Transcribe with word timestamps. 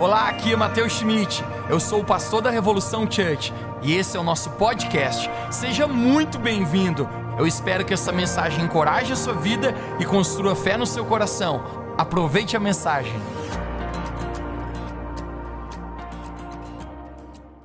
Olá, 0.00 0.30
aqui 0.30 0.50
é 0.50 0.56
Matheus 0.56 0.94
Schmidt. 0.94 1.44
Eu 1.68 1.78
sou 1.78 2.00
o 2.00 2.04
pastor 2.04 2.40
da 2.40 2.48
Revolução 2.48 3.02
Church 3.02 3.52
e 3.82 3.92
esse 3.92 4.16
é 4.16 4.20
o 4.20 4.22
nosso 4.22 4.48
podcast. 4.52 5.28
Seja 5.50 5.86
muito 5.86 6.38
bem-vindo. 6.38 7.06
Eu 7.38 7.46
espero 7.46 7.84
que 7.84 7.92
essa 7.92 8.10
mensagem 8.10 8.64
encoraje 8.64 9.12
a 9.12 9.16
sua 9.16 9.34
vida 9.34 9.74
e 10.00 10.06
construa 10.06 10.56
fé 10.56 10.78
no 10.78 10.86
seu 10.86 11.04
coração. 11.04 11.92
Aproveite 11.98 12.56
a 12.56 12.60
mensagem. 12.60 13.12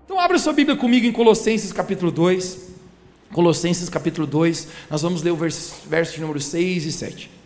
Então, 0.04 0.20
abra 0.20 0.38
sua 0.38 0.52
Bíblia 0.52 0.76
comigo 0.76 1.06
em 1.06 1.14
Colossenses 1.14 1.72
capítulo 1.72 2.12
2. 2.12 2.70
Colossenses 3.32 3.88
capítulo 3.88 4.28
2, 4.28 4.68
nós 4.90 5.02
vamos 5.02 5.24
ler 5.24 5.32
o 5.32 5.38
verso, 5.38 5.76
verso 5.88 6.20
número 6.20 6.42
6 6.42 6.86
e 6.86 6.92
7. 6.92 7.45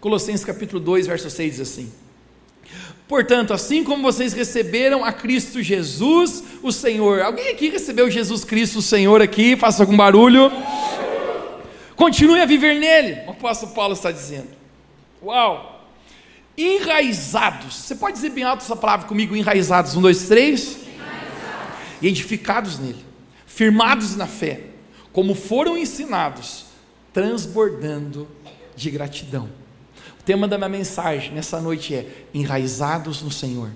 Colossenses 0.00 0.44
capítulo 0.44 0.78
2, 0.80 1.06
verso 1.06 1.28
6 1.28 1.50
diz 1.52 1.60
assim: 1.60 1.92
Portanto, 3.08 3.52
assim 3.52 3.82
como 3.82 4.02
vocês 4.02 4.32
receberam 4.32 5.04
a 5.04 5.12
Cristo 5.12 5.62
Jesus, 5.62 6.44
o 6.62 6.70
Senhor. 6.70 7.20
Alguém 7.20 7.48
aqui 7.48 7.68
recebeu 7.68 8.10
Jesus 8.10 8.44
Cristo, 8.44 8.78
o 8.78 8.82
Senhor 8.82 9.20
aqui? 9.20 9.56
Faça 9.56 9.82
algum 9.82 9.96
barulho. 9.96 10.52
Continue 11.96 12.40
a 12.40 12.46
viver 12.46 12.78
nele. 12.78 13.22
O 13.26 13.30
apóstolo 13.30 13.72
Paulo 13.72 13.94
está 13.94 14.12
dizendo. 14.12 14.48
Uau! 15.20 15.88
Enraizados. 16.56 17.74
Você 17.74 17.94
pode 17.96 18.14
dizer 18.14 18.30
bem 18.30 18.44
alto 18.44 18.62
essa 18.62 18.76
palavra 18.76 19.08
comigo? 19.08 19.34
Enraizados. 19.34 19.96
Um, 19.96 20.00
dois, 20.00 20.28
três. 20.28 20.78
E 22.00 22.06
edificados 22.06 22.78
nele. 22.78 23.04
Firmados 23.46 24.14
na 24.14 24.28
fé. 24.28 24.60
Como 25.12 25.34
foram 25.34 25.76
ensinados. 25.76 26.66
Transbordando 27.12 28.28
de 28.76 28.90
gratidão 28.90 29.57
tema 30.28 30.46
da 30.46 30.58
minha 30.58 30.68
mensagem 30.68 31.32
nessa 31.32 31.58
noite 31.58 31.94
é 31.94 32.06
enraizados 32.34 33.22
no 33.22 33.30
Senhor. 33.30 33.70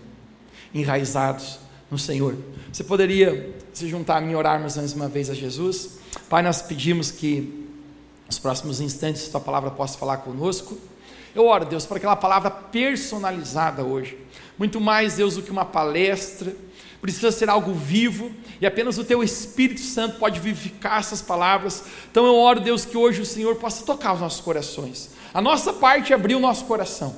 Enraizados 0.74 1.58
no 1.90 1.96
Senhor. 1.98 2.36
Você 2.70 2.84
poderia 2.84 3.56
se 3.72 3.88
juntar 3.88 4.18
a 4.18 4.20
mim 4.20 4.32
e 4.32 4.36
orarmos 4.36 4.76
mais 4.76 4.92
uma 4.92 5.08
vez 5.08 5.30
a 5.30 5.34
Jesus? 5.34 5.92
Pai, 6.28 6.42
nós 6.42 6.60
pedimos 6.60 7.10
que 7.10 7.66
nos 8.26 8.38
próximos 8.38 8.82
instantes 8.82 9.28
tua 9.28 9.40
palavra 9.40 9.70
possa 9.70 9.96
falar 9.96 10.18
conosco. 10.18 10.76
Eu 11.34 11.46
oro, 11.46 11.64
Deus, 11.64 11.86
para 11.86 11.96
aquela 11.96 12.16
palavra 12.16 12.50
personalizada 12.50 13.82
hoje. 13.82 14.18
Muito 14.58 14.78
mais, 14.78 15.16
Deus, 15.16 15.36
do 15.36 15.42
que 15.42 15.50
uma 15.50 15.64
palestra. 15.64 16.54
Precisa 17.02 17.30
ser 17.30 17.50
algo 17.50 17.74
vivo 17.74 18.32
e 18.60 18.66
apenas 18.66 18.96
o 18.96 19.04
teu 19.04 19.22
Espírito 19.22 19.80
Santo 19.80 20.18
pode 20.18 20.40
vivificar 20.40 21.00
essas 21.00 21.20
palavras. 21.20 21.84
Então 22.10 22.24
eu 22.24 22.36
oro, 22.36 22.60
Deus, 22.60 22.86
que 22.86 22.96
hoje 22.96 23.20
o 23.20 23.26
Senhor 23.26 23.56
possa 23.56 23.84
tocar 23.84 24.14
os 24.14 24.20
nossos 24.20 24.40
corações 24.40 25.10
a 25.34 25.40
nossa 25.40 25.72
parte 25.72 26.12
é 26.12 26.14
abrir 26.14 26.34
o 26.34 26.40
nosso 26.40 26.64
coração. 26.66 27.14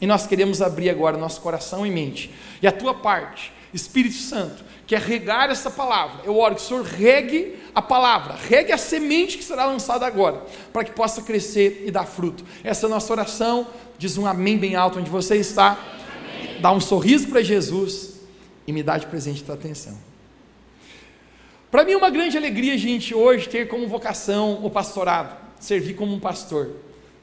E 0.00 0.06
nós 0.06 0.26
queremos 0.26 0.62
abrir 0.62 0.90
agora 0.90 1.16
nosso 1.16 1.40
coração 1.40 1.86
e 1.86 1.90
mente. 1.90 2.32
E 2.62 2.66
a 2.66 2.72
tua 2.72 2.94
parte, 2.94 3.52
Espírito 3.72 4.14
Santo, 4.14 4.62
quer 4.86 5.00
regar 5.00 5.50
essa 5.50 5.70
palavra. 5.70 6.20
Eu 6.24 6.36
oro 6.36 6.54
que 6.54 6.60
o 6.60 6.64
Senhor 6.64 6.84
regue 6.84 7.56
a 7.74 7.82
palavra, 7.82 8.36
regue 8.48 8.72
a 8.72 8.78
semente 8.78 9.36
que 9.38 9.44
será 9.44 9.66
lançada 9.66 10.06
agora, 10.06 10.44
para 10.72 10.84
que 10.84 10.92
possa 10.92 11.22
crescer 11.22 11.84
e 11.86 11.90
dar 11.90 12.04
fruto. 12.04 12.44
Essa 12.62 12.86
é 12.86 12.88
a 12.88 12.90
nossa 12.90 13.12
oração. 13.12 13.66
Diz 13.98 14.16
um 14.16 14.26
amém 14.26 14.56
bem 14.56 14.76
alto 14.76 14.98
onde 14.98 15.10
você 15.10 15.36
está. 15.36 15.78
Dá 16.60 16.70
um 16.70 16.80
sorriso 16.80 17.28
para 17.28 17.42
Jesus 17.42 18.15
e 18.66 18.72
me 18.72 18.82
dá 18.82 18.98
de 18.98 19.06
presente 19.06 19.44
tua 19.44 19.54
atenção. 19.54 19.96
Para 21.70 21.84
mim 21.84 21.92
é 21.92 21.96
uma 21.96 22.10
grande 22.10 22.36
alegria, 22.36 22.76
gente, 22.78 23.14
hoje 23.14 23.48
ter 23.48 23.68
como 23.68 23.86
vocação 23.86 24.64
o 24.64 24.70
pastorado, 24.70 25.36
servir 25.60 25.94
como 25.94 26.14
um 26.14 26.20
pastor. 26.20 26.70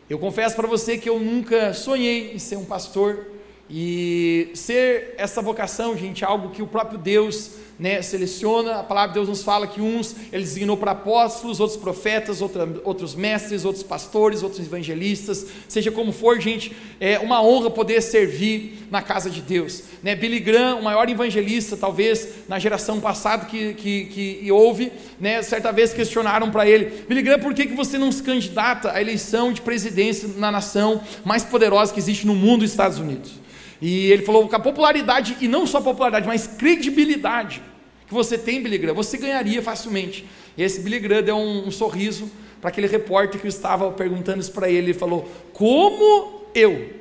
Eu 0.10 0.20
confesso 0.20 0.56
para 0.56 0.68
você 0.68 0.98
que 0.98 1.10
eu 1.10 1.20
nunca 1.20 1.74
sonhei 1.74 2.34
em 2.34 2.40
ser 2.40 2.58
um 2.58 2.66
pastor 2.66 3.26
e 3.70 4.52
ser 4.54 5.16
essa 5.18 5.42
vocação, 5.42 5.98
gente, 5.98 6.24
é 6.24 6.28
algo 6.28 6.50
que 6.50 6.62
o 6.62 6.68
próprio 6.68 6.98
Deus 6.98 7.52
né, 7.80 8.02
seleciona. 8.02 8.76
A 8.80 8.84
palavra 8.84 9.10
de 9.10 9.14
Deus 9.16 9.30
nos 9.30 9.42
fala 9.42 9.66
que 9.66 9.82
uns 9.82 10.16
ele 10.32 10.44
designou 10.44 10.78
para 10.78 10.92
apóstolos, 10.92 11.60
outros 11.60 11.80
profetas, 11.80 12.42
outra, 12.42 12.68
outros 12.84 13.16
mestres, 13.16 13.66
outros 13.66 13.84
pastores, 13.84 14.44
outros 14.44 14.66
evangelistas. 14.66 15.48
Seja 15.68 15.92
como 15.92 16.12
for, 16.12 16.40
gente, 16.40 16.76
é 17.00 17.18
uma 17.20 17.42
honra 17.42 17.70
poder 17.70 18.02
servir 18.02 18.86
na 18.92 19.02
casa 19.02 19.30
de 19.30 19.42
Deus. 19.42 19.84
Né? 20.04 20.14
Billy 20.14 20.40
Graham, 20.40 20.80
o 20.80 20.84
maior 20.84 21.10
evangelista, 21.10 21.78
talvez 21.78 22.48
na 22.48 22.60
geração 22.60 23.00
passada 23.00 23.46
que, 23.46 23.74
que, 23.74 24.06
que 24.06 24.52
houve, 24.52 24.92
né, 25.20 25.42
certa 25.42 25.72
vez 25.72 25.94
questionaram 25.94 26.52
para 26.52 26.68
ele: 26.68 27.06
Billy 27.08 27.22
Graham, 27.22 27.40
por 27.40 27.54
que, 27.54 27.66
que 27.66 27.74
você 27.74 27.98
não 27.98 28.12
se 28.12 28.22
candidata 28.22 28.92
à 28.92 29.02
eleição 29.02 29.52
de 29.52 29.62
presidência 29.62 30.30
na 30.38 30.52
nação 30.52 31.02
mais 31.24 31.44
poderosa 31.44 31.94
que 31.94 32.00
existe 32.00 32.28
no 32.28 32.36
mundo, 32.36 32.66
Estados 32.66 33.00
Unidos? 33.00 33.43
E 33.86 34.10
ele 34.14 34.24
falou 34.24 34.48
que 34.48 34.56
a 34.56 34.60
popularidade, 34.60 35.36
e 35.42 35.48
não 35.50 35.68
só 35.68 35.82
popularidade, 35.82 36.26
mas 36.26 36.48
credibilidade 36.48 37.62
que 38.08 38.14
você 38.14 38.38
tem, 38.38 38.64
Billy 38.64 38.78
Graham, 38.78 38.96
você 38.96 39.18
ganharia 39.18 39.62
facilmente. 39.62 40.26
E 40.58 40.64
esse 40.64 40.80
Billy 40.80 41.02
Graham 41.02 41.22
deu 41.22 41.36
um, 41.36 41.68
um 41.68 41.72
sorriso 41.72 42.32
para 42.62 42.70
aquele 42.70 42.88
repórter 42.88 43.42
que 43.42 43.48
estava 43.50 43.92
perguntando 43.92 44.40
isso 44.40 44.54
para 44.54 44.70
ele. 44.70 44.92
Ele 44.92 44.94
falou: 44.94 45.30
Como 45.52 46.44
eu 46.56 46.92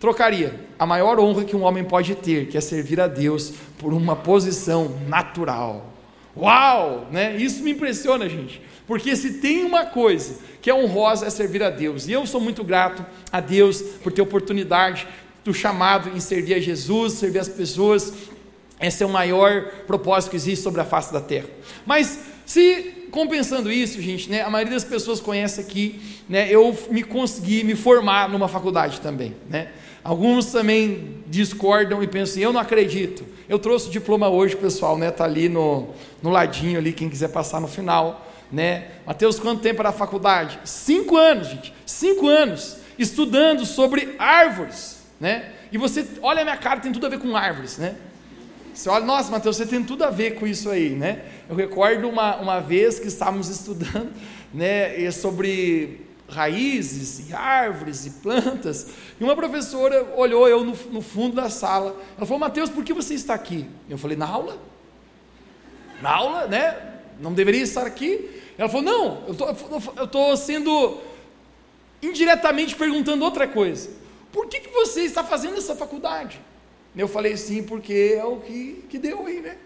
trocaria 0.00 0.58
a 0.76 0.84
maior 0.84 1.20
honra 1.20 1.44
que 1.44 1.54
um 1.54 1.62
homem 1.62 1.84
pode 1.84 2.16
ter, 2.16 2.48
que 2.48 2.58
é 2.58 2.60
servir 2.60 3.00
a 3.00 3.06
Deus, 3.06 3.52
por 3.78 3.94
uma 3.94 4.16
posição 4.16 4.98
natural? 5.06 5.94
Uau! 6.36 7.06
Né? 7.12 7.36
Isso 7.36 7.62
me 7.62 7.70
impressiona, 7.70 8.28
gente. 8.28 8.60
Porque 8.88 9.14
se 9.14 9.34
tem 9.34 9.62
uma 9.62 9.86
coisa 9.86 10.40
que 10.60 10.68
é 10.68 10.74
honrosa 10.74 11.26
é 11.26 11.30
servir 11.30 11.62
a 11.62 11.70
Deus. 11.70 12.08
E 12.08 12.12
eu 12.12 12.26
sou 12.26 12.40
muito 12.40 12.64
grato 12.64 13.06
a 13.30 13.38
Deus 13.38 13.80
por 14.02 14.10
ter 14.10 14.20
oportunidade 14.20 15.06
do 15.44 15.52
chamado 15.52 16.10
em 16.16 16.20
servir 16.20 16.54
a 16.54 16.60
Jesus, 16.60 17.14
servir 17.14 17.38
as 17.38 17.48
pessoas. 17.48 18.12
Esse 18.80 19.02
é 19.02 19.06
o 19.06 19.10
maior 19.10 19.66
propósito 19.86 20.30
que 20.30 20.36
existe 20.36 20.62
sobre 20.62 20.80
a 20.80 20.84
face 20.84 21.12
da 21.12 21.20
terra. 21.20 21.46
Mas 21.86 22.18
se 22.46 23.08
compensando 23.10 23.70
isso, 23.70 24.00
gente, 24.00 24.28
né, 24.28 24.42
a 24.42 24.50
maioria 24.50 24.74
das 24.74 24.84
pessoas 24.84 25.20
conhece 25.20 25.60
aqui, 25.60 26.00
né, 26.28 26.48
eu 26.50 26.76
me 26.90 27.02
consegui 27.02 27.62
me 27.62 27.76
formar 27.76 28.28
numa 28.28 28.48
faculdade 28.48 29.00
também, 29.00 29.36
né? 29.48 29.68
Alguns 30.02 30.46
também 30.46 31.22
discordam 31.26 32.02
e 32.02 32.06
pensam, 32.06 32.42
eu 32.42 32.52
não 32.52 32.60
acredito. 32.60 33.24
Eu 33.48 33.58
trouxe 33.58 33.88
o 33.88 33.90
diploma 33.90 34.28
hoje, 34.28 34.54
pessoal, 34.54 34.98
né? 34.98 35.10
Tá 35.10 35.24
ali 35.24 35.48
no, 35.48 35.88
no 36.22 36.28
ladinho 36.28 36.78
ali, 36.78 36.92
quem 36.92 37.08
quiser 37.08 37.28
passar 37.28 37.58
no 37.58 37.66
final, 37.66 38.30
né? 38.52 38.88
Mateus, 39.06 39.38
quanto 39.38 39.62
tempo 39.62 39.80
era 39.80 39.88
a 39.88 39.92
faculdade? 39.92 40.58
Cinco 40.64 41.16
anos, 41.16 41.48
gente. 41.48 41.72
Cinco 41.86 42.28
anos 42.28 42.76
estudando 42.98 43.64
sobre 43.64 44.14
árvores 44.18 44.93
né? 45.20 45.52
E 45.70 45.78
você 45.78 46.06
olha 46.22 46.42
a 46.42 46.44
minha 46.44 46.56
cara, 46.56 46.80
tem 46.80 46.92
tudo 46.92 47.06
a 47.06 47.08
ver 47.08 47.18
com 47.18 47.36
árvores, 47.36 47.78
né? 47.78 47.96
Você 48.74 48.88
olha, 48.88 49.04
nossa, 49.04 49.30
Mateus, 49.30 49.56
você 49.56 49.66
tem 49.66 49.84
tudo 49.84 50.02
a 50.02 50.10
ver 50.10 50.34
com 50.34 50.46
isso 50.46 50.68
aí, 50.68 50.90
né? 50.90 51.24
Eu 51.48 51.54
recordo 51.54 52.08
uma, 52.08 52.36
uma 52.36 52.60
vez 52.60 52.98
que 52.98 53.06
estávamos 53.06 53.48
estudando, 53.48 54.12
né, 54.52 55.10
sobre 55.10 56.00
raízes 56.28 57.28
e 57.28 57.34
árvores 57.34 58.06
e 58.06 58.10
plantas, 58.10 58.88
e 59.20 59.22
uma 59.22 59.36
professora 59.36 60.12
olhou 60.16 60.48
eu 60.48 60.64
no, 60.64 60.76
no 60.90 61.00
fundo 61.00 61.36
da 61.36 61.48
sala, 61.48 61.94
ela 62.16 62.26
falou, 62.26 62.40
Mateus, 62.40 62.70
por 62.70 62.82
que 62.82 62.92
você 62.92 63.14
está 63.14 63.34
aqui? 63.34 63.68
Eu 63.88 63.98
falei, 63.98 64.16
na 64.16 64.26
aula? 64.26 64.58
Na 66.02 66.10
aula, 66.10 66.46
né? 66.46 66.76
Não 67.20 67.32
deveria 67.32 67.62
estar 67.62 67.86
aqui? 67.86 68.42
Ela 68.58 68.68
falou, 68.68 68.84
não, 68.84 69.22
eu 69.96 70.04
estou 70.04 70.36
sendo 70.36 71.00
indiretamente 72.02 72.74
perguntando 72.74 73.24
outra 73.24 73.46
coisa 73.46 74.03
por 74.34 74.48
que, 74.48 74.58
que 74.58 74.70
você 74.70 75.02
está 75.02 75.22
fazendo 75.22 75.56
essa 75.56 75.76
faculdade? 75.76 76.40
Eu 76.96 77.06
falei, 77.06 77.36
sim, 77.36 77.62
porque 77.62 78.16
é 78.18 78.24
o 78.24 78.38
que, 78.38 78.84
que 78.90 78.98
deu 78.98 79.24
aí, 79.24 79.40
né? 79.40 79.56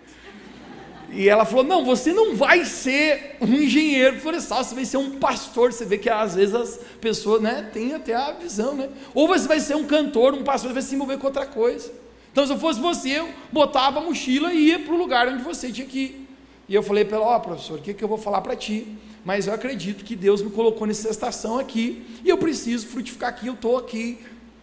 E 1.10 1.26
ela 1.26 1.46
falou: 1.46 1.64
Não, 1.64 1.86
você 1.86 2.12
não 2.12 2.36
vai 2.36 2.66
ser 2.66 3.36
um 3.40 3.54
engenheiro 3.54 4.20
florestal, 4.20 4.62
você 4.62 4.74
vai 4.74 4.84
ser 4.84 4.98
um 4.98 5.18
pastor. 5.18 5.72
Você 5.72 5.86
vê 5.86 5.96
que 5.96 6.10
às 6.10 6.34
vezes 6.34 6.54
as 6.54 6.80
pessoas 7.00 7.40
né, 7.40 7.70
têm 7.72 7.94
até 7.94 8.14
a 8.14 8.32
visão, 8.32 8.74
né? 8.74 8.90
Ou 9.14 9.26
você 9.26 9.48
vai 9.48 9.58
ser 9.58 9.74
um 9.74 9.86
cantor, 9.86 10.34
um 10.34 10.44
pastor, 10.44 10.68
você 10.68 10.74
vai 10.74 10.82
se 10.82 10.94
envolver 10.94 11.16
com 11.16 11.26
outra 11.26 11.46
coisa. 11.46 11.90
Então, 12.30 12.46
se 12.46 12.52
eu 12.52 12.58
fosse 12.58 12.78
você, 12.78 13.20
eu 13.20 13.28
botava 13.50 14.00
a 14.00 14.02
mochila 14.02 14.52
e 14.52 14.68
ia 14.68 14.80
para 14.80 14.92
o 14.92 14.98
lugar 14.98 15.28
onde 15.28 15.42
você 15.42 15.72
tinha 15.72 15.86
que 15.86 15.98
ir. 15.98 16.28
E 16.68 16.74
eu 16.74 16.82
falei 16.82 17.06
para 17.06 17.16
ela: 17.16 17.26
Ó, 17.26 17.36
oh, 17.36 17.40
professor, 17.40 17.78
o 17.78 17.82
que, 17.82 17.94
que 17.94 18.04
eu 18.04 18.08
vou 18.08 18.18
falar 18.18 18.42
para 18.42 18.54
ti? 18.54 18.86
Mas 19.24 19.46
eu 19.46 19.54
acredito 19.54 20.04
que 20.04 20.14
Deus 20.14 20.42
me 20.42 20.50
colocou 20.50 20.86
nessa 20.86 21.08
estação 21.08 21.58
aqui 21.58 22.04
e 22.22 22.28
eu 22.28 22.36
preciso 22.36 22.86
frutificar 22.86 23.30
aqui, 23.30 23.46
eu 23.46 23.54
estou 23.54 23.78
aqui 23.78 24.18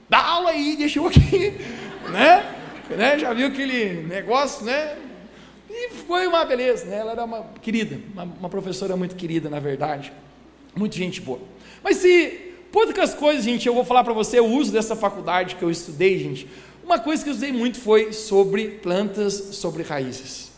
dá 0.10 0.24
aula 0.24 0.52
aí, 0.52 0.76
deixa 0.78 1.00
eu 1.00 1.08
aqui, 1.08 1.54
né? 2.12 2.56
né? 2.90 3.20
Já 3.20 3.34
viu 3.34 3.48
aquele 3.48 4.04
negócio, 4.04 4.66
né? 4.66 4.98
E 5.70 5.90
foi 6.08 6.28
uma 6.28 6.46
beleza, 6.46 6.86
né? 6.86 7.00
Ela 7.00 7.12
era 7.12 7.26
uma 7.26 7.44
querida, 7.62 8.00
uma, 8.14 8.24
uma 8.24 8.50
professora 8.50 8.96
muito 8.96 9.16
querida, 9.16 9.50
na 9.50 9.60
verdade, 9.60 10.14
muito 10.76 10.96
gente 10.96 11.20
boa. 11.20 11.40
Mas 11.84 11.98
se 11.98 12.54
poucas 12.72 13.14
coisas, 13.14 13.44
gente, 13.44 13.68
eu 13.68 13.74
vou 13.74 13.86
falar 13.86 14.04
para 14.04 14.14
você 14.14 14.40
o 14.40 14.46
uso 14.46 14.72
dessa 14.72 14.96
faculdade 14.96 15.56
que 15.56 15.64
eu 15.64 15.72
estudei, 15.72 16.20
gente. 16.20 16.48
Uma 16.84 17.00
coisa 17.00 17.24
que 17.24 17.30
eu 17.30 17.34
estudei 17.34 17.52
muito 17.52 17.80
foi 17.80 18.14
sobre 18.14 18.68
plantas, 18.68 19.34
sobre 19.34 19.82
raízes. 19.82 20.52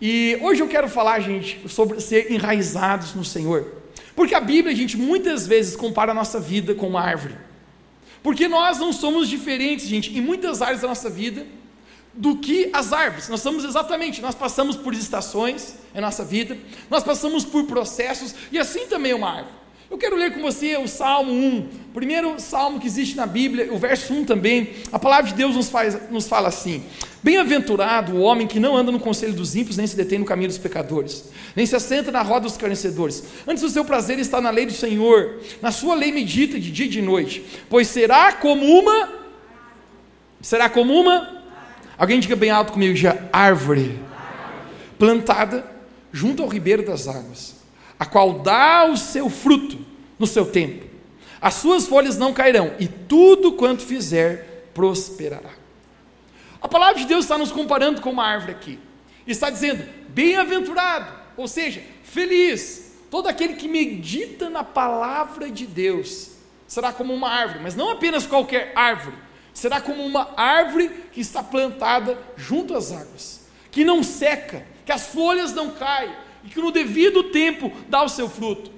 E 0.00 0.38
hoje 0.42 0.60
eu 0.62 0.68
quero 0.68 0.88
falar, 0.88 1.20
gente, 1.20 1.66
sobre 1.68 2.00
ser 2.00 2.30
enraizados 2.30 3.14
no 3.14 3.24
Senhor. 3.24 3.72
Porque 4.14 4.34
a 4.34 4.40
Bíblia, 4.40 4.74
gente, 4.76 4.96
muitas 4.96 5.46
vezes 5.46 5.74
compara 5.74 6.12
a 6.12 6.14
nossa 6.14 6.38
vida 6.38 6.74
com 6.74 6.88
uma 6.88 7.00
árvore. 7.00 7.34
Porque 8.26 8.48
nós 8.48 8.78
não 8.78 8.92
somos 8.92 9.28
diferentes, 9.28 9.86
gente, 9.86 10.10
em 10.10 10.20
muitas 10.20 10.60
áreas 10.60 10.80
da 10.80 10.88
nossa 10.88 11.08
vida 11.08 11.46
do 12.12 12.36
que 12.36 12.68
as 12.72 12.92
árvores. 12.92 13.28
Nós 13.28 13.40
somos 13.40 13.62
exatamente, 13.62 14.20
nós 14.20 14.34
passamos 14.34 14.74
por 14.74 14.92
estações 14.94 15.76
em 15.94 16.00
nossa 16.00 16.24
vida, 16.24 16.58
nós 16.90 17.04
passamos 17.04 17.44
por 17.44 17.66
processos 17.66 18.34
e 18.50 18.58
assim 18.58 18.88
também 18.88 19.12
é 19.12 19.14
uma 19.14 19.30
árvore. 19.30 19.54
Eu 19.88 19.96
quero 19.96 20.16
ler 20.16 20.34
com 20.34 20.42
você 20.42 20.76
o 20.76 20.88
Salmo 20.88 21.32
1, 21.32 21.68
primeiro 21.94 22.40
salmo 22.40 22.80
que 22.80 22.88
existe 22.88 23.16
na 23.16 23.24
Bíblia, 23.24 23.72
o 23.72 23.78
verso 23.78 24.12
1 24.12 24.24
também. 24.24 24.70
A 24.90 24.98
palavra 24.98 25.30
de 25.30 25.34
Deus 25.34 25.54
nos, 25.54 25.68
faz, 25.68 26.10
nos 26.10 26.26
fala 26.26 26.48
assim: 26.48 26.82
Bem-aventurado 27.22 28.16
o 28.16 28.20
homem 28.20 28.48
que 28.48 28.58
não 28.58 28.76
anda 28.76 28.90
no 28.90 28.98
conselho 28.98 29.32
dos 29.32 29.54
ímpios, 29.54 29.76
nem 29.76 29.86
se 29.86 29.94
detém 29.96 30.18
no 30.18 30.24
caminho 30.24 30.48
dos 30.48 30.58
pecadores, 30.58 31.26
nem 31.54 31.64
se 31.64 31.76
assenta 31.76 32.10
na 32.10 32.20
roda 32.20 32.48
dos 32.48 32.56
carnecedores. 32.56 33.22
Antes 33.46 33.62
o 33.62 33.68
seu 33.68 33.84
prazer 33.84 34.18
está 34.18 34.40
na 34.40 34.50
lei 34.50 34.66
do 34.66 34.72
Senhor, 34.72 35.40
na 35.62 35.70
sua 35.70 35.94
lei 35.94 36.10
medita 36.10 36.58
de 36.58 36.72
dia 36.72 36.86
e 36.86 36.88
de 36.88 37.00
noite, 37.00 37.44
pois 37.70 37.86
será 37.86 38.32
como 38.32 38.66
uma. 38.66 39.08
Será 40.40 40.68
como 40.68 40.92
uma. 40.92 41.44
Alguém 41.96 42.18
diga 42.18 42.34
bem 42.34 42.50
alto 42.50 42.72
comigo, 42.72 42.96
já 42.96 43.16
árvore, 43.32 44.00
plantada 44.98 45.64
junto 46.12 46.42
ao 46.42 46.48
ribeiro 46.48 46.84
das 46.84 47.06
águas 47.06 47.55
a 47.98 48.04
qual 48.06 48.40
dá 48.40 48.84
o 48.84 48.96
seu 48.96 49.28
fruto 49.30 49.78
no 50.18 50.26
seu 50.26 50.46
tempo. 50.46 50.86
As 51.40 51.54
suas 51.54 51.86
folhas 51.86 52.16
não 52.16 52.32
cairão, 52.32 52.74
e 52.78 52.88
tudo 52.88 53.52
quanto 53.52 53.82
fizer 53.82 54.70
prosperará. 54.74 55.52
A 56.60 56.68
palavra 56.68 57.00
de 57.00 57.06
Deus 57.06 57.24
está 57.24 57.38
nos 57.38 57.52
comparando 57.52 58.00
com 58.00 58.10
uma 58.10 58.26
árvore 58.26 58.52
aqui. 58.52 58.78
Está 59.26 59.50
dizendo, 59.50 59.84
bem-aventurado, 60.08 61.12
ou 61.36 61.46
seja, 61.46 61.82
feliz, 62.02 62.92
todo 63.10 63.28
aquele 63.28 63.54
que 63.54 63.68
medita 63.68 64.48
na 64.48 64.64
palavra 64.64 65.50
de 65.50 65.66
Deus 65.66 66.32
será 66.66 66.92
como 66.92 67.14
uma 67.14 67.28
árvore, 67.28 67.60
mas 67.62 67.76
não 67.76 67.90
apenas 67.90 68.26
qualquer 68.26 68.72
árvore, 68.74 69.16
será 69.52 69.80
como 69.80 70.04
uma 70.04 70.34
árvore 70.36 70.88
que 71.12 71.20
está 71.20 71.42
plantada 71.42 72.18
junto 72.36 72.74
às 72.74 72.92
águas, 72.92 73.48
que 73.70 73.84
não 73.84 74.02
seca, 74.02 74.66
que 74.84 74.92
as 74.92 75.06
folhas 75.06 75.52
não 75.52 75.70
caem, 75.70 76.12
e 76.46 76.48
que 76.48 76.60
no 76.60 76.70
devido 76.70 77.24
tempo 77.24 77.72
dá 77.88 78.02
o 78.02 78.08
seu 78.08 78.28
fruto. 78.28 78.70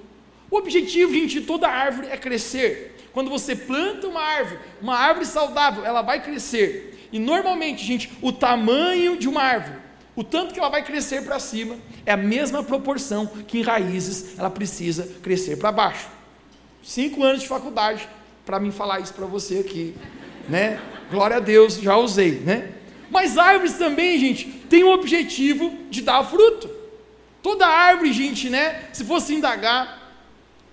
O 0.49 0.57
objetivo, 0.57 1.13
gente, 1.13 1.39
de 1.39 1.45
toda 1.45 1.67
árvore 1.69 2.07
é 2.09 2.17
crescer. 2.17 2.97
Quando 3.13 3.29
você 3.29 3.55
planta 3.55 4.07
uma 4.07 4.21
árvore, 4.21 4.59
uma 4.81 4.97
árvore 4.97 5.25
saudável, 5.25 5.85
ela 5.85 6.01
vai 6.01 6.21
crescer. 6.21 7.07
E 7.11 7.19
normalmente, 7.19 7.85
gente, 7.85 8.11
o 8.21 8.31
tamanho 8.31 9.17
de 9.17 9.27
uma 9.27 9.41
árvore, 9.41 9.77
o 10.15 10.23
tanto 10.23 10.53
que 10.53 10.59
ela 10.59 10.69
vai 10.69 10.83
crescer 10.83 11.23
para 11.23 11.39
cima, 11.39 11.77
é 12.05 12.11
a 12.11 12.17
mesma 12.17 12.63
proporção 12.63 13.27
que 13.27 13.59
em 13.59 13.61
raízes 13.61 14.37
ela 14.37 14.49
precisa 14.49 15.07
crescer 15.21 15.57
para 15.57 15.71
baixo. 15.71 16.07
Cinco 16.83 17.23
anos 17.23 17.41
de 17.41 17.47
faculdade 17.47 18.07
para 18.45 18.59
mim 18.59 18.71
falar 18.71 18.99
isso 18.99 19.13
para 19.13 19.25
você 19.25 19.59
aqui, 19.59 19.93
né? 20.47 20.81
Glória 21.11 21.37
a 21.37 21.39
Deus, 21.39 21.75
já 21.75 21.95
usei, 21.97 22.39
né? 22.39 22.71
Mas 23.11 23.37
árvores 23.37 23.73
também, 23.73 24.19
gente, 24.19 24.45
têm 24.69 24.83
o 24.83 24.91
objetivo 24.91 25.77
de 25.89 26.01
dar 26.01 26.23
fruto. 26.23 26.78
Toda 27.41 27.67
árvore, 27.67 28.11
gente, 28.11 28.49
né? 28.49 28.89
Se 28.91 29.03
fosse 29.03 29.33
indagar, 29.33 30.13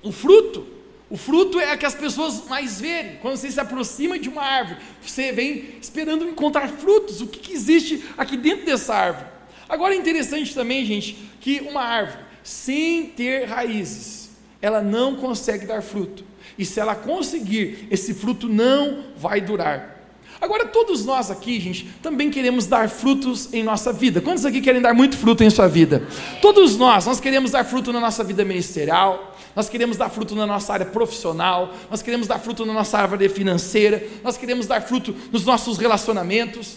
o 0.02 0.10
fruto, 0.10 0.66
o 1.08 1.16
fruto 1.16 1.60
é 1.60 1.70
a 1.70 1.76
que 1.76 1.86
as 1.86 1.94
pessoas 1.94 2.46
mais 2.48 2.80
verem. 2.80 3.16
Quando 3.16 3.36
você 3.36 3.50
se 3.50 3.60
aproxima 3.60 4.18
de 4.18 4.28
uma 4.28 4.42
árvore, 4.42 4.80
você 5.00 5.30
vem 5.30 5.76
esperando 5.80 6.28
encontrar 6.28 6.68
frutos. 6.68 7.20
O 7.20 7.28
que, 7.28 7.38
que 7.38 7.52
existe 7.52 8.04
aqui 8.18 8.36
dentro 8.36 8.66
dessa 8.66 8.94
árvore? 8.94 9.26
Agora 9.68 9.94
é 9.94 9.96
interessante 9.96 10.54
também, 10.54 10.84
gente, 10.84 11.16
que 11.40 11.60
uma 11.60 11.82
árvore, 11.82 12.24
sem 12.42 13.06
ter 13.06 13.44
raízes, 13.44 14.30
ela 14.60 14.80
não 14.80 15.16
consegue 15.16 15.66
dar 15.66 15.82
fruto. 15.82 16.24
E 16.58 16.64
se 16.64 16.80
ela 16.80 16.94
conseguir, 16.94 17.86
esse 17.90 18.14
fruto 18.14 18.48
não 18.48 19.04
vai 19.16 19.40
durar. 19.40 19.95
Agora, 20.40 20.66
todos 20.66 21.04
nós 21.04 21.30
aqui, 21.30 21.58
gente, 21.58 21.88
também 22.02 22.30
queremos 22.30 22.66
dar 22.66 22.88
frutos 22.90 23.52
em 23.54 23.62
nossa 23.62 23.92
vida. 23.92 24.20
Quantos 24.20 24.44
aqui 24.44 24.60
querem 24.60 24.82
dar 24.82 24.92
muito 24.92 25.16
fruto 25.16 25.42
em 25.42 25.48
sua 25.48 25.66
vida? 25.66 26.06
Todos 26.42 26.76
nós, 26.76 27.06
nós 27.06 27.18
queremos 27.18 27.52
dar 27.52 27.64
fruto 27.64 27.92
na 27.92 28.00
nossa 28.00 28.22
vida 28.22 28.44
ministerial, 28.44 29.34
nós 29.54 29.68
queremos 29.68 29.96
dar 29.96 30.10
fruto 30.10 30.34
na 30.34 30.46
nossa 30.46 30.72
área 30.74 30.84
profissional, 30.84 31.72
nós 31.90 32.02
queremos 32.02 32.26
dar 32.26 32.38
fruto 32.38 32.66
na 32.66 32.74
nossa 32.74 32.98
área 32.98 33.30
financeira, 33.30 34.06
nós 34.22 34.36
queremos 34.36 34.66
dar 34.66 34.82
fruto 34.82 35.14
nos 35.32 35.44
nossos 35.46 35.78
relacionamentos. 35.78 36.76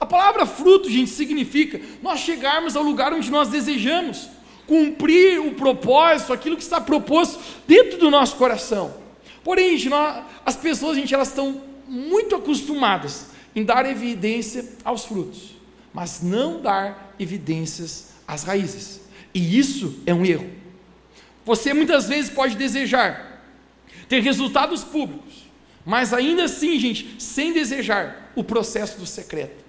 A 0.00 0.06
palavra 0.06 0.46
fruto, 0.46 0.90
gente, 0.90 1.10
significa 1.10 1.80
nós 2.02 2.20
chegarmos 2.20 2.74
ao 2.74 2.82
lugar 2.82 3.12
onde 3.12 3.30
nós 3.30 3.48
desejamos, 3.48 4.28
cumprir 4.66 5.38
o 5.40 5.52
propósito, 5.52 6.32
aquilo 6.32 6.56
que 6.56 6.62
está 6.62 6.80
proposto 6.80 7.38
dentro 7.68 7.98
do 7.98 8.10
nosso 8.10 8.36
coração. 8.36 8.94
Porém, 9.42 9.76
gente, 9.76 9.90
nós, 9.90 10.24
as 10.46 10.56
pessoas, 10.56 10.96
gente, 10.96 11.14
elas 11.14 11.28
estão 11.28 11.73
muito 11.86 12.34
acostumadas 12.34 13.26
em 13.54 13.64
dar 13.64 13.86
evidência 13.86 14.64
aos 14.84 15.04
frutos, 15.04 15.56
mas 15.92 16.22
não 16.22 16.60
dar 16.60 17.14
evidências 17.18 18.14
às 18.26 18.42
raízes. 18.42 19.00
E 19.32 19.58
isso 19.58 20.00
é 20.06 20.14
um 20.14 20.24
erro. 20.24 20.50
Você 21.44 21.74
muitas 21.74 22.08
vezes 22.08 22.30
pode 22.30 22.56
desejar 22.56 23.32
ter 24.08 24.20
resultados 24.20 24.82
públicos, 24.84 25.44
mas 25.84 26.12
ainda 26.12 26.44
assim, 26.44 26.78
gente, 26.78 27.16
sem 27.18 27.52
desejar 27.52 28.32
o 28.34 28.42
processo 28.42 28.98
do 28.98 29.06
secreto. 29.06 29.64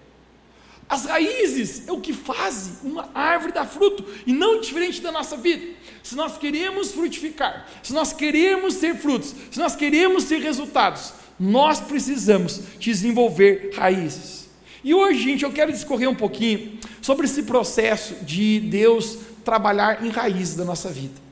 As 0.87 1.05
raízes 1.05 1.87
é 1.87 1.91
o 1.91 1.99
que 1.99 2.13
faz 2.13 2.79
uma 2.83 3.09
árvore 3.13 3.53
dar 3.53 3.65
fruto, 3.65 4.05
e 4.25 4.31
não 4.31 4.61
diferente 4.61 5.01
da 5.01 5.11
nossa 5.11 5.35
vida. 5.35 5.65
Se 6.03 6.15
nós 6.15 6.37
queremos 6.37 6.91
frutificar, 6.91 7.67
se 7.81 7.91
nós 7.91 8.13
queremos 8.13 8.75
ter 8.75 8.95
frutos, 8.95 9.33
se 9.49 9.57
nós 9.57 9.75
queremos 9.75 10.25
ter 10.25 10.39
resultados, 10.39 11.13
nós 11.39 11.79
precisamos 11.79 12.61
desenvolver 12.79 13.71
raízes. 13.75 14.49
E 14.83 14.93
hoje, 14.93 15.23
gente, 15.23 15.43
eu 15.43 15.51
quero 15.51 15.71
discorrer 15.71 16.09
um 16.09 16.15
pouquinho 16.15 16.77
sobre 17.01 17.25
esse 17.25 17.43
processo 17.43 18.23
de 18.23 18.59
Deus 18.59 19.17
trabalhar 19.43 20.05
em 20.05 20.09
raízes 20.09 20.55
da 20.55 20.63
nossa 20.63 20.89
vida. 20.89 21.25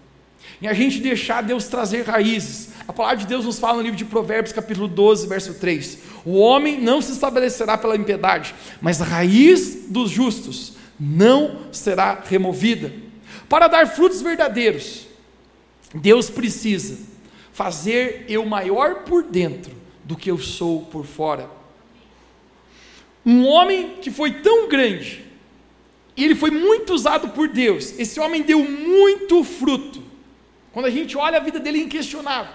E 0.62 0.68
a 0.68 0.74
gente 0.74 1.00
deixar 1.00 1.42
Deus 1.42 1.68
trazer 1.68 2.04
raízes. 2.04 2.70
A 2.88 2.94
palavra 2.94 3.18
de 3.18 3.28
Deus 3.28 3.46
nos 3.46 3.60
fala 3.60 3.78
no 3.78 3.84
livro 3.84 3.98
de 3.98 4.06
Provérbios, 4.06 4.54
capítulo 4.54 4.88
12, 4.88 5.28
verso 5.28 5.54
3. 5.56 6.00
O 6.26 6.38
homem 6.38 6.82
não 6.82 7.02
se 7.02 7.12
estabelecerá 7.12 7.78
pela 7.78 7.96
impiedade, 7.96 8.56
mas 8.82 9.02
a 9.02 9.06
raiz 9.06 9.86
dos 9.88 10.10
justos 10.10 10.74
não 11.00 11.60
será 11.72 12.24
removida. 12.28 12.94
Para 13.48 13.68
dar 13.68 13.88
frutos 13.88 14.22
verdadeiros, 14.22 15.06
Deus 15.94 16.30
precisa 16.30 16.98
fazer 17.52 18.26
eu 18.28 18.46
maior 18.46 19.04
por 19.04 19.24
dentro 19.24 19.83
do 20.04 20.16
que 20.16 20.30
eu 20.30 20.38
sou 20.38 20.82
por 20.84 21.06
fora. 21.06 21.50
Um 23.26 23.46
homem 23.46 23.98
que 24.02 24.12
foi 24.12 24.42
tão 24.42 24.68
grande, 24.68 25.24
ele 26.16 26.36
foi 26.36 26.52
muito 26.52 26.94
usado 26.94 27.30
por 27.30 27.48
Deus, 27.48 27.98
esse 27.98 28.20
homem 28.20 28.42
deu 28.42 28.60
muito 28.60 29.44
fruto. 29.44 30.04
Quando 30.72 30.88
a 30.88 30.90
gente 30.90 31.18
olha 31.18 31.38
a 31.38 31.42
vida 31.42 31.60
dele 31.60 31.80
é 31.80 31.84
inquestionável. 31.84 32.54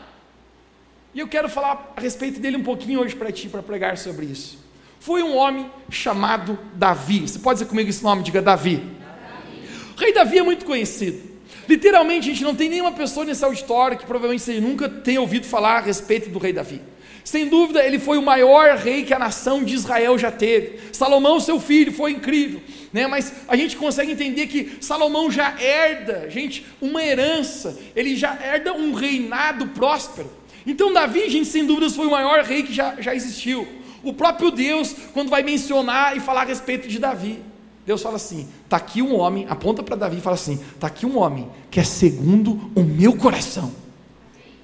E 1.14 1.21
eu 1.21 1.28
quero 1.28 1.49
falar 1.49 1.95
a 1.97 2.00
respeito 2.00 2.38
dele 2.38 2.57
um 2.57 2.62
pouquinho 2.62 3.00
hoje 3.00 3.17
para 3.17 3.33
ti, 3.33 3.49
para 3.49 3.62
pregar 3.62 3.97
sobre 3.97 4.26
isso. 4.26 4.59
Foi 5.00 5.23
um 5.23 5.37
homem 5.37 5.71
chamado 5.90 6.59
Davi. 6.75 7.21
Você 7.21 7.38
pode 7.38 7.61
dizer 7.61 7.71
comigo 7.71 7.88
esse 7.88 8.02
nome? 8.02 8.23
Diga 8.23 8.43
Davi. 8.43 8.76
Davi. 8.76 9.95
O 9.97 10.00
rei 10.00 10.12
Davi 10.12 10.38
é 10.38 10.43
muito 10.43 10.64
conhecido. 10.64 11.28
Literalmente, 11.69 12.28
a 12.28 12.33
gente 12.33 12.45
não 12.45 12.55
tem 12.55 12.69
nenhuma 12.69 12.93
pessoa 12.93 13.25
nesse 13.25 13.45
auditório 13.45 13.97
que 13.97 14.07
provavelmente 14.07 14.43
você 14.43 14.61
nunca 14.61 14.88
tenha 14.88 15.21
ouvido 15.21 15.47
falar 15.47 15.78
a 15.78 15.81
respeito 15.81 16.31
do 16.31 16.38
rei 16.38 16.52
Davi. 16.52 16.81
Sem 17.28 17.47
dúvida, 17.47 17.85
ele 17.85 17.99
foi 17.99 18.16
o 18.16 18.23
maior 18.23 18.75
rei 18.78 19.04
que 19.04 19.12
a 19.12 19.18
nação 19.18 19.62
de 19.62 19.75
Israel 19.75 20.16
já 20.18 20.30
teve. 20.30 20.78
Salomão, 20.94 21.38
seu 21.38 21.61
filho, 21.61 21.92
foi 21.92 22.12
incrível. 22.12 22.62
Né? 22.90 23.06
Mas 23.06 23.30
a 23.47 23.54
gente 23.54 23.76
consegue 23.76 24.12
entender 24.12 24.47
que 24.47 24.78
Salomão 24.80 25.30
já 25.30 25.54
herda, 25.61 26.30
gente, 26.30 26.64
uma 26.80 27.04
herança. 27.04 27.78
Ele 27.94 28.16
já 28.16 28.32
herda 28.42 28.73
um 28.73 28.94
reinado 28.94 29.66
próspero. 29.66 30.30
Então, 30.66 30.90
Davi, 30.90 31.28
gente, 31.28 31.49
sem 31.49 31.66
dúvidas, 31.66 31.94
foi 31.94 32.06
o 32.06 32.11
maior 32.11 32.42
rei 32.44 32.62
que 32.62 32.73
já, 32.73 32.99
já 32.99 33.14
existiu. 33.14 33.68
O 34.02 34.14
próprio 34.14 34.50
Deus, 34.50 34.97
quando 35.12 35.28
vai 35.28 35.42
mencionar 35.42 36.16
e 36.16 36.20
falar 36.20 36.40
a 36.40 36.47
respeito 36.47 36.88
de 36.88 36.99
Davi, 36.99 37.42
Deus 37.85 38.00
fala 38.00 38.16
assim: 38.16 38.49
está 38.64 38.78
aqui 38.78 39.02
um 39.02 39.14
homem, 39.14 39.47
aponta 39.50 39.82
para 39.82 39.97
Davi 39.97 40.16
e 40.16 40.23
fala 40.23 40.37
assim: 40.37 40.58
está 40.75 40.87
aqui 40.87 41.04
um 41.04 41.18
homem 41.18 41.50
que 41.70 41.78
é 41.78 41.85
segundo 41.85 42.70
o 42.75 42.82
meu 42.82 43.14
coração. 43.18 43.70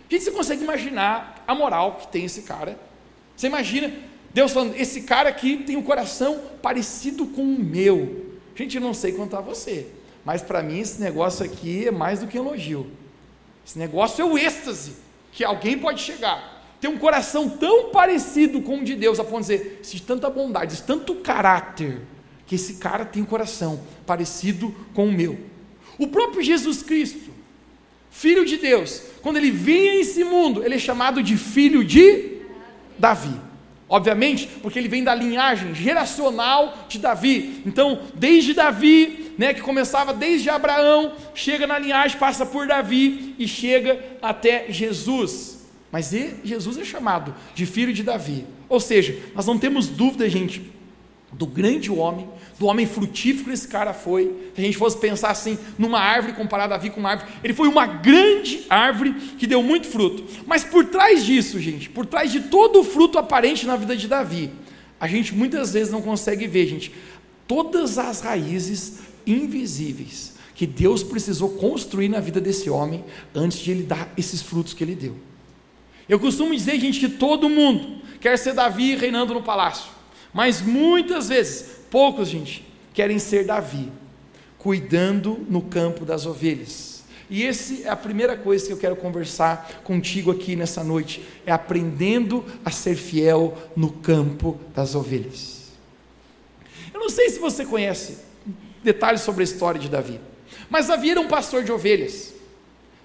Gente, 0.09 0.25
você 0.25 0.30
consegue 0.30 0.62
imaginar 0.62 1.34
a 1.47 1.55
moral 1.55 1.97
que 1.97 2.09
tem 2.09 2.25
esse 2.25 2.43
cara. 2.43 2.79
Você 3.37 3.47
imagina 3.47 3.93
Deus 4.35 4.53
falando: 4.53 4.75
esse 4.75 5.03
cara 5.03 5.29
aqui 5.29 5.59
tem 5.59 5.77
um 5.77 5.83
coração 5.83 6.41
parecido 6.61 7.27
com 7.27 7.43
o 7.43 7.59
meu. 7.59 8.35
Gente, 8.57 8.77
eu 8.77 8.83
não 8.83 8.93
sei 8.93 9.17
a 9.33 9.41
você, 9.41 9.87
mas 10.25 10.43
para 10.43 10.63
mim 10.63 10.81
esse 10.81 11.01
negócio 11.01 11.45
aqui 11.45 11.87
é 11.87 11.91
mais 11.91 12.21
do 12.21 12.27
que 12.27 12.37
elogio. 12.37 12.91
Esse 13.67 13.79
negócio 13.79 14.21
é 14.21 14.25
o 14.25 14.37
êxtase 14.37 14.97
que 15.33 15.45
alguém 15.45 15.79
pode 15.79 16.01
chegar. 16.01 16.53
Ter 16.81 16.89
um 16.89 16.99
coração 16.99 17.49
tão 17.49 17.91
parecido 17.91 18.61
com 18.61 18.79
o 18.79 18.85
de 18.85 18.95
Deus, 18.95 19.19
a 19.19 19.25
ponto 19.25 19.47
de 19.47 19.57
dizer, 19.57 19.81
de 19.83 20.03
tanta 20.03 20.29
bondade, 20.29 20.77
de 20.77 20.83
tanto 20.83 21.15
caráter, 21.17 22.03
que 22.47 22.57
esse 22.57 22.75
cara 22.75 23.05
tem 23.05 23.23
um 23.23 23.27
coração 23.27 23.81
parecido 24.07 24.75
com 24.93 25.07
o 25.07 25.13
meu. 25.13 25.39
O 25.99 26.09
próprio 26.09 26.43
Jesus 26.43 26.83
Cristo, 26.83 27.31
Filho 28.11 28.45
de 28.45 28.59
Deus, 28.59 29.03
quando 29.25 29.38
ele 29.38 29.50
vem 29.50 29.88
a 29.88 29.97
esse 29.97 30.23
mundo, 30.23 30.62
ele 30.62 30.75
é 30.75 30.78
chamado 30.78 31.23
de 31.23 31.38
filho 31.38 31.83
de. 31.83 32.35
Davi. 32.99 33.35
Obviamente, 33.88 34.47
porque 34.61 34.78
ele 34.78 34.87
vem 34.87 35.02
da 35.02 35.14
linhagem 35.14 35.75
geracional 35.75 36.87
de 36.90 36.99
Davi. 36.99 37.62
Então, 37.64 38.00
desde 38.14 38.52
Davi, 38.52 39.33
né, 39.38 39.54
que 39.54 39.62
começava 39.62 40.12
desde 40.12 40.50
Abraão, 40.50 41.14
chega 41.35 41.66
na 41.66 41.78
linhagem, 41.78 42.19
passa 42.19 42.45
por 42.45 42.66
Davi 42.66 43.35
e 43.38 43.49
chega 43.49 43.99
até 44.21 44.66
Jesus. 44.69 45.66
Mas 45.90 46.12
Jesus 46.45 46.76
é 46.76 46.85
chamado 46.85 47.35
de 47.54 47.64
filho 47.64 47.95
de 47.95 48.02
Davi. 48.02 48.45
Ou 48.69 48.78
seja, 48.78 49.19
nós 49.35 49.47
não 49.47 49.59
temos 49.59 49.88
dúvida, 49.88 50.28
gente, 50.28 50.71
do 51.37 51.47
grande 51.47 51.91
homem, 51.91 52.29
do 52.59 52.67
homem 52.67 52.87
frutífero 52.87 53.53
esse 53.53 53.67
cara 53.67 53.93
foi. 53.93 54.25
Se 54.55 54.61
a 54.61 54.64
gente 54.64 54.76
fosse 54.76 54.97
pensar 54.97 55.31
assim, 55.31 55.59
numa 55.79 55.99
árvore 55.99 56.35
comparada 56.35 56.75
a 56.75 56.76
Davi 56.76 56.91
com 56.91 57.00
uma 57.00 57.11
árvore, 57.11 57.33
ele 57.43 57.53
foi 57.53 57.69
uma 57.69 57.87
grande 57.87 58.64
árvore 58.71 59.12
que 59.38 59.47
deu 59.47 59.62
muito 59.62 59.87
fruto. 59.87 60.25
Mas 60.47 60.64
por 60.64 60.85
trás 60.87 61.25
disso, 61.25 61.59
gente, 61.61 61.91
por 61.91 62.07
trás 62.07 62.31
de 62.31 62.41
todo 62.43 62.81
o 62.81 62.85
fruto 62.85 63.19
aparente 63.19 63.67
na 63.67 63.76
vida 63.76 63.97
de 63.97 64.09
Davi, 64.09 64.50
a 65.00 65.09
gente 65.09 65.35
muitas 65.35 65.73
vezes 65.73 65.93
não 65.93 66.00
consegue 66.00 66.47
ver, 66.47 66.67
gente, 66.67 66.93
todas 67.47 67.99
as 67.99 68.21
raízes 68.21 69.00
invisíveis 69.26 70.35
que 70.55 70.67
Deus 70.67 71.03
precisou 71.03 71.50
construir 71.50 72.09
na 72.09 72.21
vida 72.21 72.41
desse 72.41 72.71
homem 72.71 73.05
antes 73.35 73.59
de 73.59 73.73
ele 73.73 73.83
dar 73.83 74.12
esses 74.17 74.41
frutos 74.41 74.73
que 74.73 74.85
ele 74.85 74.95
deu. 74.95 75.17
Eu 76.09 76.21
costumo 76.21 76.55
dizer, 76.55 76.79
gente, 76.79 77.00
que 77.00 77.09
todo 77.09 77.49
mundo 77.49 78.03
quer 78.21 78.38
ser 78.38 78.55
Davi 78.55 78.95
reinando 78.95 79.35
no 79.35 79.43
palácio. 79.43 79.91
Mas 80.35 80.61
muitas 80.61 81.29
vezes, 81.29 81.76
poucos, 81.88 82.29
gente, 82.29 82.67
querem 82.93 83.21
ser 83.21 83.47
Davi, 83.47 83.91
cuidando 84.59 85.47
no 85.49 85.62
campo 85.62 86.05
das 86.05 86.26
ovelhas. 86.26 87.05
E 87.31 87.47
essa 87.47 87.83
é 87.85 87.88
a 87.88 87.97
primeira 87.97 88.37
coisa 88.37 88.67
que 88.67 88.73
eu 88.73 88.76
quero 88.76 88.97
conversar 88.97 89.81
contigo 89.85 90.33
aqui 90.33 90.57
nessa 90.57 90.83
noite, 90.83 91.25
é 91.47 91.53
aprendendo 91.53 92.45
a 92.64 92.71
ser 92.71 92.97
fiel 92.97 93.57
no 93.76 93.91
campo 93.91 94.61
das 94.75 94.95
ovelhas. 94.95 95.73
Eu 96.93 97.00
não 97.00 97.09
sei 97.09 97.31
se 97.31 97.38
você 97.38 97.64
conhece 97.64 98.19
detalhes 98.83 99.23
sobre 99.23 99.43
a 99.43 99.45
história 99.45 99.81
de 99.81 99.88
Davi, 99.88 100.21
mas 100.69 100.88
Davi 100.88 101.11
era 101.11 101.21
um 101.21 101.29
pastor 101.29 101.62
de 101.62 101.73
ovelhas. 101.73 102.35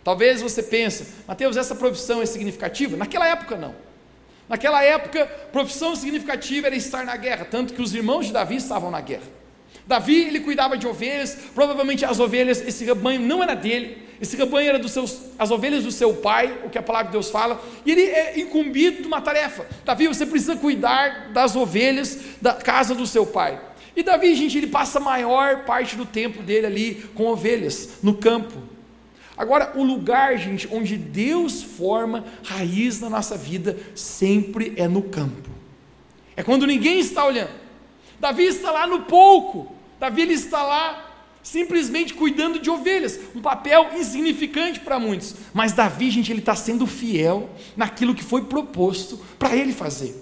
Talvez 0.04 0.42
você 0.42 0.64
pense, 0.64 1.06
Mateus, 1.28 1.56
essa 1.56 1.76
profissão 1.76 2.22
é 2.22 2.26
significativa? 2.26 2.98
Naquela 2.98 3.28
época 3.28 3.56
não. 3.56 3.89
Naquela 4.50 4.84
época, 4.84 5.28
profissão 5.52 5.96
significativa 5.96 6.68
era 6.68 6.76
estar 6.76 7.06
na 7.06 7.16
guerra, 7.16 7.46
tanto 7.46 7.74
que 7.74 7.82
os 7.82 7.94
irmãos 7.94 8.26
de 8.26 8.34
Davi 8.34 8.56
estavam 8.56 8.90
na 8.90 9.00
guerra. 9.00 9.40
Davi, 9.86 10.24
ele 10.24 10.40
cuidava 10.40 10.78
de 10.78 10.88
ovelhas, 10.88 11.38
provavelmente 11.54 12.04
as 12.04 12.20
ovelhas, 12.20 12.60
esse 12.60 12.84
rebanho 12.84 13.22
não 13.22 13.44
era 13.44 13.56
dele, 13.56 14.08
esse 14.20 14.36
rebanho 14.36 14.70
era 14.70 14.80
dos 14.80 14.92
seus, 14.92 15.20
as 15.38 15.52
ovelhas 15.52 15.84
do 15.84 15.92
seu 15.92 16.16
pai, 16.16 16.60
o 16.66 16.70
que 16.70 16.78
a 16.78 16.82
palavra 16.82 17.08
de 17.08 17.14
Deus 17.14 17.30
fala, 17.30 17.62
e 17.86 17.92
ele 17.92 18.04
é 18.04 18.40
incumbido 18.40 19.02
de 19.02 19.08
uma 19.08 19.22
tarefa. 19.22 19.68
Davi, 19.86 20.08
você 20.08 20.26
precisa 20.26 20.56
cuidar 20.56 21.32
das 21.32 21.56
ovelhas 21.56 22.20
da 22.42 22.54
casa 22.54 22.94
do 22.96 23.06
seu 23.06 23.26
pai. 23.26 23.60
E 23.96 24.04
Davi, 24.04 24.36
gente, 24.36 24.58
ele 24.58 24.68
passa 24.68 24.98
a 24.98 25.02
maior 25.02 25.66
parte 25.66 25.96
do 25.96 26.06
tempo 26.06 26.42
dele 26.42 26.66
ali 26.66 27.10
com 27.14 27.26
ovelhas, 27.28 28.00
no 28.02 28.16
campo. 28.16 28.79
Agora, 29.40 29.72
o 29.74 29.84
lugar, 29.84 30.38
gente, 30.38 30.68
onde 30.70 30.98
Deus 30.98 31.64
forma 31.64 32.26
raiz 32.44 33.00
na 33.00 33.10
nossa 33.10 33.38
vida, 33.38 33.78
sempre 33.96 34.74
é 34.76 34.86
no 34.86 35.02
campo. 35.02 35.50
É 36.36 36.44
quando 36.44 36.68
ninguém 36.68 37.00
está 37.00 37.24
olhando. 37.24 37.54
Davi 38.20 38.44
está 38.44 38.70
lá 38.70 38.86
no 38.86 39.04
pouco. 39.04 39.74
Davi 39.98 40.24
ele 40.24 40.34
está 40.34 40.62
lá 40.62 41.06
simplesmente 41.42 42.14
cuidando 42.14 42.60
de 42.60 42.70
ovelhas, 42.70 43.18
um 43.34 43.40
papel 43.40 43.92
insignificante 43.96 44.82
para 44.82 45.00
muitos. 45.00 45.34
Mas 45.54 45.72
Davi, 45.72 46.12
gente, 46.12 46.34
ele 46.34 46.40
está 46.40 46.54
sendo 46.54 46.86
fiel 46.86 47.50
naquilo 47.78 48.14
que 48.14 48.24
foi 48.26 48.44
proposto 48.44 49.18
para 49.40 49.56
ele 49.56 49.72
fazer. 49.72 50.22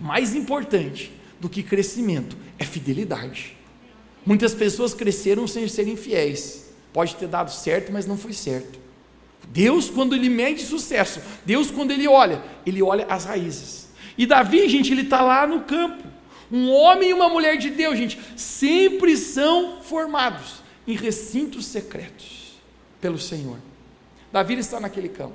Mais 0.00 0.34
importante 0.34 1.12
do 1.38 1.48
que 1.48 1.62
crescimento 1.62 2.36
é 2.58 2.64
fidelidade. 2.64 3.56
Muitas 4.26 4.54
pessoas 4.54 4.92
cresceram 4.92 5.46
sem 5.46 5.68
serem 5.68 5.96
fiéis. 5.96 6.63
Pode 6.94 7.16
ter 7.16 7.26
dado 7.26 7.50
certo, 7.50 7.92
mas 7.92 8.06
não 8.06 8.16
foi 8.16 8.32
certo. 8.32 8.78
Deus, 9.48 9.90
quando 9.90 10.14
ele 10.14 10.30
mede 10.30 10.62
sucesso, 10.62 11.20
Deus, 11.44 11.68
quando 11.68 11.90
ele 11.90 12.06
olha, 12.06 12.40
ele 12.64 12.80
olha 12.80 13.04
as 13.10 13.24
raízes. 13.24 13.88
E 14.16 14.24
Davi, 14.24 14.68
gente, 14.68 14.92
ele 14.92 15.02
está 15.02 15.20
lá 15.20 15.44
no 15.44 15.62
campo. 15.62 16.04
Um 16.52 16.70
homem 16.70 17.10
e 17.10 17.12
uma 17.12 17.28
mulher 17.28 17.58
de 17.58 17.68
Deus, 17.68 17.98
gente, 17.98 18.18
sempre 18.36 19.16
são 19.16 19.82
formados 19.82 20.62
em 20.86 20.94
recintos 20.94 21.66
secretos 21.66 22.60
pelo 23.00 23.18
Senhor. 23.18 23.58
Davi 24.32 24.54
está 24.54 24.78
naquele 24.78 25.08
campo. 25.08 25.34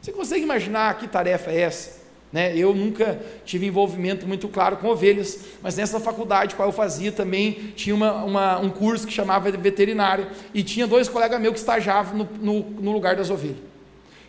Você 0.00 0.10
consegue 0.10 0.42
imaginar 0.42 0.96
que 0.98 1.06
tarefa 1.06 1.50
é 1.50 1.60
essa? 1.60 2.03
Né? 2.34 2.52
Eu 2.58 2.74
nunca 2.74 3.20
tive 3.44 3.64
envolvimento 3.64 4.26
muito 4.26 4.48
claro 4.48 4.78
com 4.78 4.88
ovelhas, 4.88 5.38
mas 5.62 5.76
nessa 5.76 6.00
faculdade 6.00 6.56
qual 6.56 6.68
eu 6.68 6.72
fazia 6.72 7.12
também 7.12 7.72
tinha 7.76 7.94
uma, 7.94 8.24
uma, 8.24 8.58
um 8.58 8.70
curso 8.70 9.06
que 9.06 9.12
chamava 9.12 9.52
de 9.52 9.56
veterinária 9.56 10.26
e 10.52 10.64
tinha 10.64 10.84
dois 10.84 11.08
colegas 11.08 11.40
meus 11.40 11.52
que 11.52 11.60
estagiavam 11.60 12.18
no, 12.18 12.28
no, 12.40 12.70
no 12.70 12.92
lugar 12.92 13.14
das 13.14 13.30
ovelhas. 13.30 13.58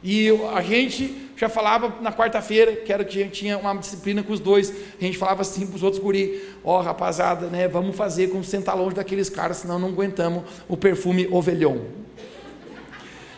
E 0.03 0.29
a 0.53 0.62
gente 0.62 1.31
já 1.35 1.50
falava 1.50 2.00
na 2.00 2.13
quarta-feira, 2.13 2.75
que 2.75 2.93
era 2.93 3.03
que 3.03 3.19
a 3.19 3.24
gente 3.24 3.39
tinha 3.39 3.57
uma 3.57 3.75
disciplina 3.75 4.21
com 4.21 4.33
os 4.33 4.39
dois, 4.39 4.71
a 5.01 5.03
gente 5.03 5.17
falava 5.17 5.41
assim 5.41 5.65
para 5.65 5.75
os 5.75 5.81
outros 5.81 6.00
guri, 6.00 6.43
ó 6.63 6.77
oh, 6.77 6.81
rapazada, 6.83 7.47
né, 7.47 7.67
vamos 7.67 7.95
fazer 7.95 8.27
como 8.27 8.43
sentar 8.43 8.77
longe 8.77 8.95
daqueles 8.95 9.31
caras, 9.31 9.57
senão 9.57 9.79
não 9.79 9.88
aguentamos 9.88 10.43
o 10.69 10.77
perfume 10.77 11.27
ovelhão. 11.31 11.81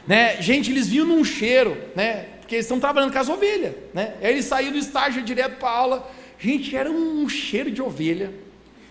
Né? 0.06 0.42
Gente, 0.42 0.72
eles 0.72 0.90
vinham 0.90 1.06
num 1.06 1.24
cheiro, 1.24 1.78
né? 1.96 2.37
Porque 2.48 2.56
eles 2.56 2.66
estão 2.66 2.80
trabalhando 2.80 3.12
com 3.12 3.20
as 3.20 3.28
ovelhas, 3.28 3.76
né? 3.94 4.16
Aí 4.22 4.32
eles 4.32 4.46
saíram 4.46 4.72
do 4.72 4.78
estágio 4.78 5.22
direto 5.22 5.58
para 5.58 5.68
a 5.68 5.78
aula, 5.80 6.12
gente, 6.40 6.74
era 6.74 6.90
um 6.90 7.28
cheiro 7.28 7.70
de 7.70 7.82
ovelha, 7.82 8.34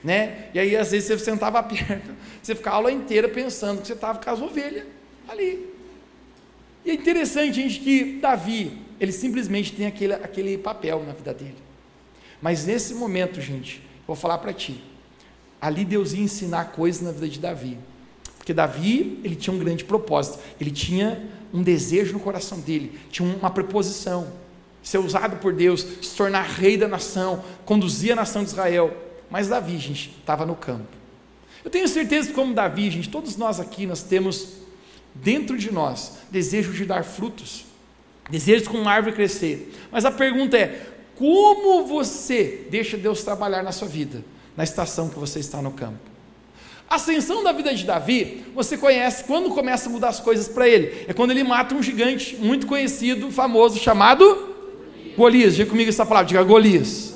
né? 0.04 0.50
E 0.52 0.58
aí 0.58 0.76
às 0.76 0.90
vezes 0.90 1.08
você 1.08 1.18
sentava 1.18 1.62
perto, 1.64 2.14
você 2.42 2.54
ficava 2.54 2.76
a 2.76 2.78
aula 2.80 2.92
inteira 2.92 3.30
pensando 3.30 3.80
que 3.80 3.86
você 3.86 3.94
estava 3.94 4.18
com 4.18 4.28
as 4.28 4.42
ovelhas 4.42 4.84
ali. 5.26 5.70
E 6.84 6.90
é 6.90 6.94
interessante, 6.94 7.54
gente, 7.54 7.80
que 7.80 8.18
Davi, 8.20 8.72
ele 9.00 9.10
simplesmente 9.10 9.72
tem 9.72 9.86
aquele, 9.86 10.12
aquele 10.12 10.58
papel 10.58 11.02
na 11.06 11.14
vida 11.14 11.32
dele. 11.32 11.56
Mas 12.42 12.66
nesse 12.66 12.92
momento, 12.92 13.40
gente, 13.40 13.80
vou 14.06 14.14
falar 14.14 14.36
para 14.36 14.52
ti, 14.52 14.84
ali 15.58 15.82
Deus 15.82 16.12
ia 16.12 16.20
ensinar 16.20 16.72
coisas 16.72 17.00
na 17.00 17.10
vida 17.10 17.26
de 17.26 17.40
Davi. 17.40 17.78
Porque 18.36 18.52
Davi, 18.52 19.18
ele 19.24 19.34
tinha 19.34 19.56
um 19.56 19.58
grande 19.58 19.82
propósito, 19.82 20.40
ele 20.60 20.70
tinha 20.70 21.26
um 21.52 21.62
desejo 21.62 22.12
no 22.12 22.20
coração 22.20 22.60
dele, 22.60 22.98
tinha 23.10 23.28
uma 23.36 23.50
preposição, 23.50 24.32
ser 24.82 24.98
usado 24.98 25.36
por 25.36 25.52
Deus, 25.52 25.84
se 26.02 26.16
tornar 26.16 26.42
rei 26.42 26.76
da 26.76 26.86
nação, 26.86 27.42
conduzir 27.64 28.12
a 28.12 28.16
nação 28.16 28.42
de 28.42 28.50
Israel. 28.50 28.96
Mas 29.30 29.48
Davi, 29.48 29.78
gente, 29.78 30.14
estava 30.20 30.46
no 30.46 30.54
campo. 30.54 30.86
Eu 31.64 31.70
tenho 31.70 31.88
certeza 31.88 32.28
que, 32.28 32.34
como 32.34 32.54
Davi, 32.54 32.90
gente, 32.90 33.08
todos 33.08 33.36
nós 33.36 33.58
aqui, 33.58 33.86
nós 33.86 34.02
temos 34.02 34.58
dentro 35.14 35.58
de 35.58 35.72
nós 35.72 36.18
desejo 36.30 36.72
de 36.72 36.84
dar 36.84 37.04
frutos, 37.04 37.64
desejo 38.30 38.70
com 38.70 38.78
uma 38.78 38.92
árvore 38.92 39.16
crescer. 39.16 39.74
Mas 39.90 40.04
a 40.04 40.12
pergunta 40.12 40.56
é: 40.56 40.86
como 41.16 41.84
você 41.86 42.66
deixa 42.70 42.96
Deus 42.96 43.24
trabalhar 43.24 43.62
na 43.62 43.72
sua 43.72 43.88
vida, 43.88 44.24
na 44.56 44.62
estação 44.62 45.08
que 45.08 45.18
você 45.18 45.40
está 45.40 45.60
no 45.60 45.72
campo? 45.72 46.15
Ascensão 46.88 47.42
da 47.42 47.50
vida 47.50 47.74
de 47.74 47.84
Davi, 47.84 48.44
você 48.54 48.78
conhece 48.78 49.24
quando 49.24 49.50
começa 49.50 49.88
a 49.88 49.92
mudar 49.92 50.08
as 50.08 50.20
coisas 50.20 50.46
para 50.46 50.68
ele. 50.68 51.04
É 51.08 51.12
quando 51.12 51.32
ele 51.32 51.42
mata 51.42 51.74
um 51.74 51.82
gigante 51.82 52.36
muito 52.36 52.66
conhecido, 52.66 53.30
famoso, 53.32 53.78
chamado 53.78 54.54
Golias. 55.16 55.56
Diga 55.56 55.68
comigo 55.68 55.88
essa 55.88 56.06
palavra, 56.06 56.28
diga 56.28 56.44
Golias. 56.44 57.14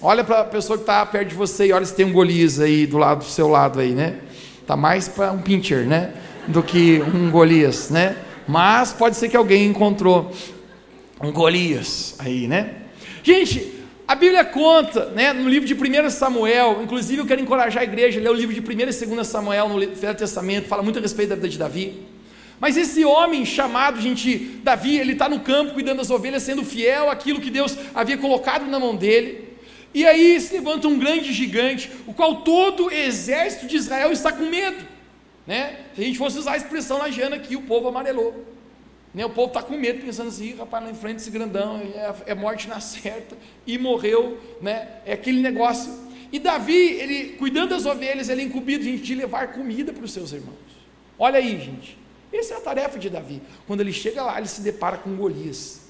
Olha 0.00 0.22
para 0.22 0.40
a 0.40 0.44
pessoa 0.44 0.76
que 0.76 0.84
está 0.84 1.04
perto 1.04 1.30
de 1.30 1.34
você 1.34 1.66
e 1.66 1.72
olha 1.72 1.84
se 1.84 1.94
tem 1.94 2.06
um 2.06 2.12
Golias 2.12 2.60
aí 2.60 2.86
do 2.86 2.96
lado 2.96 3.18
do 3.18 3.24
seu 3.24 3.48
lado 3.48 3.80
aí, 3.80 3.90
né? 3.90 4.18
Tá 4.66 4.76
mais 4.76 5.08
para 5.08 5.32
um 5.32 5.42
pincher, 5.42 5.84
né? 5.84 6.12
Do 6.46 6.62
que 6.62 7.02
um 7.02 7.28
Golias, 7.30 7.90
né? 7.90 8.16
Mas 8.46 8.92
pode 8.92 9.16
ser 9.16 9.28
que 9.28 9.36
alguém 9.36 9.66
encontrou 9.66 10.32
um 11.20 11.32
Golias 11.32 12.14
aí, 12.20 12.46
né? 12.46 12.74
Gente, 13.22 13.71
a 14.12 14.14
Bíblia 14.14 14.44
conta, 14.44 15.06
né, 15.06 15.32
no 15.32 15.48
livro 15.48 15.66
de 15.66 15.72
1 15.72 16.10
Samuel, 16.10 16.82
inclusive 16.82 17.22
eu 17.22 17.26
quero 17.26 17.40
encorajar 17.40 17.80
a 17.80 17.84
igreja 17.84 18.20
a 18.20 18.22
ler 18.22 18.28
o 18.28 18.34
livro 18.34 18.54
de 18.54 18.60
1 18.60 18.80
e 18.90 19.06
2 19.06 19.26
Samuel 19.26 19.70
no 19.70 19.78
Velho 19.78 20.14
Testamento, 20.14 20.68
fala 20.68 20.82
muito 20.82 20.98
a 20.98 21.02
respeito 21.02 21.30
da 21.30 21.34
vida 21.34 21.48
de 21.48 21.58
Davi. 21.58 22.02
Mas 22.60 22.76
esse 22.76 23.06
homem 23.06 23.46
chamado, 23.46 23.98
gente, 24.02 24.36
Davi, 24.62 24.98
ele 24.98 25.12
está 25.12 25.30
no 25.30 25.40
campo 25.40 25.72
cuidando 25.72 25.96
das 25.96 26.10
ovelhas, 26.10 26.42
sendo 26.42 26.62
fiel 26.62 27.10
àquilo 27.10 27.40
que 27.40 27.48
Deus 27.48 27.74
havia 27.94 28.18
colocado 28.18 28.66
na 28.66 28.78
mão 28.78 28.94
dele. 28.94 29.48
E 29.94 30.04
aí 30.04 30.38
se 30.42 30.52
levanta 30.52 30.86
um 30.88 30.98
grande 30.98 31.32
gigante, 31.32 31.90
o 32.06 32.12
qual 32.12 32.42
todo 32.42 32.88
o 32.88 32.90
exército 32.90 33.66
de 33.66 33.78
Israel 33.78 34.12
está 34.12 34.30
com 34.30 34.44
medo. 34.44 34.84
Né? 35.46 35.78
Se 35.94 36.02
a 36.02 36.04
gente 36.04 36.18
fosse 36.18 36.38
usar 36.38 36.52
a 36.52 36.56
expressão 36.58 36.98
lagiana 36.98 37.36
aqui, 37.36 37.56
o 37.56 37.62
povo 37.62 37.88
amarelou. 37.88 38.51
Né? 39.14 39.24
O 39.24 39.30
povo 39.30 39.48
está 39.48 39.62
com 39.62 39.76
medo, 39.76 40.04
pensando 40.04 40.28
assim, 40.28 40.54
rapaz, 40.54 40.84
lá 40.84 40.90
em 40.90 40.94
frente 40.94 41.18
esse 41.18 41.30
grandão, 41.30 41.78
é, 41.78 42.14
é, 42.26 42.34
morte 42.34 42.68
na 42.68 42.80
certa, 42.80 43.36
e 43.66 43.78
morreu, 43.78 44.40
né? 44.60 44.88
é 45.04 45.12
aquele 45.12 45.40
negócio. 45.40 45.92
E 46.32 46.38
Davi, 46.38 46.72
ele 46.72 47.36
cuidando 47.36 47.70
das 47.70 47.84
ovelhas, 47.84 48.28
ele 48.28 48.42
é 48.42 48.44
incumbido 48.44 48.82
gente, 48.82 49.02
de 49.02 49.14
levar 49.14 49.52
comida 49.52 49.92
para 49.92 50.04
os 50.04 50.12
seus 50.12 50.32
irmãos. 50.32 50.56
Olha 51.18 51.38
aí, 51.38 51.60
gente, 51.60 51.98
essa 52.32 52.54
é 52.54 52.56
a 52.56 52.60
tarefa 52.60 52.98
de 52.98 53.10
Davi. 53.10 53.42
Quando 53.66 53.80
ele 53.80 53.92
chega 53.92 54.22
lá, 54.22 54.38
ele 54.38 54.48
se 54.48 54.62
depara 54.62 54.96
com 54.96 55.14
Golias. 55.14 55.82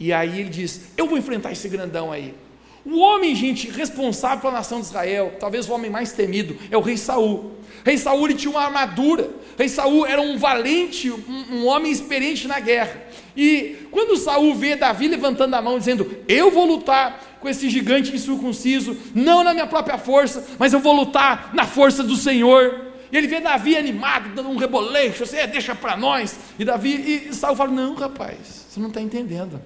E 0.00 0.12
aí 0.12 0.40
ele 0.40 0.48
diz: 0.48 0.88
Eu 0.96 1.06
vou 1.06 1.18
enfrentar 1.18 1.52
esse 1.52 1.68
grandão 1.68 2.10
aí. 2.10 2.34
O 2.84 2.98
homem, 2.98 3.34
gente, 3.34 3.70
responsável 3.70 4.40
pela 4.40 4.54
nação 4.54 4.80
de 4.80 4.86
Israel, 4.86 5.36
talvez 5.38 5.68
o 5.68 5.72
homem 5.72 5.90
mais 5.90 6.12
temido, 6.12 6.56
é 6.70 6.76
o 6.76 6.80
rei 6.80 6.96
Saul. 6.96 7.52
Rei 7.84 7.96
Saul 7.96 8.26
ele 8.26 8.34
tinha 8.34 8.50
uma 8.50 8.62
armadura. 8.62 9.30
Rei 9.56 9.68
Saul 9.68 10.06
era 10.06 10.20
um 10.20 10.36
valente, 10.36 11.10
um, 11.10 11.44
um 11.52 11.66
homem 11.66 11.92
experiente 11.92 12.48
na 12.48 12.58
guerra. 12.58 13.02
E 13.36 13.86
quando 13.90 14.16
Saul 14.16 14.54
vê 14.54 14.76
Davi 14.76 15.08
levantando 15.08 15.54
a 15.54 15.62
mão, 15.62 15.78
dizendo: 15.78 16.16
Eu 16.28 16.50
vou 16.50 16.64
lutar 16.64 17.38
com 17.40 17.48
esse 17.48 17.68
gigante 17.70 18.14
incircunciso, 18.14 18.96
não 19.14 19.42
na 19.42 19.52
minha 19.52 19.66
própria 19.66 19.98
força, 19.98 20.46
mas 20.58 20.72
eu 20.72 20.80
vou 20.80 20.92
lutar 20.92 21.50
na 21.54 21.66
força 21.66 22.02
do 22.02 22.16
Senhor. 22.16 22.92
E 23.10 23.16
ele 23.16 23.26
vê 23.26 23.40
Davi 23.40 23.76
animado, 23.76 24.34
dando 24.34 24.48
um 24.48 24.56
reboleixo, 24.56 25.24
assim, 25.24 25.36
deixa 25.50 25.74
para 25.74 25.96
nós. 25.96 26.38
E 26.58 26.64
Davi, 26.64 27.28
e 27.28 27.34
Saul 27.34 27.56
fala: 27.56 27.70
Não, 27.70 27.94
rapaz, 27.94 28.66
você 28.68 28.80
não 28.80 28.88
está 28.88 29.00
entendendo. 29.00 29.60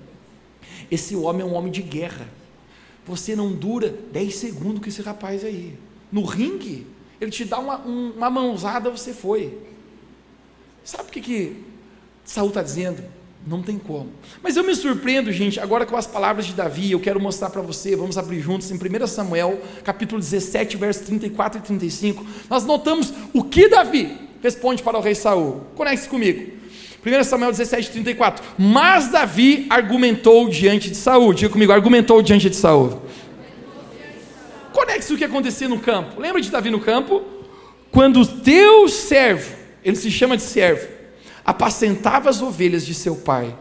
Esse 0.90 1.16
homem 1.16 1.42
é 1.42 1.44
um 1.44 1.54
homem 1.54 1.73
de 1.73 1.82
guerra. 1.82 2.26
Você 3.07 3.37
não 3.37 3.53
dura 3.53 3.95
10 4.13 4.35
segundos 4.35 4.81
com 4.81 4.89
esse 4.89 5.01
rapaz 5.01 5.45
aí. 5.45 5.79
No 6.11 6.25
ringue, 6.25 6.87
ele 7.21 7.31
te 7.31 7.45
dá 7.45 7.59
uma, 7.59 7.81
um, 7.87 8.13
uma 8.17 8.29
mãozada, 8.29 8.91
você 8.91 9.13
foi. 9.13 9.59
Sabe 10.85 11.09
o 11.09 11.13
que, 11.13 11.21
que 11.21 11.57
Saul 12.25 12.49
está 12.49 12.63
dizendo? 12.63 13.03
Não 13.47 13.63
tem 13.63 13.79
como. 13.79 14.11
Mas 14.43 14.57
eu 14.57 14.65
me 14.65 14.75
surpreendo, 14.75 15.31
gente, 15.33 15.61
agora 15.61 15.87
com 15.87 15.97
as 15.97 16.07
palavras 16.07 16.47
de 16.47 16.53
Davi, 16.53 16.91
eu 16.91 17.01
quero 17.01 17.21
mostrar 17.21 17.49
para 17.49 17.63
você, 17.63 17.95
vamos 17.95 18.19
abrir 18.19 18.41
juntos 18.41 18.71
em 18.73 18.75
1 18.75 19.07
Samuel, 19.07 19.61
capítulo 19.85 20.21
17, 20.21 20.77
versos 20.77 21.07
34 21.07 21.61
e 21.61 21.63
35. 21.63 22.27
Nós 22.51 22.65
notamos 22.65 23.13
o 23.33 23.45
que 23.45 23.69
Davi 23.69 24.19
responde 24.43 24.83
para 24.83 24.99
o 24.99 25.01
rei 25.01 25.15
Saul. 25.15 25.61
Conecte 25.77 26.09
comigo. 26.09 26.56
1 27.07 27.23
Samuel 27.23 27.53
17, 27.53 27.93
34. 27.93 28.45
Mas 28.59 29.09
Davi 29.09 29.67
argumentou 29.71 30.49
diante 30.49 30.91
de 30.91 30.97
Saul. 30.97 31.33
Diga 31.33 31.53
comigo, 31.53 31.73
argumentou 31.73 32.21
diante 32.21 32.51
de 32.51 32.57
Saul. 32.57 33.01
Conecte 34.73 35.15
o 35.15 35.17
que 35.17 35.25
acontecia 35.25 35.69
no 35.69 35.79
campo. 35.79 36.21
Lembra 36.21 36.41
de 36.41 36.51
Davi 36.51 36.69
no 36.69 36.81
campo? 36.81 37.23
Quando 37.93 38.23
o 38.23 38.27
teu 38.27 38.89
servo, 38.89 39.55
ele 39.85 39.97
se 39.97 40.11
chama 40.11 40.37
de 40.37 40.43
servo, 40.43 40.89
apacentava 41.45 42.29
as 42.29 42.43
ovelhas 42.43 42.85
de 42.85 42.93
seu 42.93 43.15
pai, 43.15 43.57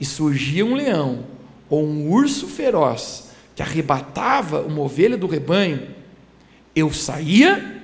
e 0.00 0.04
surgia 0.04 0.64
um 0.64 0.74
leão 0.74 1.26
ou 1.68 1.84
um 1.84 2.08
urso 2.10 2.46
feroz 2.46 3.30
que 3.54 3.62
arrebatava 3.62 4.60
uma 4.62 4.80
ovelha 4.80 5.16
do 5.16 5.26
rebanho, 5.26 5.88
eu 6.74 6.92
saía 6.92 7.82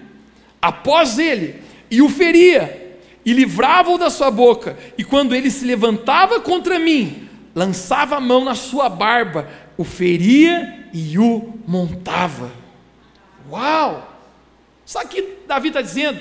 após 0.60 1.18
ele 1.18 1.56
e 1.90 2.00
o 2.00 2.08
feria, 2.08 2.79
e 3.24 3.32
livrava-o 3.32 3.98
da 3.98 4.10
sua 4.10 4.30
boca, 4.30 4.78
e 4.96 5.04
quando 5.04 5.34
ele 5.34 5.50
se 5.50 5.64
levantava 5.64 6.40
contra 6.40 6.78
mim, 6.78 7.28
lançava 7.54 8.16
a 8.16 8.20
mão 8.20 8.44
na 8.44 8.54
sua 8.54 8.88
barba, 8.88 9.48
o 9.76 9.84
feria 9.84 10.88
e 10.92 11.18
o 11.18 11.54
montava. 11.66 12.50
Uau! 13.50 14.08
Sabe 14.84 15.06
o 15.06 15.08
que 15.08 15.28
Davi 15.46 15.68
está 15.68 15.80
dizendo? 15.80 16.20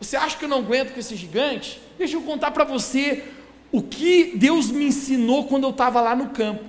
Você 0.00 0.16
acha 0.16 0.36
que 0.36 0.44
eu 0.44 0.48
não 0.48 0.58
aguento 0.58 0.92
com 0.92 1.00
esse 1.00 1.14
gigante? 1.14 1.80
Deixa 1.98 2.16
eu 2.16 2.22
contar 2.22 2.50
para 2.50 2.64
você 2.64 3.24
o 3.70 3.82
que 3.82 4.32
Deus 4.34 4.70
me 4.70 4.86
ensinou 4.86 5.44
quando 5.44 5.64
eu 5.64 5.70
estava 5.70 6.00
lá 6.00 6.16
no 6.16 6.30
campo. 6.30 6.64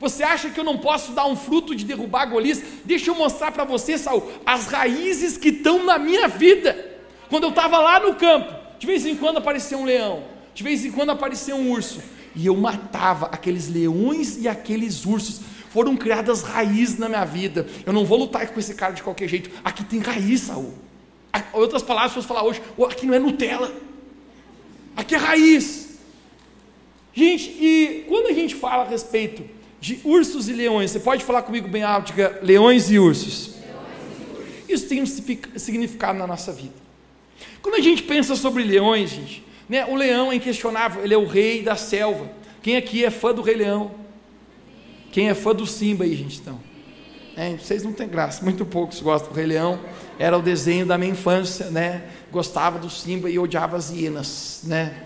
Você 0.00 0.24
acha 0.24 0.50
que 0.50 0.58
eu 0.58 0.64
não 0.64 0.78
posso 0.78 1.12
dar 1.12 1.26
um 1.26 1.36
fruto 1.36 1.76
de 1.76 1.84
derrubar 1.84 2.26
Golias? 2.26 2.62
Deixa 2.84 3.10
eu 3.10 3.14
mostrar 3.14 3.52
para 3.52 3.62
você, 3.62 3.96
Saul, 3.96 4.32
as 4.44 4.66
raízes 4.66 5.36
que 5.36 5.50
estão 5.50 5.84
na 5.84 5.96
minha 5.96 6.26
vida. 6.26 6.98
Quando 7.30 7.44
eu 7.44 7.50
estava 7.50 7.78
lá 7.78 8.00
no 8.00 8.16
campo, 8.16 8.52
de 8.82 8.86
vez 8.88 9.06
em 9.06 9.14
quando 9.14 9.36
aparecia 9.36 9.78
um 9.78 9.84
leão, 9.84 10.24
de 10.52 10.64
vez 10.64 10.84
em 10.84 10.90
quando 10.90 11.10
aparecia 11.10 11.54
um 11.54 11.70
urso, 11.70 12.02
e 12.34 12.46
eu 12.46 12.56
matava 12.56 13.26
aqueles 13.26 13.68
leões 13.68 14.36
e 14.38 14.48
aqueles 14.48 15.06
ursos. 15.06 15.40
Foram 15.70 15.96
criadas 15.96 16.42
raízes 16.42 16.98
na 16.98 17.08
minha 17.08 17.24
vida. 17.24 17.64
Eu 17.86 17.92
não 17.92 18.04
vou 18.04 18.18
lutar 18.18 18.44
com 18.48 18.58
esse 18.58 18.74
cara 18.74 18.92
de 18.92 19.00
qualquer 19.00 19.28
jeito. 19.28 19.50
Aqui 19.62 19.84
tem 19.84 20.00
raiz, 20.00 20.40
Saul. 20.40 20.74
Outras 21.52 21.80
palavras, 21.80 22.20
se 22.20 22.26
falar 22.26 22.42
hoje, 22.42 22.60
aqui 22.88 23.06
não 23.06 23.14
é 23.14 23.20
Nutella. 23.20 23.72
Aqui 24.96 25.14
é 25.14 25.18
raiz. 25.18 26.00
Gente, 27.14 27.50
e 27.50 28.04
quando 28.08 28.26
a 28.26 28.32
gente 28.32 28.56
fala 28.56 28.82
a 28.82 28.88
respeito 28.88 29.44
de 29.80 30.00
ursos 30.02 30.48
e 30.48 30.52
leões, 30.54 30.90
você 30.90 30.98
pode 30.98 31.22
falar 31.22 31.42
comigo 31.42 31.68
bem 31.68 31.84
alto, 31.84 32.08
diga 32.08 32.40
leões 32.42 32.90
e 32.90 32.98
ursos. 32.98 33.52
Isso 34.68 34.88
tem 34.88 35.00
um 35.00 35.06
significado 35.06 36.18
na 36.18 36.26
nossa 36.26 36.52
vida. 36.52 36.81
Quando 37.60 37.76
a 37.76 37.80
gente 37.80 38.02
pensa 38.02 38.34
sobre 38.36 38.62
leões, 38.62 39.10
gente, 39.10 39.44
né, 39.68 39.84
o 39.86 39.94
leão 39.94 40.32
é 40.32 40.36
inquestionável, 40.36 41.04
ele 41.04 41.14
é 41.14 41.18
o 41.18 41.26
rei 41.26 41.62
da 41.62 41.76
selva. 41.76 42.30
Quem 42.62 42.76
aqui 42.76 43.04
é 43.04 43.10
fã 43.10 43.34
do 43.34 43.42
Rei 43.42 43.56
Leão? 43.56 43.90
Quem 45.10 45.28
é 45.28 45.34
fã 45.34 45.54
do 45.54 45.66
Simba 45.66 46.04
aí, 46.04 46.14
gente? 46.14 46.38
Então, 46.40 46.60
é, 47.36 47.56
vocês 47.56 47.82
não 47.82 47.92
têm 47.92 48.08
graça, 48.08 48.42
muito 48.44 48.64
poucos 48.64 49.00
gostam 49.00 49.32
do 49.32 49.36
Rei 49.36 49.46
Leão. 49.46 49.80
Era 50.18 50.38
o 50.38 50.42
desenho 50.42 50.86
da 50.86 50.96
minha 50.96 51.10
infância, 51.10 51.70
né? 51.70 52.02
gostava 52.32 52.78
do 52.78 52.88
Simba 52.88 53.30
e 53.30 53.38
odiava 53.38 53.76
as 53.76 53.90
hienas, 53.90 54.62
né? 54.64 55.04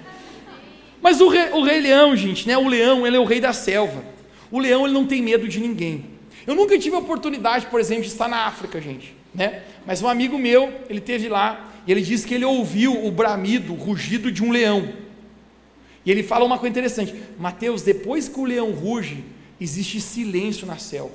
Mas 1.02 1.20
o 1.20 1.28
rei, 1.28 1.50
o 1.50 1.62
rei 1.62 1.80
leão, 1.80 2.16
gente, 2.16 2.46
né? 2.46 2.56
O 2.56 2.68
leão, 2.68 3.06
ele 3.06 3.16
é 3.16 3.20
o 3.20 3.24
rei 3.24 3.40
da 3.40 3.52
selva. 3.52 4.02
O 4.50 4.58
leão, 4.58 4.84
ele 4.84 4.94
não 4.94 5.06
tem 5.06 5.20
medo 5.20 5.46
de 5.48 5.60
ninguém. 5.60 6.06
Eu 6.46 6.54
nunca 6.54 6.78
tive 6.78 6.94
a 6.94 7.00
oportunidade, 7.00 7.66
por 7.66 7.80
exemplo, 7.80 8.04
de 8.04 8.08
estar 8.08 8.28
na 8.28 8.46
África, 8.46 8.80
gente, 8.80 9.14
né? 9.34 9.62
Mas 9.84 10.00
um 10.00 10.08
amigo 10.08 10.38
meu, 10.38 10.72
ele 10.88 11.00
teve 11.00 11.28
lá 11.28 11.72
e 11.86 11.92
ele 11.92 12.02
disse 12.02 12.26
que 12.26 12.34
ele 12.34 12.44
ouviu 12.44 13.06
o 13.06 13.10
bramido, 13.10 13.72
o 13.72 13.76
rugido 13.76 14.32
de 14.32 14.42
um 14.42 14.50
leão. 14.50 14.88
E 16.04 16.10
ele 16.10 16.22
fala 16.22 16.44
uma 16.44 16.58
coisa 16.58 16.70
interessante: 16.70 17.14
Mateus, 17.38 17.82
depois 17.82 18.28
que 18.28 18.40
o 18.40 18.44
leão 18.44 18.72
ruge, 18.72 19.24
existe 19.60 20.00
silêncio 20.00 20.66
na 20.66 20.78
selva. 20.78 21.14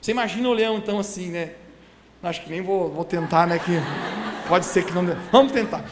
Você 0.00 0.12
imagina 0.12 0.48
o 0.48 0.52
leão 0.52 0.76
então 0.76 0.98
assim, 0.98 1.30
né? 1.30 1.50
Acho 2.22 2.42
que 2.42 2.50
nem 2.50 2.62
vou, 2.62 2.90
vou 2.90 3.04
tentar, 3.04 3.46
né? 3.46 3.58
Que 3.58 3.72
pode 4.48 4.64
ser 4.66 4.84
que 4.84 4.92
não. 4.92 5.04
Vamos 5.30 5.52
tentar. 5.52 5.84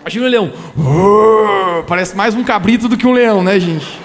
Imagina 0.00 0.26
o 0.26 0.28
leão. 0.28 0.52
Parece 1.88 2.14
mais 2.16 2.34
um 2.34 2.44
cabrito 2.44 2.88
do 2.88 2.96
que 2.96 3.06
um 3.06 3.12
leão, 3.12 3.42
né, 3.42 3.58
gente? 3.58 4.00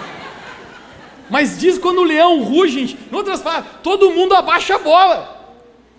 Mas 1.30 1.58
diz 1.60 1.78
quando 1.78 2.00
o 2.00 2.04
leão 2.04 2.42
ruge, 2.44 2.80
gente, 2.80 2.98
em 3.12 3.16
outras 3.16 3.42
palavras, 3.42 3.72
todo 3.84 4.12
mundo 4.12 4.34
abaixa 4.34 4.76
a 4.76 4.80
bola. 4.80 5.56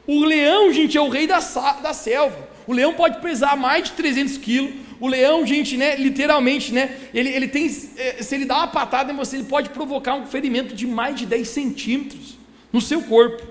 O 0.06 0.24
leão, 0.24 0.72
gente, 0.72 0.98
é 0.98 1.00
o 1.00 1.08
rei 1.08 1.26
da, 1.26 1.38
da 1.82 1.94
selva. 1.94 2.51
O 2.66 2.72
leão 2.72 2.94
pode 2.94 3.20
pesar 3.20 3.56
mais 3.56 3.84
de 3.84 3.92
300 3.92 4.36
quilos. 4.38 4.72
O 5.00 5.08
leão, 5.08 5.44
gente, 5.46 5.76
né, 5.76 5.96
literalmente, 5.96 6.72
né, 6.72 6.96
ele, 7.12 7.28
ele 7.28 7.48
tem, 7.48 7.66
eh, 7.96 8.22
se 8.22 8.34
ele 8.34 8.44
dá 8.44 8.58
uma 8.58 8.68
patada 8.68 9.12
em 9.12 9.16
você, 9.16 9.36
ele 9.36 9.44
pode 9.44 9.70
provocar 9.70 10.14
um 10.14 10.26
ferimento 10.26 10.74
de 10.74 10.86
mais 10.86 11.16
de 11.16 11.26
10 11.26 11.48
centímetros 11.48 12.38
no 12.72 12.80
seu 12.80 13.02
corpo. 13.02 13.42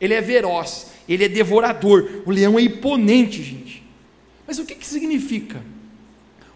Ele 0.00 0.14
é 0.14 0.20
veroz 0.20 0.94
ele 1.08 1.24
é 1.24 1.28
devorador. 1.28 2.22
O 2.26 2.30
leão 2.30 2.58
é 2.58 2.62
imponente, 2.62 3.42
gente. 3.42 3.82
Mas 4.46 4.58
o 4.58 4.64
que, 4.64 4.74
que 4.74 4.86
significa 4.86 5.62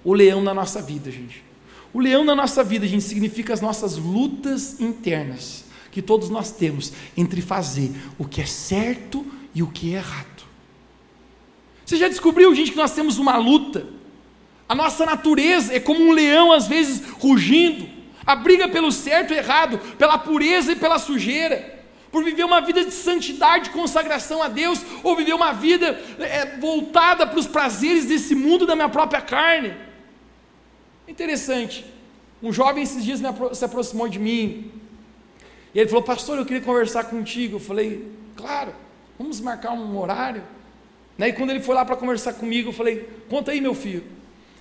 o 0.04 0.12
leão 0.12 0.42
na 0.42 0.52
nossa 0.52 0.80
vida, 0.82 1.10
gente? 1.10 1.44
O 1.92 2.00
leão 2.00 2.24
na 2.24 2.34
nossa 2.34 2.62
vida, 2.62 2.86
gente, 2.86 3.04
significa 3.04 3.52
as 3.52 3.60
nossas 3.60 3.96
lutas 3.96 4.80
internas 4.80 5.64
que 5.90 6.02
todos 6.02 6.28
nós 6.28 6.50
temos 6.50 6.92
entre 7.16 7.40
fazer 7.40 7.90
o 8.18 8.24
que 8.26 8.42
é 8.42 8.46
certo 8.46 9.24
e 9.54 9.62
o 9.62 9.68
que 9.68 9.94
é 9.94 9.98
errado. 9.98 10.37
Você 11.88 11.96
já 11.96 12.06
descobriu, 12.06 12.54
gente, 12.54 12.72
que 12.72 12.76
nós 12.76 12.92
temos 12.92 13.16
uma 13.16 13.38
luta? 13.38 13.86
A 14.68 14.74
nossa 14.74 15.06
natureza 15.06 15.74
é 15.74 15.80
como 15.80 16.02
um 16.02 16.12
leão, 16.12 16.52
às 16.52 16.68
vezes, 16.68 17.02
rugindo. 17.12 17.88
A 18.26 18.36
briga 18.36 18.68
pelo 18.68 18.92
certo 18.92 19.32
e 19.32 19.38
errado, 19.38 19.78
pela 19.96 20.18
pureza 20.18 20.72
e 20.72 20.76
pela 20.76 20.98
sujeira 20.98 21.78
por 22.10 22.24
viver 22.24 22.44
uma 22.44 22.60
vida 22.60 22.84
de 22.84 22.90
santidade, 22.90 23.70
consagração 23.70 24.42
a 24.42 24.48
Deus, 24.48 24.80
ou 25.02 25.14
viver 25.14 25.34
uma 25.34 25.52
vida 25.52 25.88
é, 26.18 26.56
voltada 26.56 27.26
para 27.26 27.38
os 27.38 27.46
prazeres 27.46 28.06
desse 28.06 28.34
mundo 28.34 28.66
da 28.66 28.74
minha 28.74 28.88
própria 28.88 29.20
carne. 29.20 29.74
Interessante. 31.06 31.84
Um 32.42 32.50
jovem 32.50 32.82
esses 32.82 33.04
dias 33.04 33.22
apro 33.22 33.54
se 33.54 33.64
aproximou 33.64 34.08
de 34.08 34.18
mim 34.18 34.72
e 35.74 35.80
ele 35.80 35.88
falou: 35.88 36.02
Pastor, 36.02 36.38
eu 36.38 36.46
queria 36.46 36.62
conversar 36.62 37.04
contigo. 37.04 37.56
Eu 37.56 37.60
falei: 37.60 38.10
Claro, 38.34 38.74
vamos 39.18 39.40
marcar 39.40 39.72
um 39.72 39.98
horário. 39.98 40.42
Né? 41.18 41.28
E 41.30 41.32
quando 41.32 41.50
ele 41.50 41.60
foi 41.60 41.74
lá 41.74 41.84
para 41.84 41.96
conversar 41.96 42.34
comigo, 42.34 42.68
eu 42.68 42.72
falei: 42.72 43.08
Conta 43.28 43.50
aí, 43.50 43.60
meu 43.60 43.74
filho. 43.74 44.04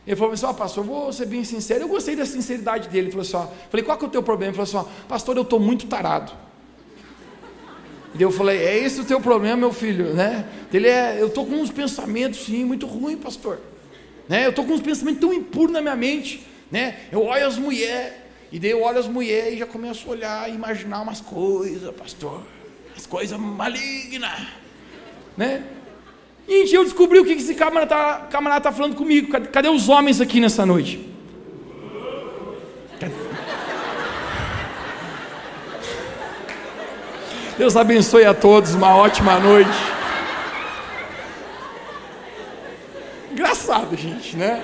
Ele 0.06 0.16
falou 0.16 0.34
assim: 0.34 0.46
Ó, 0.46 0.50
oh, 0.50 0.54
pastor, 0.56 0.84
eu 0.84 0.90
vou 0.90 1.14
ser 1.14 1.28
bem 1.28 1.44
sincero. 1.44 1.84
Eu 1.84 1.88
gostei 1.88 2.16
da 2.16 2.26
sinceridade 2.26 2.90
dele. 2.90 3.08
Ele 3.08 3.12
falou 3.12 3.22
assim: 3.22 3.38
ó, 3.38 3.70
Falei: 3.70 3.86
Qual 3.86 3.98
que 3.98 4.04
é 4.04 4.08
o 4.08 4.12
teu 4.12 4.24
problema? 4.24 4.52
Ele 4.54 4.66
falou 4.66 4.84
assim: 4.84 4.90
ó, 4.90 5.08
Pastor, 5.08 5.38
eu 5.38 5.44
estou 5.44 5.60
muito 5.60 5.86
tarado. 5.86 6.34
E 8.18 8.22
eu 8.22 8.32
falei, 8.32 8.58
é 8.58 8.78
esse 8.80 9.00
o 9.00 9.06
teu 9.06 9.22
problema, 9.22 9.58
meu 9.58 9.72
filho, 9.72 10.14
né? 10.14 10.48
Ele 10.74 10.88
é, 10.88 11.22
eu 11.22 11.28
estou 11.28 11.46
com 11.46 11.54
uns 11.54 11.70
pensamentos, 11.70 12.46
sim, 12.46 12.66
muito 12.66 12.88
ruins, 12.88 13.20
pastor. 13.20 13.60
Né? 14.28 14.46
Eu 14.46 14.50
estou 14.50 14.66
com 14.66 14.74
uns 14.74 14.82
pensamentos 14.82 15.22
tão 15.22 15.32
impuros 15.32 15.72
na 15.72 15.82
minha 15.82 15.96
mente, 15.96 16.46
né? 16.72 16.98
Eu 17.12 17.24
olho 17.26 17.46
as 17.46 17.58
mulheres, 17.58 18.14
e 18.52 18.60
daí 18.60 18.72
eu 18.72 18.82
olho 18.82 18.98
as 18.98 19.08
mulheres 19.08 19.54
e 19.54 19.58
já 19.58 19.68
começo 19.68 20.08
a 20.08 20.12
olhar 20.12 20.50
e 20.50 20.56
imaginar 20.56 21.02
umas 21.02 21.22
coisas, 21.22 21.94
pastor, 21.96 22.42
as 22.96 23.06
coisas 23.06 23.38
malignas, 23.40 24.48
né? 25.36 25.64
E 26.48 26.74
eu 26.74 26.84
descobri 26.84 27.20
o 27.20 27.26
que 27.26 27.34
esse 27.34 27.54
camarada 27.56 27.94
está 27.94 28.28
camarada 28.30 28.62
tá 28.62 28.72
falando 28.72 28.96
comigo. 28.96 29.30
Cadê, 29.30 29.48
cadê 29.48 29.70
os 29.70 29.90
homens 29.90 30.22
aqui 30.22 30.40
nessa 30.40 30.66
noite? 30.66 31.06
Deus 37.58 37.76
abençoe 37.76 38.24
a 38.24 38.36
todos, 38.36 38.76
uma 38.76 38.96
ótima 38.96 39.40
noite. 39.40 39.78
Engraçado, 43.32 43.98
gente, 43.98 44.38
né? 44.38 44.64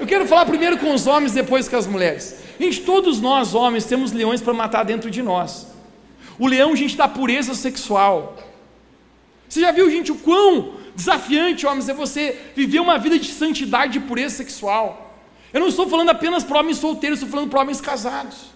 Eu 0.00 0.06
quero 0.06 0.26
falar 0.26 0.46
primeiro 0.46 0.78
com 0.78 0.94
os 0.94 1.06
homens, 1.06 1.32
depois 1.32 1.68
com 1.68 1.76
as 1.76 1.86
mulheres. 1.86 2.42
Gente, 2.58 2.80
todos 2.80 3.20
nós, 3.20 3.54
homens, 3.54 3.84
temos 3.84 4.12
leões 4.12 4.40
para 4.40 4.54
matar 4.54 4.82
dentro 4.82 5.10
de 5.10 5.22
nós. 5.22 5.66
O 6.38 6.46
leão, 6.46 6.74
gente, 6.74 6.96
da 6.96 7.06
pureza 7.06 7.54
sexual. 7.54 8.34
Você 9.46 9.60
já 9.60 9.70
viu, 9.70 9.90
gente, 9.90 10.10
o 10.10 10.14
quão 10.14 10.79
desafiante, 11.00 11.66
homens, 11.66 11.88
é 11.88 11.94
você 11.94 12.38
viver 12.54 12.80
uma 12.80 12.98
vida 12.98 13.18
de 13.18 13.30
santidade 13.32 13.98
e 13.98 14.00
pureza 14.00 14.36
sexual? 14.36 15.16
Eu 15.52 15.60
não 15.60 15.68
estou 15.68 15.88
falando 15.88 16.10
apenas 16.10 16.44
para 16.44 16.60
homens 16.60 16.78
solteiros, 16.78 17.18
estou 17.18 17.30
falando 17.30 17.50
para 17.50 17.60
homens 17.60 17.80
casados. 17.80 18.50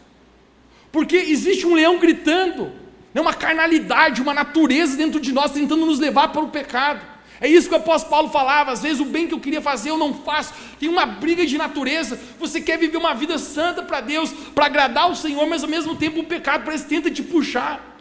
Porque 0.92 1.16
existe 1.16 1.66
um 1.66 1.74
leão 1.74 1.98
gritando, 1.98 2.70
né, 3.12 3.20
uma 3.20 3.34
carnalidade, 3.34 4.22
uma 4.22 4.32
natureza 4.32 4.96
dentro 4.96 5.18
de 5.18 5.32
nós 5.32 5.50
tentando 5.50 5.84
nos 5.84 5.98
levar 5.98 6.28
para 6.28 6.42
o 6.42 6.48
pecado. 6.48 7.14
É 7.40 7.48
isso 7.48 7.68
que 7.68 7.74
o 7.74 7.78
apóstolo 7.78 8.10
Paulo 8.10 8.28
falava. 8.30 8.70
Às 8.70 8.82
vezes 8.82 9.00
o 9.00 9.04
bem 9.04 9.26
que 9.26 9.34
eu 9.34 9.40
queria 9.40 9.60
fazer 9.60 9.90
eu 9.90 9.98
não 9.98 10.14
faço. 10.14 10.54
Tem 10.78 10.88
uma 10.88 11.04
briga 11.04 11.44
de 11.44 11.58
natureza. 11.58 12.18
Você 12.38 12.60
quer 12.60 12.78
viver 12.78 12.96
uma 12.96 13.12
vida 13.12 13.38
santa 13.38 13.82
para 13.82 14.00
Deus, 14.00 14.32
para 14.54 14.66
agradar 14.66 15.10
o 15.10 15.16
Senhor, 15.16 15.44
mas 15.46 15.64
ao 15.64 15.68
mesmo 15.68 15.96
tempo 15.96 16.20
o 16.20 16.24
pecado 16.24 16.64
parece 16.64 16.86
tenta 16.86 17.10
te 17.10 17.22
puxar. 17.22 17.98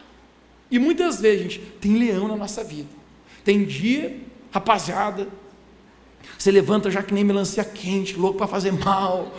E 0.69 0.77
muitas 0.77 1.19
vezes, 1.19 1.41
gente, 1.41 1.60
tem 1.82 1.97
leão 1.97 2.27
na 2.27 2.36
nossa 2.36 2.63
vida. 2.63 2.89
Tem 3.43 3.65
dia, 3.65 4.15
rapaziada, 4.54 5.28
você 6.38 6.52
levanta 6.52 6.92
já 6.92 7.02
que 7.02 7.13
nem 7.13 7.24
melancia 7.24 7.63
quente, 7.63 8.16
louco 8.16 8.38
para 8.38 8.48
fazer 8.48 8.72
mal 8.72 9.34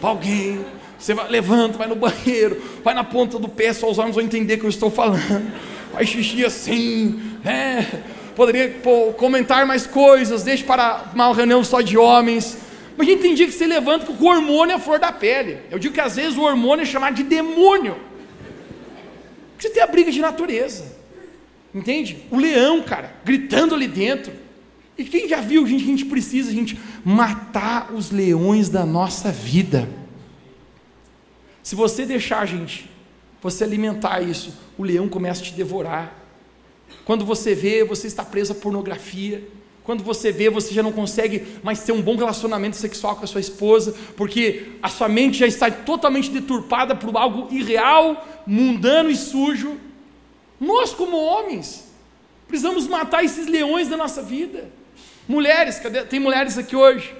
para 0.00 0.10
alguém. 0.10 0.64
Você 0.98 1.14
vai, 1.14 1.28
levanta, 1.28 1.78
vai 1.78 1.88
no 1.88 1.96
banheiro, 1.96 2.60
vai 2.84 2.94
na 2.94 3.04
ponta 3.04 3.38
do 3.38 3.48
pé, 3.48 3.72
só 3.72 3.90
os 3.90 3.98
homens 3.98 4.14
vão 4.14 4.24
entender 4.24 4.54
o 4.54 4.58
que 4.58 4.66
eu 4.66 4.70
estou 4.70 4.90
falando. 4.90 5.52
Vai 5.92 6.04
xixi 6.04 6.44
assim, 6.44 7.38
né? 7.42 8.04
poderia 8.38 8.68
pô, 8.82 9.12
comentar 9.14 9.66
mais 9.66 9.84
coisas, 9.84 10.44
deixe 10.44 10.62
para 10.62 11.10
uma 11.12 11.34
reunião 11.34 11.64
só 11.64 11.80
de 11.80 11.98
homens. 11.98 12.58
Mas 12.96 13.08
a 13.08 13.10
gente 13.10 13.22
tem 13.22 13.34
dia 13.34 13.46
que 13.46 13.52
você 13.52 13.66
levanta 13.66 14.06
com 14.06 14.12
o 14.12 14.28
hormônio 14.28 14.76
é 14.76 14.78
flor 14.78 15.00
da 15.00 15.10
pele. 15.10 15.58
Eu 15.70 15.78
digo 15.78 15.92
que 15.92 16.00
às 16.00 16.14
vezes 16.14 16.36
o 16.36 16.42
hormônio 16.42 16.82
é 16.82 16.86
chamado 16.86 17.14
de 17.14 17.24
demônio. 17.24 17.96
Porque 19.52 19.66
você 19.66 19.70
tem 19.70 19.82
a 19.82 19.88
briga 19.88 20.12
de 20.12 20.20
natureza. 20.20 20.84
Entende? 21.74 22.24
O 22.30 22.38
leão, 22.38 22.80
cara, 22.82 23.12
gritando 23.24 23.74
ali 23.74 23.88
dentro. 23.88 24.32
E 24.98 25.04
quem 25.04 25.28
já 25.28 25.40
viu, 25.40 25.64
gente, 25.64 25.84
a 25.84 25.86
gente 25.86 26.04
precisa, 26.04 26.50
a 26.50 26.52
gente, 26.52 26.76
matar 27.04 27.94
os 27.94 28.10
leões 28.10 28.68
da 28.68 28.84
nossa 28.84 29.30
vida. 29.30 29.88
Se 31.62 31.76
você 31.76 32.04
deixar, 32.04 32.44
gente, 32.46 32.90
você 33.40 33.62
alimentar 33.62 34.20
isso, 34.20 34.52
o 34.76 34.82
leão 34.82 35.08
começa 35.08 35.40
a 35.40 35.44
te 35.44 35.52
devorar. 35.52 36.14
Quando 37.04 37.24
você 37.24 37.54
vê, 37.54 37.84
você 37.84 38.08
está 38.08 38.24
preso 38.24 38.52
à 38.52 38.54
pornografia. 38.56 39.46
Quando 39.84 40.02
você 40.02 40.32
vê, 40.32 40.50
você 40.50 40.74
já 40.74 40.82
não 40.82 40.92
consegue 40.92 41.46
mais 41.62 41.82
ter 41.82 41.92
um 41.92 42.02
bom 42.02 42.16
relacionamento 42.16 42.76
sexual 42.76 43.16
com 43.16 43.24
a 43.24 43.26
sua 43.28 43.40
esposa, 43.40 43.94
porque 44.16 44.72
a 44.82 44.88
sua 44.88 45.08
mente 45.08 45.38
já 45.38 45.46
está 45.46 45.70
totalmente 45.70 46.28
deturpada 46.30 46.94
por 46.96 47.16
algo 47.16 47.54
irreal, 47.54 48.26
mundano 48.46 49.08
e 49.08 49.16
sujo. 49.16 49.78
Nós, 50.60 50.92
como 50.92 51.16
homens, 51.16 51.84
precisamos 52.48 52.88
matar 52.88 53.24
esses 53.24 53.46
leões 53.46 53.88
da 53.88 53.96
nossa 53.96 54.22
vida. 54.22 54.70
Mulheres, 55.28 55.78
cadê? 55.78 56.04
Tem 56.04 56.18
mulheres 56.18 56.56
aqui 56.56 56.74
hoje? 56.74 57.14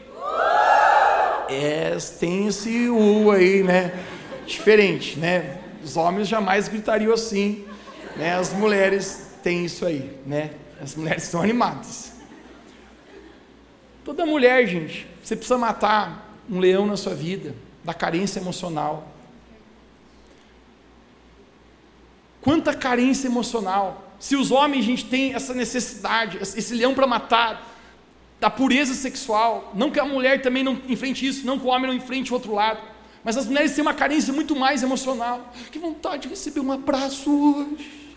É, 1.51 1.95
tem 2.19 2.47
esse 2.47 2.89
U 2.89 3.31
aí, 3.31 3.63
né? 3.63 3.93
Diferente, 4.47 5.19
né? 5.19 5.61
Os 5.85 5.95
homens 5.95 6.27
jamais 6.27 6.69
gritariam 6.69 7.13
assim, 7.13 7.67
né? 8.17 8.35
As 8.35 8.51
mulheres 8.55 9.35
tem 9.43 9.63
isso 9.63 9.85
aí, 9.85 10.19
né? 10.25 10.53
As 10.81 10.95
mulheres 10.95 11.25
são 11.25 11.43
animadas. 11.43 12.15
Toda 14.07 14.25
mulher, 14.25 14.67
gente, 14.67 15.07
você 15.23 15.37
precisa 15.37 15.59
matar 15.59 16.35
um 16.49 16.59
leão 16.59 16.87
na 16.87 16.97
sua 16.97 17.15
vida, 17.15 17.55
da 17.85 17.93
carência 17.93 18.41
emocional. 18.41 19.07
Quanta 22.41 22.73
carência 22.73 23.27
emocional. 23.27 24.15
Se 24.19 24.35
os 24.35 24.51
homens, 24.51 24.87
gente, 24.87 25.05
têm 25.05 25.35
essa 25.35 25.53
necessidade, 25.53 26.39
esse 26.41 26.75
leão 26.75 26.95
para 26.95 27.07
matar, 27.07 27.68
da 28.41 28.49
pureza 28.49 28.95
sexual, 28.95 29.73
não 29.75 29.91
que 29.91 29.99
a 29.99 30.05
mulher 30.05 30.41
também 30.43 30.63
não 30.63 30.81
enfrente 30.89 31.27
isso, 31.27 31.45
não 31.45 31.59
que 31.59 31.67
o 31.67 31.69
homem 31.69 31.89
não 31.89 31.97
enfrente 31.97 32.31
o 32.31 32.35
outro 32.35 32.55
lado, 32.55 32.81
mas 33.25 33.37
as 33.37 33.47
mulheres 33.47 33.75
têm 33.75 33.83
uma 33.83 33.95
carência 33.95 34.33
muito 34.33 34.55
mais 34.55 34.83
emocional. 34.83 35.53
Que 35.71 35.79
vontade 35.79 36.23
de 36.23 36.29
receber 36.29 36.61
um 36.61 36.73
abraço 36.73 37.31
hoje. 37.31 38.09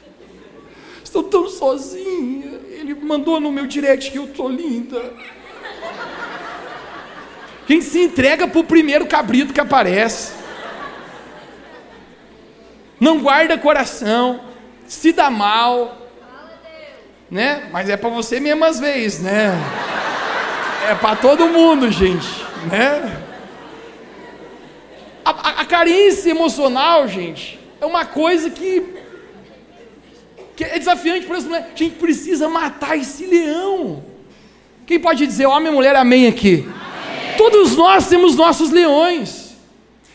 Estou 1.03 1.23
tão 1.23 1.49
sozinha. 1.49 2.61
Ele 2.69 2.93
mandou 2.93 3.39
no 3.39 3.51
meu 3.51 3.67
direct 3.67 4.11
que 4.11 4.17
eu 4.17 4.27
tô 4.27 4.47
linda. 4.47 5.13
Quem 7.67 7.81
se 7.81 8.03
entrega 8.03 8.47
para 8.47 8.59
o 8.59 8.63
primeiro 8.63 9.05
cabrito 9.07 9.53
que 9.53 9.59
aparece. 9.59 10.33
Não 12.99 13.19
guarda 13.19 13.57
coração, 13.57 14.41
se 14.87 15.11
dá 15.11 15.29
mal, 15.29 16.07
né? 17.29 17.67
Mas 17.71 17.89
é 17.89 17.97
para 17.97 18.09
você 18.09 18.39
mesmo 18.39 18.63
às 18.63 18.79
vezes, 18.79 19.21
né? 19.21 19.51
É 20.89 20.95
para 20.95 21.15
todo 21.15 21.47
mundo, 21.47 21.91
gente, 21.91 22.27
né? 22.69 23.23
A, 25.23 25.29
a, 25.29 25.61
a 25.61 25.65
carência 25.65 26.31
emocional, 26.31 27.07
gente, 27.07 27.59
é 27.79 27.85
uma 27.85 28.05
coisa 28.05 28.49
que 28.49 29.01
que 30.55 30.65
é 30.65 30.77
desafiante 30.77 31.25
para 31.25 31.37
as 31.37 31.43
mulheres. 31.43 31.67
A 31.73 31.75
gente 31.75 31.95
precisa 31.95 32.47
matar 32.47 32.95
esse 32.95 33.25
leão. 33.25 34.03
Quem 34.85 34.99
pode 34.99 35.25
dizer 35.25 35.47
homem 35.47 35.71
e 35.71 35.75
mulher 35.75 35.95
amém 35.95 36.27
aqui? 36.27 36.67
Amém. 36.67 37.35
Todos 37.37 37.75
nós 37.75 38.07
temos 38.07 38.35
nossos 38.35 38.69
leões. 38.69 39.55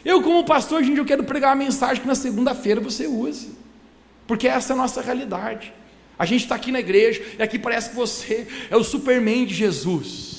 Eu, 0.05 0.23
como 0.23 0.45
pastor, 0.45 0.85
gente, 0.85 0.99
eu 0.99 1.05
quero 1.05 1.25
pregar 1.25 1.51
uma 1.51 1.65
mensagem 1.65 2.01
que 2.01 2.07
na 2.07 2.15
segunda-feira 2.15 2.81
você 2.81 3.09
use. 3.09 3.57
Porque 4.25 4.47
essa 4.47 4.73
é 4.73 4.75
a 4.75 4.77
nossa 4.77 5.01
realidade. 5.01 5.73
A 6.17 6.25
gente 6.25 6.43
está 6.43 6.55
aqui 6.55 6.71
na 6.71 6.79
igreja 6.79 7.23
e 7.39 7.43
aqui 7.43 7.59
parece 7.59 7.91
que 7.91 7.97
você 7.97 8.47
é 8.71 8.77
o 8.77 8.85
Superman 8.85 9.47
de 9.47 9.55
Jesus. 9.55 10.36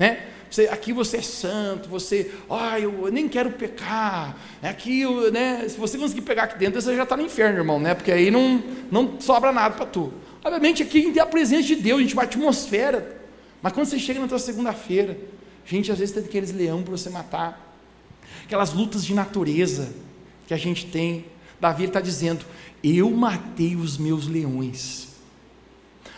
Né? 0.00 0.18
Você, 0.50 0.62
aqui 0.62 0.94
você 0.94 1.18
é 1.18 1.22
santo, 1.22 1.88
você, 1.90 2.32
ai, 2.48 2.84
eu, 2.84 3.08
nem 3.12 3.28
quero 3.28 3.50
pecar. 3.52 4.34
Aqui, 4.62 5.02
eu, 5.02 5.30
né, 5.30 5.68
se 5.68 5.78
você 5.78 5.98
conseguir 5.98 6.22
pegar 6.22 6.44
aqui 6.44 6.58
dentro, 6.58 6.80
você 6.80 6.96
já 6.96 7.02
está 7.02 7.16
no 7.16 7.22
inferno, 7.22 7.58
irmão, 7.58 7.78
né? 7.78 7.94
Porque 7.94 8.10
aí 8.10 8.30
não, 8.30 8.60
não 8.90 9.20
sobra 9.20 9.52
nada 9.52 9.76
para 9.76 9.84
tu. 9.84 10.12
Obviamente 10.42 10.82
aqui 10.82 10.98
a 10.98 11.02
gente 11.02 11.12
tem 11.12 11.22
a 11.22 11.26
presença 11.26 11.64
de 11.64 11.76
Deus, 11.76 11.98
a 12.00 12.02
gente 12.02 12.14
uma 12.14 12.22
atmosfera. 12.22 13.20
Mas 13.62 13.74
quando 13.74 13.86
você 13.86 13.98
chega 13.98 14.18
na 14.18 14.26
tua 14.26 14.38
segunda-feira, 14.38 15.18
gente, 15.66 15.92
às 15.92 15.98
vezes 15.98 16.14
tem 16.14 16.24
aqueles 16.24 16.50
leão 16.50 16.82
para 16.82 16.92
você 16.92 17.10
matar, 17.10 17.76
aquelas 18.42 18.72
lutas 18.72 19.04
de 19.04 19.14
natureza 19.14 19.92
que 20.48 20.54
a 20.54 20.56
gente 20.56 20.86
tem. 20.86 21.26
Davi 21.60 21.84
está 21.84 22.00
dizendo: 22.00 22.44
Eu 22.82 23.10
matei 23.10 23.76
os 23.76 23.98
meus 23.98 24.26
leões. 24.26 25.10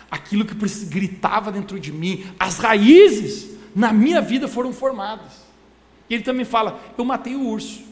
Aquilo 0.09 0.45
que 0.45 0.55
gritava 0.87 1.51
dentro 1.51 1.81
de 1.81 1.90
mim, 1.90 2.25
as 2.38 2.59
raízes 2.59 3.52
na 3.75 3.93
minha 3.93 4.21
vida 4.21 4.49
foram 4.49 4.73
formadas. 4.73 5.43
Ele 6.09 6.23
também 6.23 6.45
fala: 6.45 6.81
Eu 6.97 7.05
matei 7.05 7.35
o 7.35 7.47
urso. 7.47 7.83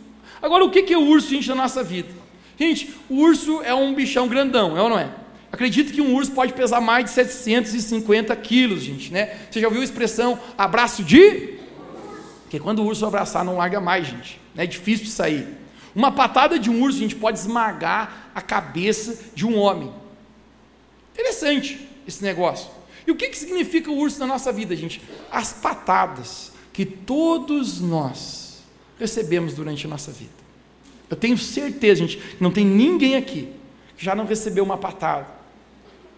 Agora, 0.42 0.64
o 0.64 0.70
que 0.70 0.92
é 0.92 0.96
o 0.96 1.06
urso, 1.06 1.28
gente, 1.28 1.48
na 1.48 1.54
nossa 1.54 1.82
vida? 1.82 2.08
Gente, 2.58 2.94
o 3.08 3.16
urso 3.16 3.62
é 3.62 3.74
um 3.74 3.94
bichão 3.94 4.28
grandão, 4.28 4.76
é 4.76 4.82
ou 4.82 4.88
não 4.88 4.98
é? 4.98 5.10
Acredito 5.52 5.92
que 5.92 6.00
um 6.00 6.14
urso 6.14 6.32
pode 6.32 6.52
pesar 6.52 6.80
mais 6.80 7.06
de 7.06 7.10
750 7.10 8.34
quilos, 8.36 8.82
gente, 8.82 9.12
né? 9.12 9.36
Você 9.50 9.60
já 9.60 9.66
ouviu 9.66 9.80
a 9.80 9.84
expressão 9.84 10.38
abraço 10.56 11.02
de? 11.02 11.58
Porque 12.42 12.60
quando 12.60 12.80
o 12.80 12.86
urso 12.86 13.04
abraçar, 13.06 13.44
não 13.44 13.56
larga 13.56 13.80
mais, 13.80 14.06
gente. 14.06 14.40
É 14.56 14.66
difícil 14.66 15.06
de 15.06 15.10
sair. 15.10 15.46
Uma 15.94 16.12
patada 16.12 16.58
de 16.58 16.70
um 16.70 16.82
urso, 16.82 16.98
a 16.98 17.02
gente 17.02 17.16
pode 17.16 17.38
esmagar 17.38 18.30
a 18.34 18.40
cabeça 18.40 19.30
de 19.34 19.46
um 19.46 19.58
homem. 19.58 19.92
Interessante 21.12 21.88
esse 22.06 22.22
negócio. 22.22 22.70
E 23.06 23.10
o 23.10 23.16
que, 23.16 23.28
que 23.28 23.38
significa 23.38 23.90
o 23.90 23.96
urso 23.96 24.18
na 24.18 24.26
nossa 24.26 24.52
vida, 24.52 24.74
gente? 24.76 25.00
As 25.30 25.52
patadas 25.52 26.52
que 26.72 26.84
todos 26.84 27.80
nós 27.80 28.62
recebemos 28.98 29.54
durante 29.54 29.86
a 29.86 29.88
nossa 29.88 30.12
vida. 30.12 30.30
Eu 31.08 31.16
tenho 31.16 31.36
certeza, 31.36 32.00
gente, 32.00 32.16
que 32.16 32.42
não 32.42 32.50
tem 32.50 32.64
ninguém 32.64 33.16
aqui 33.16 33.48
que 34.00 34.06
já 34.06 34.14
não 34.14 34.24
recebeu 34.24 34.64
uma 34.64 34.78
patada, 34.78 35.26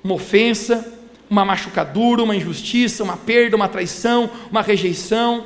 uma 0.05 0.15
ofensa, 0.15 1.01
uma 1.29 1.45
machucadura, 1.45 2.23
uma 2.23 2.37
injustiça, 2.37 3.03
uma 3.03 3.17
perda, 3.17 3.57
uma 3.57 3.69
traição, 3.69 4.31
uma 4.49 4.63
rejeição. 4.63 5.45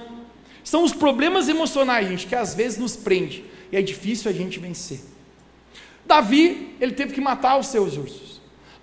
São 0.62 0.84
os 0.84 0.92
problemas 0.92 1.48
emocionais, 1.48 2.06
gente, 2.06 2.26
que 2.26 2.34
às 2.34 2.54
vezes 2.54 2.78
nos 2.78 2.94
prende 2.94 3.42
e 3.72 3.76
é 3.78 3.80
difícil 3.80 4.30
a 4.30 4.34
gente 4.34 4.58
vencer. 4.58 5.00
Davi, 6.04 6.76
ele 6.78 6.92
teve 6.92 7.14
que 7.14 7.20
matar 7.22 7.56
os 7.56 7.68
seus 7.68 7.96
ursos. 7.96 8.25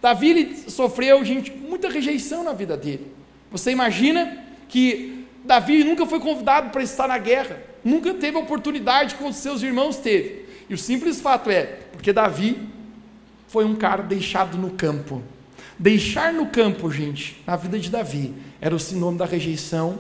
Davi 0.04 0.30
ele 0.32 0.70
sofreu, 0.70 1.24
gente, 1.24 1.50
muita 1.50 1.90
rejeição 1.90 2.44
na 2.44 2.52
vida 2.52 2.76
dele. 2.76 3.08
Você 3.50 3.72
imagina 3.72 4.38
que 4.68 5.26
Davi 5.46 5.82
nunca 5.82 6.06
foi 6.06 6.20
convidado 6.20 6.72
para 6.72 6.84
estar 6.84 7.08
na 7.08 7.18
guerra, 7.18 7.64
nunca 7.86 8.14
teve 8.14 8.36
a 8.36 8.42
oportunidade 8.42 9.16
que 9.16 9.24
os 9.24 9.38
seus 9.38 9.64
irmãos 9.64 9.96
teve. 9.96 10.46
E 10.70 10.74
o 10.74 10.78
simples 10.78 11.22
fato 11.22 11.50
é, 11.50 11.64
porque 11.94 12.12
Davi 12.12 12.68
foi 13.48 13.64
um 13.64 13.76
cara 13.76 14.04
deixado 14.04 14.58
no 14.58 14.72
campo. 14.72 15.24
Deixar 15.80 16.34
no 16.34 16.48
campo, 16.48 16.92
gente, 16.92 17.42
na 17.48 17.56
vida 17.56 17.80
de 17.80 17.90
Davi, 17.90 18.34
era 18.60 18.76
o 18.76 18.80
sinônimo 18.80 19.20
da 19.20 19.26
rejeição 19.26 20.00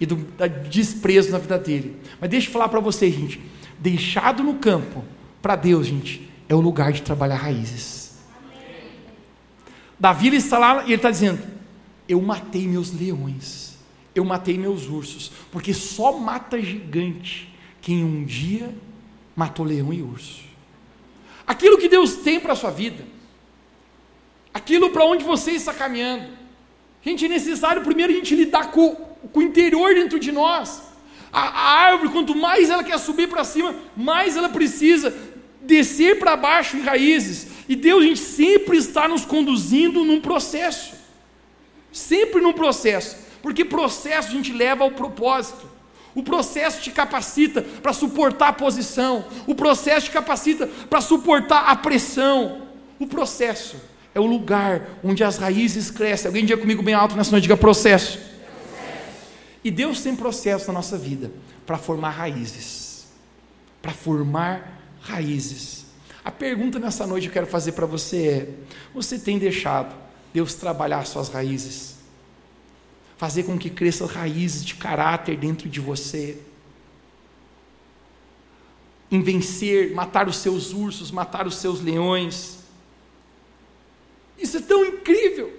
e 0.00 0.06
do 0.06 0.16
desprezo 0.68 1.30
na 1.30 1.38
vida 1.38 1.56
dele. 1.56 1.96
Mas 2.20 2.30
deixa 2.30 2.48
eu 2.48 2.52
falar 2.52 2.68
para 2.68 2.80
vocês, 2.80 3.14
gente, 3.14 3.40
deixado 3.78 4.42
no 4.42 4.54
campo, 4.54 5.04
para 5.40 5.54
Deus, 5.54 5.86
gente, 5.86 6.28
é 6.48 6.54
o 6.56 6.60
lugar 6.60 6.90
de 6.92 7.02
trabalhar 7.02 7.36
raízes. 7.36 7.99
Davi 10.00 10.34
está 10.34 10.58
lá 10.58 10.82
e 10.84 10.86
ele 10.86 10.94
está 10.94 11.10
dizendo: 11.10 11.40
Eu 12.08 12.22
matei 12.22 12.66
meus 12.66 12.90
leões, 12.90 13.76
eu 14.14 14.24
matei 14.24 14.56
meus 14.56 14.88
ursos, 14.88 15.30
porque 15.52 15.74
só 15.74 16.18
mata 16.18 16.60
gigante 16.60 17.54
quem 17.82 18.02
um 18.02 18.24
dia 18.24 18.74
matou 19.36 19.64
leão 19.64 19.92
e 19.92 20.02
urso. 20.02 20.42
Aquilo 21.46 21.76
que 21.76 21.88
Deus 21.88 22.16
tem 22.16 22.40
para 22.40 22.54
a 22.54 22.56
sua 22.56 22.70
vida, 22.70 23.04
aquilo 24.54 24.90
para 24.90 25.04
onde 25.04 25.22
você 25.22 25.52
está 25.52 25.74
caminhando. 25.74 26.30
Gente, 27.02 27.26
é 27.26 27.28
necessário 27.28 27.82
primeiro 27.82 28.12
a 28.12 28.16
gente 28.16 28.34
lidar 28.34 28.70
com, 28.70 28.94
com 28.94 29.40
o 29.40 29.42
interior 29.42 29.94
dentro 29.94 30.18
de 30.18 30.32
nós. 30.32 30.82
A, 31.32 31.40
a 31.40 31.70
árvore, 31.86 32.10
quanto 32.10 32.34
mais 32.34 32.70
ela 32.70 32.84
quer 32.84 32.98
subir 32.98 33.28
para 33.28 33.44
cima, 33.44 33.74
mais 33.96 34.36
ela 34.36 34.48
precisa 34.48 35.14
descer 35.62 36.18
para 36.18 36.36
baixo 36.36 36.76
em 36.76 36.80
raízes. 36.80 37.48
E 37.70 37.76
Deus, 37.76 38.02
a 38.02 38.06
gente 38.08 38.18
sempre 38.18 38.76
está 38.76 39.06
nos 39.06 39.24
conduzindo 39.24 40.04
num 40.04 40.20
processo. 40.20 40.92
Sempre 41.92 42.40
num 42.40 42.52
processo. 42.52 43.16
Porque 43.40 43.64
processo 43.64 44.26
a 44.26 44.32
gente 44.32 44.52
leva 44.52 44.82
ao 44.82 44.90
propósito. 44.90 45.70
O 46.12 46.20
processo 46.20 46.82
te 46.82 46.90
capacita 46.90 47.62
para 47.62 47.92
suportar 47.92 48.48
a 48.48 48.52
posição. 48.52 49.24
O 49.46 49.54
processo 49.54 50.06
te 50.06 50.10
capacita 50.10 50.66
para 50.66 51.00
suportar 51.00 51.60
a 51.60 51.76
pressão. 51.76 52.62
O 52.98 53.06
processo 53.06 53.76
é 54.12 54.18
o 54.18 54.26
lugar 54.26 54.98
onde 55.04 55.22
as 55.22 55.38
raízes 55.38 55.92
crescem. 55.92 56.26
Alguém 56.26 56.44
diga 56.44 56.60
comigo 56.60 56.82
bem 56.82 56.94
alto 56.94 57.14
nessa 57.14 57.30
noite, 57.30 57.44
diga 57.44 57.56
processo. 57.56 58.18
processo. 58.18 58.40
E 59.62 59.70
Deus 59.70 60.00
tem 60.02 60.16
processo 60.16 60.66
na 60.66 60.72
nossa 60.72 60.98
vida 60.98 61.30
para 61.64 61.78
formar 61.78 62.10
raízes. 62.10 63.06
Para 63.80 63.92
formar 63.92 64.82
raízes. 65.02 65.89
A 66.24 66.30
pergunta 66.30 66.78
nessa 66.78 67.06
noite 67.06 67.24
que 67.24 67.28
eu 67.28 67.32
quero 67.32 67.46
fazer 67.46 67.72
para 67.72 67.86
você 67.86 68.26
é: 68.28 68.48
você 68.94 69.18
tem 69.18 69.38
deixado 69.38 69.94
Deus 70.32 70.54
trabalhar 70.54 71.06
suas 71.06 71.28
raízes? 71.28 71.98
Fazer 73.16 73.44
com 73.44 73.58
que 73.58 73.70
cresçam 73.70 74.06
raízes 74.06 74.64
de 74.64 74.74
caráter 74.74 75.36
dentro 75.36 75.68
de 75.68 75.80
você? 75.80 76.38
Em 79.10 79.22
vencer, 79.22 79.92
matar 79.94 80.28
os 80.28 80.36
seus 80.36 80.72
ursos, 80.72 81.10
matar 81.10 81.46
os 81.46 81.56
seus 81.56 81.80
leões? 81.80 82.60
Isso 84.38 84.58
é 84.58 84.60
tão 84.60 84.84
incrível, 84.84 85.52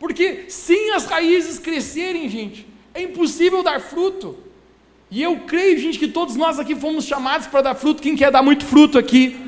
porque 0.00 0.46
sem 0.48 0.92
as 0.92 1.04
raízes 1.04 1.58
crescerem, 1.58 2.28
gente, 2.28 2.66
é 2.92 3.02
impossível 3.02 3.62
dar 3.62 3.80
fruto. 3.80 4.36
E 5.10 5.22
eu 5.22 5.40
creio, 5.40 5.78
gente, 5.78 5.98
que 5.98 6.08
todos 6.08 6.34
nós 6.34 6.58
aqui 6.58 6.74
fomos 6.74 7.04
chamados 7.04 7.46
para 7.46 7.62
dar 7.62 7.74
fruto. 7.76 8.02
Quem 8.02 8.16
quer 8.16 8.32
dar 8.32 8.42
muito 8.42 8.64
fruto 8.64 8.98
aqui? 8.98 9.45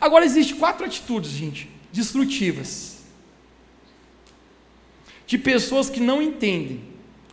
Agora, 0.00 0.24
existem 0.24 0.56
quatro 0.56 0.86
atitudes, 0.86 1.30
gente, 1.30 1.68
destrutivas, 1.92 2.98
de 5.26 5.36
pessoas 5.36 5.90
que 5.90 6.00
não 6.00 6.22
entendem 6.22 6.82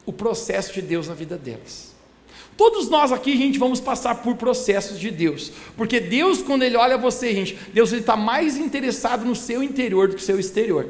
o 0.05 0.11
processo 0.13 0.73
de 0.73 0.81
Deus 0.81 1.07
na 1.07 1.13
vida 1.13 1.37
delas. 1.37 1.95
Todos 2.57 2.89
nós 2.89 3.11
aqui, 3.11 3.37
gente, 3.37 3.59
vamos 3.59 3.79
passar 3.79 4.15
por 4.15 4.35
processos 4.35 4.99
de 4.99 5.11
Deus, 5.11 5.51
porque 5.75 5.99
Deus, 5.99 6.41
quando 6.41 6.63
Ele 6.63 6.75
olha 6.75 6.97
você, 6.97 7.31
gente, 7.31 7.55
Deus 7.71 7.91
está 7.91 8.15
mais 8.15 8.57
interessado 8.57 9.23
no 9.23 9.35
seu 9.35 9.61
interior 9.61 10.07
do 10.07 10.15
que 10.15 10.21
no 10.21 10.25
seu 10.25 10.39
exterior. 10.39 10.89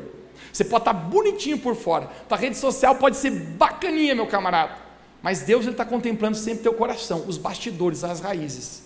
Você 0.51 0.63
pode 0.63 0.83
estar 0.83 0.93
bonitinho 0.93 1.57
por 1.57 1.75
fora, 1.75 2.09
tua 2.27 2.37
rede 2.37 2.57
social 2.57 2.95
pode 2.95 3.17
ser 3.17 3.31
bacaninha, 3.31 4.15
meu 4.15 4.25
camarada, 4.25 4.77
mas 5.21 5.41
Deus 5.41 5.65
está 5.65 5.83
contemplando 5.83 6.37
sempre 6.37 6.63
teu 6.63 6.73
coração, 6.73 7.25
os 7.27 7.37
bastidores, 7.37 8.03
as 8.03 8.21
raízes. 8.21 8.83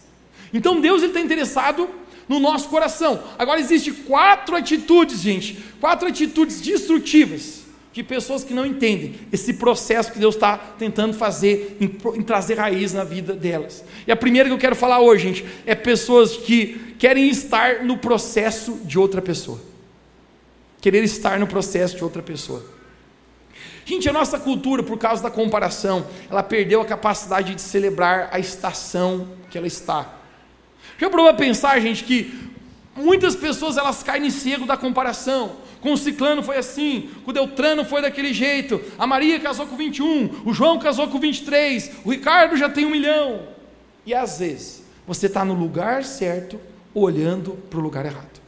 Então 0.52 0.82
Deus 0.82 1.04
está 1.04 1.20
interessado 1.22 1.88
no 2.32 2.40
nosso 2.40 2.70
coração. 2.70 3.22
Agora 3.38 3.60
existem 3.60 3.94
quatro 3.94 4.56
atitudes, 4.56 5.20
gente, 5.20 5.62
quatro 5.82 6.08
atitudes 6.08 6.62
destrutivas 6.62 7.64
de 7.92 8.02
pessoas 8.04 8.42
que 8.42 8.54
não 8.54 8.66
entendem 8.66 9.16
esse 9.34 9.56
processo 9.56 10.14
que 10.14 10.18
Deus 10.18 10.36
está 10.36 10.58
tentando 10.58 11.14
fazer 11.14 11.76
em, 11.82 11.88
em, 12.18 12.22
trazer 12.22 12.58
raiz 12.58 12.94
na 12.94 13.04
vida 13.04 13.34
delas. 13.34 13.84
E 14.08 14.12
a 14.14 14.16
primeira 14.16 14.48
que 14.48 14.56
eu 14.56 14.58
quero 14.58 14.78
falar 14.78 15.02
hoje, 15.02 15.28
gente, 15.28 15.46
é 15.66 15.76
pessoas 15.76 16.38
que 16.38 16.96
querem 16.98 17.28
estar 17.28 17.84
no 17.84 17.98
processo 17.98 18.80
de 18.86 18.98
outra 18.98 19.22
pessoa. 19.22 19.60
Querer 20.80 21.04
estar 21.04 21.38
no 21.38 21.48
processo 21.48 21.98
de 21.98 22.04
outra 22.06 22.22
pessoa. 22.22 22.64
Gente, 23.84 24.08
a 24.08 24.14
nossa 24.14 24.40
cultura, 24.40 24.82
por 24.82 24.98
causa 24.98 25.22
da 25.22 25.30
comparação, 25.30 26.06
ela 26.30 26.42
perdeu 26.42 26.80
a 26.80 26.86
capacidade 26.86 27.56
de 27.56 27.62
celebrar 27.62 28.30
a 28.32 28.40
estação 28.40 29.28
que 29.50 29.58
ela 29.58 29.68
está. 29.68 30.21
Já 31.02 31.10
provou 31.10 31.34
pensar, 31.34 31.80
gente, 31.80 32.04
que 32.04 32.32
muitas 32.96 33.36
pessoas 33.36 33.76
elas 33.76 34.04
caem 34.04 34.28
em 34.28 34.30
cego 34.30 34.68
da 34.68 34.78
comparação. 34.78 35.56
Com 35.82 35.94
o 35.94 35.98
ciclano 35.98 36.44
foi 36.44 36.58
assim, 36.58 37.10
com 37.26 37.32
o 37.32 37.34
Deltrano 37.34 37.84
foi 37.84 38.04
daquele 38.04 38.32
jeito, 38.32 38.80
a 39.00 39.08
Maria 39.08 39.40
casou 39.40 39.66
com 39.66 39.76
21, 39.76 40.44
o 40.46 40.54
João 40.54 40.78
casou 40.78 41.08
com 41.08 41.20
23, 41.20 41.92
o 42.06 42.12
Ricardo 42.12 42.56
já 42.56 42.70
tem 42.70 42.86
um 42.86 42.92
milhão. 42.92 43.48
E 44.06 44.14
às 44.14 44.38
vezes, 44.38 44.84
você 45.08 45.26
está 45.26 45.44
no 45.44 45.56
lugar 45.56 46.04
certo, 46.04 46.62
olhando 46.94 47.54
para 47.68 47.80
o 47.80 47.82
lugar 47.82 48.06
errado. 48.06 48.40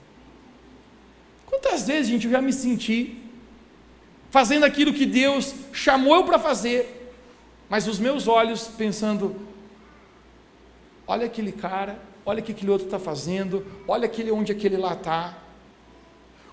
Quantas 1.48 1.88
vezes, 1.88 2.12
gente, 2.12 2.28
eu 2.28 2.32
já 2.32 2.42
me 2.42 2.54
senti 2.54 3.18
fazendo 4.30 4.64
aquilo 4.64 4.94
que 4.94 5.08
Deus 5.08 5.56
chamou 5.72 6.18
eu 6.18 6.24
para 6.24 6.38
fazer, 6.38 7.16
mas 7.68 7.88
os 7.88 7.98
meus 7.98 8.28
olhos 8.28 8.68
pensando: 8.68 9.36
olha 11.08 11.26
aquele 11.26 11.52
cara, 11.52 12.13
olha 12.26 12.40
o 12.40 12.44
que 12.44 12.52
aquele 12.52 12.72
outro 12.72 12.86
está 12.86 13.00
fazendo, 13.00 13.66
olha 13.88 14.06
aquele 14.06 14.32
onde 14.32 14.52
aquele 14.52 14.78
lá 14.78 14.94
está. 14.94 15.38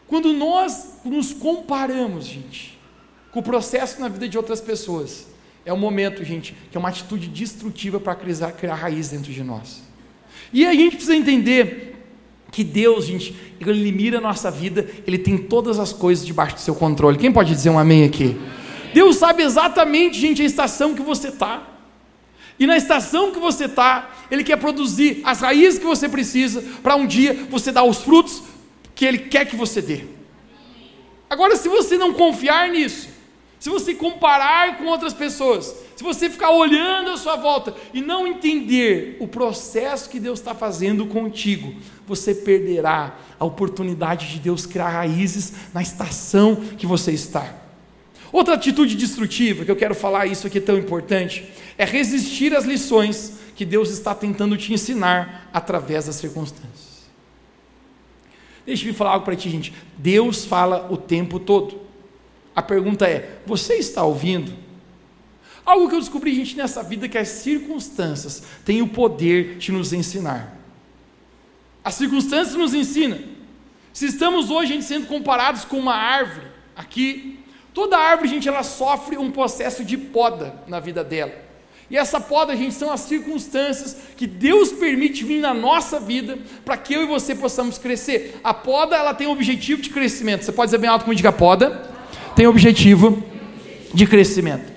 Quando 0.07 0.33
nós 0.33 1.01
nos 1.05 1.33
comparamos, 1.33 2.25
gente, 2.27 2.79
com 3.31 3.41
o 3.41 3.43
processo 3.43 4.01
na 4.01 4.09
vida 4.09 4.29
de 4.29 4.37
outras 4.37 4.61
pessoas, 4.61 5.29
é 5.65 5.73
o 5.73 5.77
momento, 5.77 6.25
gente, 6.25 6.57
que 6.71 6.77
é 6.77 6.81
uma 6.81 6.89
atitude 6.89 7.29
destrutiva 7.29 8.01
para 8.01 8.15
criar, 8.15 8.53
criar 8.53 8.75
raiz 8.75 9.11
dentro 9.11 9.33
de 9.33 9.45
nós. 9.45 9.83
E 10.53 10.67
a 10.67 10.73
gente 10.73 10.97
precisa 10.97 11.15
entender 11.15 11.91
que 12.51 12.65
Deus, 12.65 13.05
gente, 13.05 13.37
Ele 13.61 13.93
mira 13.93 14.19
a 14.19 14.21
nossa 14.21 14.51
vida, 14.51 14.89
Ele 15.07 15.19
tem 15.19 15.39
todas 15.39 15.79
as 15.79 15.93
coisas 15.93 16.27
debaixo 16.27 16.57
do 16.57 16.61
seu 16.61 16.75
controle. 16.75 17.17
Quem 17.17 17.31
pode 17.31 17.55
dizer 17.55 17.71
um 17.71 17.79
amém 17.79 18.05
aqui? 18.05 18.37
Deus 18.93 19.17
sabe 19.17 19.45
exatamente, 19.45 20.19
gente, 20.19 20.43
a 20.43 20.45
estação 20.45 20.95
que 20.95 21.03
você 21.03 21.29
está. 21.29 21.70
E 22.61 22.67
na 22.67 22.77
estação 22.77 23.33
que 23.33 23.39
você 23.39 23.65
está, 23.65 24.11
Ele 24.31 24.45
quer 24.45 24.59
produzir 24.59 25.23
as 25.25 25.41
raízes 25.41 25.79
que 25.79 25.87
você 25.87 26.11
precisa 26.11 26.63
para 26.83 26.95
um 26.95 27.07
dia 27.07 27.47
você 27.49 27.73
dar 27.73 27.85
os 27.85 28.03
frutos 28.03 28.43
que 28.95 29.07
Ele 29.07 29.19
quer 29.19 29.47
que 29.47 29.57
você 29.57 29.81
dê. 29.81 30.05
Agora, 31.31 31.57
se 31.57 31.71
você 31.71 31.97
não 31.97 32.13
confiar 32.13 32.69
nisso, 32.69 33.09
se 33.59 33.71
você 33.71 33.95
comparar 33.95 34.77
com 34.77 34.85
outras 34.85 35.15
pessoas, 35.15 35.75
se 35.97 36.05
você 36.05 36.29
ficar 36.29 36.51
olhando 36.51 37.11
à 37.11 37.17
sua 37.17 37.37
volta 37.37 37.75
e 37.95 38.03
não 38.03 38.27
entender 38.27 39.17
o 39.21 39.27
processo 39.27 40.11
que 40.11 40.21
Deus 40.21 40.39
está 40.39 40.55
fazendo 40.55 41.07
contigo, 41.07 41.75
você 42.07 42.35
perderá 42.35 43.19
a 43.39 43.45
oportunidade 43.45 44.29
de 44.29 44.39
Deus 44.39 44.67
criar 44.67 44.91
raízes 44.91 45.53
na 45.73 45.81
estação 45.81 46.57
que 46.57 46.87
você 46.87 47.13
está. 47.13 47.60
Outra 48.33 48.55
atitude 48.55 48.97
destrutiva, 48.97 49.65
que 49.65 49.71
eu 49.71 49.77
quero 49.77 49.95
falar, 49.95 50.27
isso 50.27 50.47
aqui 50.47 50.61
tão 50.61 50.79
importante, 50.79 51.51
é 51.77 51.85
resistir 51.85 52.55
às 52.55 52.65
lições 52.65 53.39
que 53.57 53.65
Deus 53.65 53.91
está 53.91 54.15
tentando 54.15 54.57
te 54.57 54.73
ensinar 54.73 55.51
através 55.53 56.07
das 56.07 56.17
circunstâncias. 56.17 56.91
Deixa 58.65 58.87
eu 58.87 58.95
falar 58.95 59.13
algo 59.13 59.25
para 59.25 59.35
ti, 59.35 59.51
gente. 59.51 59.75
Deus 59.99 60.45
fala 60.45 60.87
o 60.93 60.97
tempo 60.97 61.41
todo. 61.41 61.81
A 62.55 62.63
pergunta 62.63 63.07
é: 63.07 63.41
você 63.45 63.75
está 63.75 64.05
ouvindo? 64.05 64.53
Algo 65.65 65.89
que 65.89 65.95
eu 65.95 66.01
descobri, 66.01 66.35
gente, 66.35 66.57
nessa 66.57 66.83
vida 66.83 67.09
que 67.09 67.19
as 67.19 67.29
circunstâncias 67.29 68.43
têm 68.65 68.81
o 68.81 68.89
poder 68.89 69.57
de 69.59 69.73
nos 69.73 69.93
ensinar. 69.93 70.57
As 71.83 71.95
circunstâncias 71.95 72.57
nos 72.57 72.75
ensinam. 72.75 73.19
Se 73.93 74.07
estamos 74.07 74.51
hoje 74.51 74.75
gente, 74.75 74.85
sendo 74.85 75.07
comparados 75.07 75.65
com 75.65 75.79
uma 75.79 75.95
árvore, 75.95 76.47
aqui, 76.77 77.40
toda 77.81 77.97
árvore, 77.97 78.29
gente, 78.29 78.47
ela 78.47 78.63
sofre 78.63 79.17
um 79.17 79.31
processo 79.31 79.83
de 79.83 79.97
poda 79.97 80.55
na 80.69 80.79
vida 80.79 81.03
dela. 81.03 81.33
E 81.91 81.97
essa 81.97 82.21
poda, 82.21 82.55
gente, 82.55 82.75
são 82.75 82.93
as 82.93 83.01
circunstâncias 83.01 83.97
que 84.19 84.27
Deus 84.27 84.71
permite 84.71 85.25
vir 85.25 85.41
na 85.41 85.55
nossa 85.55 85.99
vida 85.99 86.39
para 86.63 86.77
que 86.77 86.93
eu 86.93 87.05
e 87.05 87.07
você 87.07 87.35
possamos 87.35 87.79
crescer. 87.79 88.39
A 88.45 88.53
poda, 88.53 88.97
ela 88.97 89.15
tem 89.15 89.27
um 89.27 89.31
objetivo 89.31 89.81
de 89.81 89.89
crescimento. 89.89 90.45
Você 90.45 90.53
pode 90.53 90.67
dizer 90.67 90.77
bem 90.77 90.91
alto 90.91 91.07
como 91.07 91.15
diga 91.15 91.33
poda? 91.33 91.91
Tem 92.37 92.47
objetivo 92.47 93.25
de 93.95 94.07
crescimento. 94.07 94.71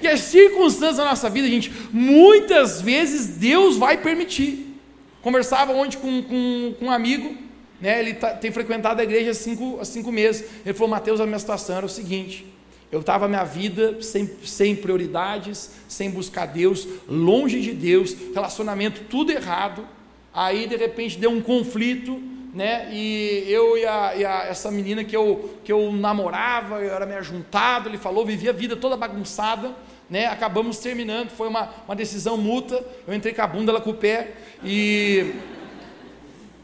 E 0.00 0.06
as 0.06 0.20
circunstâncias 0.20 0.98
da 0.98 1.04
nossa 1.04 1.28
vida, 1.28 1.48
gente, 1.48 1.72
muitas 1.92 2.80
vezes 2.80 3.26
Deus 3.26 3.76
vai 3.76 3.96
permitir. 3.96 4.78
Conversava 5.20 5.72
ontem 5.72 5.96
com, 5.96 6.22
com, 6.22 6.74
com 6.78 6.84
um 6.84 6.90
amigo, 6.92 7.36
né, 7.80 8.00
ele 8.00 8.14
tá, 8.14 8.30
tem 8.30 8.50
frequentado 8.50 9.00
a 9.00 9.04
igreja 9.04 9.32
há 9.32 9.34
cinco, 9.34 9.78
há 9.80 9.84
cinco 9.84 10.10
meses. 10.10 10.48
Ele 10.64 10.74
falou: 10.74 10.88
Mateus, 10.88 11.20
a 11.20 11.26
minha 11.26 11.38
situação 11.38 11.76
era 11.76 11.86
o 11.86 11.88
seguinte. 11.88 12.46
Eu 12.90 13.00
estava 13.00 13.26
minha 13.26 13.44
vida 13.44 14.00
sem, 14.00 14.30
sem 14.44 14.76
prioridades, 14.76 15.72
sem 15.88 16.10
buscar 16.10 16.46
Deus, 16.46 16.86
longe 17.08 17.60
de 17.60 17.72
Deus, 17.72 18.16
relacionamento 18.32 19.02
tudo 19.10 19.32
errado. 19.32 19.86
Aí 20.32 20.66
de 20.66 20.76
repente 20.76 21.18
deu 21.18 21.30
um 21.30 21.40
conflito, 21.42 22.20
né? 22.54 22.88
E 22.92 23.44
eu 23.48 23.76
e, 23.76 23.84
a, 23.84 24.16
e 24.16 24.24
a, 24.24 24.44
essa 24.44 24.70
menina 24.70 25.02
que 25.02 25.16
eu, 25.16 25.58
que 25.64 25.72
eu 25.72 25.92
namorava, 25.92 26.76
eu 26.76 26.94
era 26.94 27.04
me 27.04 27.14
ajuntado, 27.14 27.88
ele 27.88 27.98
falou, 27.98 28.24
vivia 28.24 28.50
a 28.50 28.54
vida 28.54 28.76
toda 28.76 28.96
bagunçada, 28.96 29.74
né? 30.08 30.26
Acabamos 30.26 30.78
terminando, 30.78 31.30
foi 31.30 31.48
uma, 31.48 31.70
uma 31.86 31.96
decisão 31.96 32.36
mútua. 32.36 32.86
Eu 33.06 33.12
entrei 33.12 33.34
com 33.34 33.42
a 33.42 33.46
bunda, 33.46 33.72
ela 33.72 33.80
com 33.80 33.90
o 33.90 33.94
pé, 33.94 34.32
e, 34.64 35.34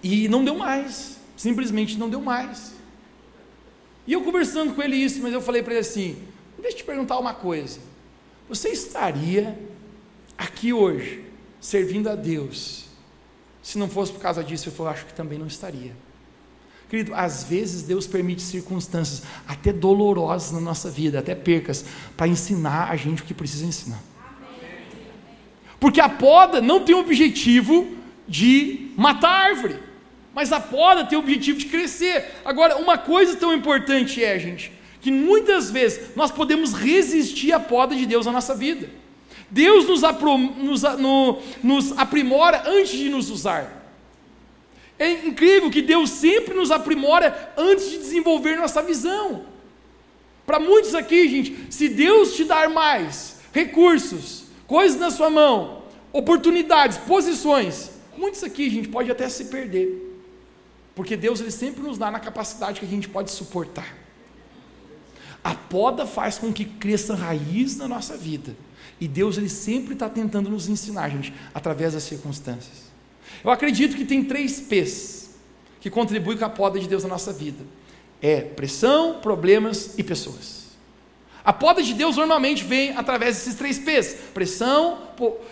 e 0.03 0.29
não 0.29 0.45
deu 0.45 0.57
mais, 0.57 1.19
simplesmente 1.37 1.99
não 1.99 2.09
deu 2.09 2.21
mais. 2.21 2.73
E 4.07 4.12
eu 4.12 4.23
conversando 4.23 4.75
com 4.75 4.83
ele 4.83 4.97
isso, 4.97 5.23
mas 5.23 5.33
eu 5.33 5.41
falei 5.41 5.62
para 5.62 5.75
ele 5.75 5.81
assim: 5.81 6.17
deixa 6.59 6.77
eu 6.77 6.79
te 6.79 6.85
perguntar 6.85 7.19
uma 7.19 7.35
coisa. 7.35 7.79
Você 8.49 8.71
estaria 8.71 9.59
aqui 10.37 10.73
hoje, 10.73 11.25
servindo 11.61 12.09
a 12.11 12.15
Deus, 12.15 12.87
se 13.62 13.79
não 13.79 13.88
fosse 13.88 14.12
por 14.12 14.21
causa 14.21 14.43
disso? 14.43 14.69
Eu 14.69 14.73
falei, 14.73 14.95
acho 14.95 15.07
que 15.07 15.15
também 15.15 15.38
não 15.38 15.47
estaria. 15.47 15.95
Querido, 16.88 17.15
às 17.15 17.45
vezes 17.45 17.85
Deus 17.85 18.07
permite 18.07 18.43
circunstâncias 18.43 19.23
até 19.49 19.73
dolorosas 19.73 20.53
na 20.53 20.61
nossa 20.61 20.91
vida, 20.91 21.21
até 21.21 21.35
percas, 21.35 21.87
para 22.17 22.29
ensinar 22.29 22.91
a 22.91 22.97
gente 22.97 23.23
o 23.23 23.25
que 23.25 23.33
precisa 23.33 23.65
ensinar. 23.65 24.03
Porque 25.81 26.01
a 26.01 26.09
poda 26.09 26.61
não 26.61 26.85
tem 26.85 26.95
o 26.95 27.01
objetivo 27.01 27.88
de 28.29 28.93
matar 28.97 29.31
a 29.31 29.45
árvore. 29.49 29.91
Mas 30.35 30.53
a 30.53 30.61
poda 30.61 31.05
tem 31.05 31.18
o 31.18 31.21
objetivo 31.21 31.59
de 31.59 31.66
crescer. 31.66 32.33
Agora, 32.45 32.77
uma 32.77 32.97
coisa 32.97 33.37
tão 33.37 33.53
importante 33.53 34.23
é, 34.23 34.38
gente, 34.38 34.73
que 35.01 35.11
muitas 35.11 35.71
vezes 35.71 36.16
nós 36.16 36.31
podemos 36.31 36.73
resistir 36.73 37.53
à 37.53 37.61
poda 37.61 37.95
de 37.95 38.07
Deus 38.07 38.27
na 38.27 38.33
nossa 38.33 38.55
vida. 38.55 38.88
Deus 39.51 39.87
nos, 39.87 40.03
apro, 40.03 40.38
nos, 40.38 40.83
no, 40.99 41.38
nos 41.62 41.99
aprimora 41.99 42.62
antes 42.66 42.92
de 42.92 43.11
nos 43.11 43.29
usar. 43.29 43.83
É 44.99 45.11
incrível 45.27 45.71
que 45.71 45.83
Deus 45.83 46.09
sempre 46.09 46.55
nos 46.55 46.71
aprimora 46.71 47.53
antes 47.57 47.90
de 47.90 47.99
desenvolver 47.99 48.57
nossa 48.57 48.83
visão. 48.83 49.45
Para 50.47 50.59
muitos 50.59 50.95
aqui, 50.95 51.29
gente, 51.29 51.66
se 51.71 51.88
Deus 51.88 52.35
te 52.35 52.45
dar 52.45 52.71
mais 52.71 53.40
recursos, 53.53 54.45
coisas 54.66 54.99
na 54.99 55.11
sua 55.11 55.29
mão, 55.29 55.83
oportunidades, 56.12 56.97
posições, 56.99 57.90
muitos 58.16 58.42
aqui, 58.42 58.71
gente, 58.71 58.88
pode 58.88 59.11
até 59.11 59.29
se 59.29 59.47
perder. 59.47 60.12
Porque 60.94 61.16
Deus 61.16 61.40
ele 61.40 61.50
sempre 61.50 61.83
nos 61.83 61.96
dá 61.98 62.11
na 62.11 62.20
capacidade 62.20 62.81
que 62.81 62.87
a 62.87 62.88
gente 62.88 63.09
pode 63.09 63.31
suportar. 63.31 63.96
A 65.42 65.55
poda 65.55 66.07
faz 66.07 66.38
com 66.38 66.52
que 66.52 66.64
cresça 66.64 67.14
raiz 67.14 67.76
na 67.76 67.88
nossa 67.88 68.16
vida. 68.16 68.55
E 69.00 69.09
Deus 69.09 69.37
ele 69.37 69.48
sempre 69.48 69.94
está 69.94 70.09
tentando 70.09 70.48
nos 70.48 70.68
ensinar, 70.68 71.09
gente, 71.09 71.33
através 71.52 71.94
das 71.94 72.05
circunstâncias. 72.05 72.92
Eu 73.42 73.50
acredito 73.50 73.96
que 73.96 74.05
tem 74.05 74.22
três 74.22 74.61
P's 74.61 75.31
que 75.81 75.90
contribuem 75.90 76.38
com 76.38 76.44
a 76.44 76.50
poda 76.50 76.78
de 76.78 76.87
Deus 76.87 77.02
na 77.02 77.09
nossa 77.09 77.33
vida: 77.33 77.64
é 78.20 78.40
pressão, 78.40 79.20
problemas 79.20 79.98
e 79.98 80.05
pessoas. 80.05 80.62
A 81.44 81.52
poda 81.52 81.83
de 81.83 81.92
Deus 81.92 82.16
normalmente 82.16 82.62
vem 82.62 82.96
através 82.96 83.37
desses 83.37 83.57
três 83.57 83.78
P's: 83.78 84.16
pressão, 84.33 84.98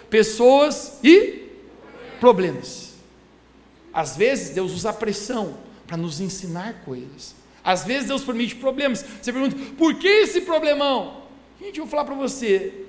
pessoas 0.09 0.99
e 1.03 1.49
problemas. 2.21 2.90
Às 3.93 4.17
vezes 4.17 4.51
Deus 4.51 4.73
usa 4.73 4.91
a 4.91 4.93
pressão 4.93 5.55
para 5.87 5.97
nos 5.97 6.21
ensinar 6.21 6.83
coisas. 6.85 7.35
Às 7.63 7.85
vezes 7.85 8.09
Deus 8.09 8.23
permite 8.23 8.57
problemas. 8.57 9.05
Você 9.21 9.33
pergunta, 9.33 9.57
por 9.77 9.95
que 9.95 10.07
esse 10.07 10.43
problemão? 10.43 11.25
Gente, 11.61 11.79
eu 11.79 11.85
vou 11.85 11.91
falar 11.91 12.05
para 12.05 12.15
você. 12.15 12.87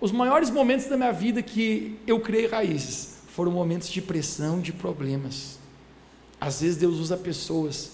Os 0.00 0.12
maiores 0.12 0.48
momentos 0.50 0.86
da 0.86 0.96
minha 0.96 1.12
vida 1.12 1.42
que 1.42 1.98
eu 2.06 2.20
criei 2.20 2.46
raízes 2.46 3.18
foram 3.28 3.52
momentos 3.52 3.88
de 3.88 4.00
pressão, 4.00 4.60
de 4.60 4.72
problemas. 4.72 5.58
Às 6.40 6.62
vezes 6.62 6.76
Deus 6.76 6.96
usa 6.96 7.16
pessoas 7.16 7.92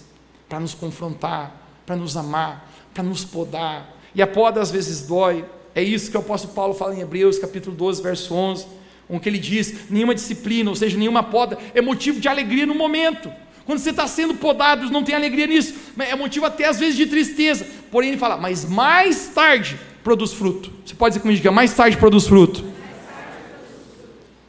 para 0.49 0.61
nos 0.61 0.75
confrontar, 0.75 1.69
para 1.85 1.97
nos 1.97 2.17
amar, 2.17 2.71
para 2.95 3.03
nos 3.03 3.25
podar. 3.25 3.97
E 4.15 4.23
a 4.23 4.27
poda 4.27 4.61
às 4.61 4.71
vezes 4.71 5.03
dói. 5.03 5.45
É 5.75 5.83
isso 5.83 6.11
que 6.11 6.17
o 6.17 6.21
apóstolo 6.21 6.55
Paulo 6.55 6.75
fala 6.75 6.95
em 6.95 7.01
Hebreus, 7.01 7.39
capítulo 7.39 7.75
12, 7.75 8.03
verso 8.03 8.35
11 8.35 8.77
com 9.09 9.21
que 9.21 9.29
ele 9.29 9.39
diz, 9.39 9.91
nenhuma 9.91 10.15
disciplina, 10.15 10.71
ou 10.71 10.77
seja, 10.77 10.99
nenhuma 10.99 11.23
poda, 11.23 11.59
é 11.75 11.81
motivo 11.81 12.21
de 12.21 12.29
alegria 12.29 12.67
no 12.67 12.75
momento. 12.75 13.33
Quando 13.65 13.81
você 13.81 13.91
está 13.91 14.07
sendo 14.07 14.35
podado, 14.35 14.91
não 14.91 15.03
tem 15.03 15.15
alegria 15.15 15.47
nisso, 15.47 15.75
é 15.99 16.15
motivo 16.15 16.47
até 16.47 16.67
às 16.67 16.79
vezes 16.79 16.97
de 16.97 17.07
tristeza. 17.07 17.67
Porém, 17.91 18.11
ele 18.11 18.19
fala, 18.19 18.37
mas 18.37 18.65
mais 18.65 19.29
tarde 19.29 19.79
produz 20.05 20.33
fruto. 20.33 20.73
Você 20.85 20.95
pode 20.95 21.15
dizer 21.15 21.23
comigo, 21.23 21.53
mais 21.53 21.75
tarde 21.75 21.97
produz 21.97 22.27
fruto. 22.27 22.65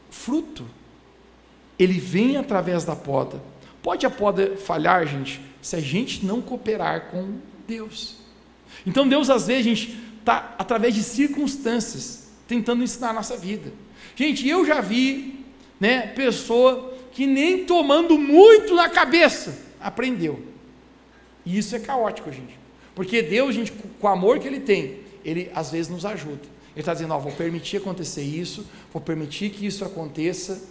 Fruto, 0.08 0.64
ele 1.78 1.98
vem 1.98 2.36
através 2.36 2.84
da 2.84 2.94
poda. 2.94 3.42
Pode 3.82 4.06
a 4.06 4.10
poda 4.10 4.56
falhar, 4.56 5.06
gente, 5.06 5.40
se 5.60 5.74
a 5.74 5.80
gente 5.80 6.24
não 6.24 6.40
cooperar 6.40 7.06
com 7.10 7.38
Deus. 7.66 8.16
Então, 8.86 9.08
Deus, 9.08 9.30
às 9.30 9.46
vezes, 9.46 9.66
a 9.66 9.68
gente 9.68 9.98
está, 10.20 10.54
através 10.58 10.94
de 10.94 11.02
circunstâncias, 11.02 12.28
tentando 12.46 12.82
ensinar 12.82 13.10
a 13.10 13.14
nossa 13.14 13.36
vida. 13.36 13.72
Gente, 14.18 14.48
eu 14.48 14.66
já 14.66 14.80
vi, 14.80 15.44
né, 15.78 16.08
pessoa 16.08 16.92
que 17.12 17.24
nem 17.24 17.64
tomando 17.64 18.18
muito 18.18 18.74
na 18.74 18.88
cabeça 18.88 19.56
aprendeu. 19.78 20.44
E 21.46 21.56
isso 21.56 21.76
é 21.76 21.78
caótico, 21.78 22.32
gente. 22.32 22.58
Porque 22.96 23.22
Deus, 23.22 23.54
gente, 23.54 23.70
com 23.70 24.06
o 24.08 24.10
amor 24.10 24.40
que 24.40 24.48
Ele 24.48 24.58
tem, 24.58 25.02
Ele 25.24 25.48
às 25.54 25.70
vezes 25.70 25.88
nos 25.88 26.04
ajuda. 26.04 26.42
Ele 26.72 26.80
está 26.80 26.92
dizendo: 26.92 27.14
ó, 27.14 27.18
vou 27.20 27.30
permitir 27.30 27.76
acontecer 27.76 28.22
isso, 28.22 28.66
vou 28.92 29.00
permitir 29.00 29.50
que 29.50 29.64
isso 29.64 29.84
aconteça, 29.84 30.64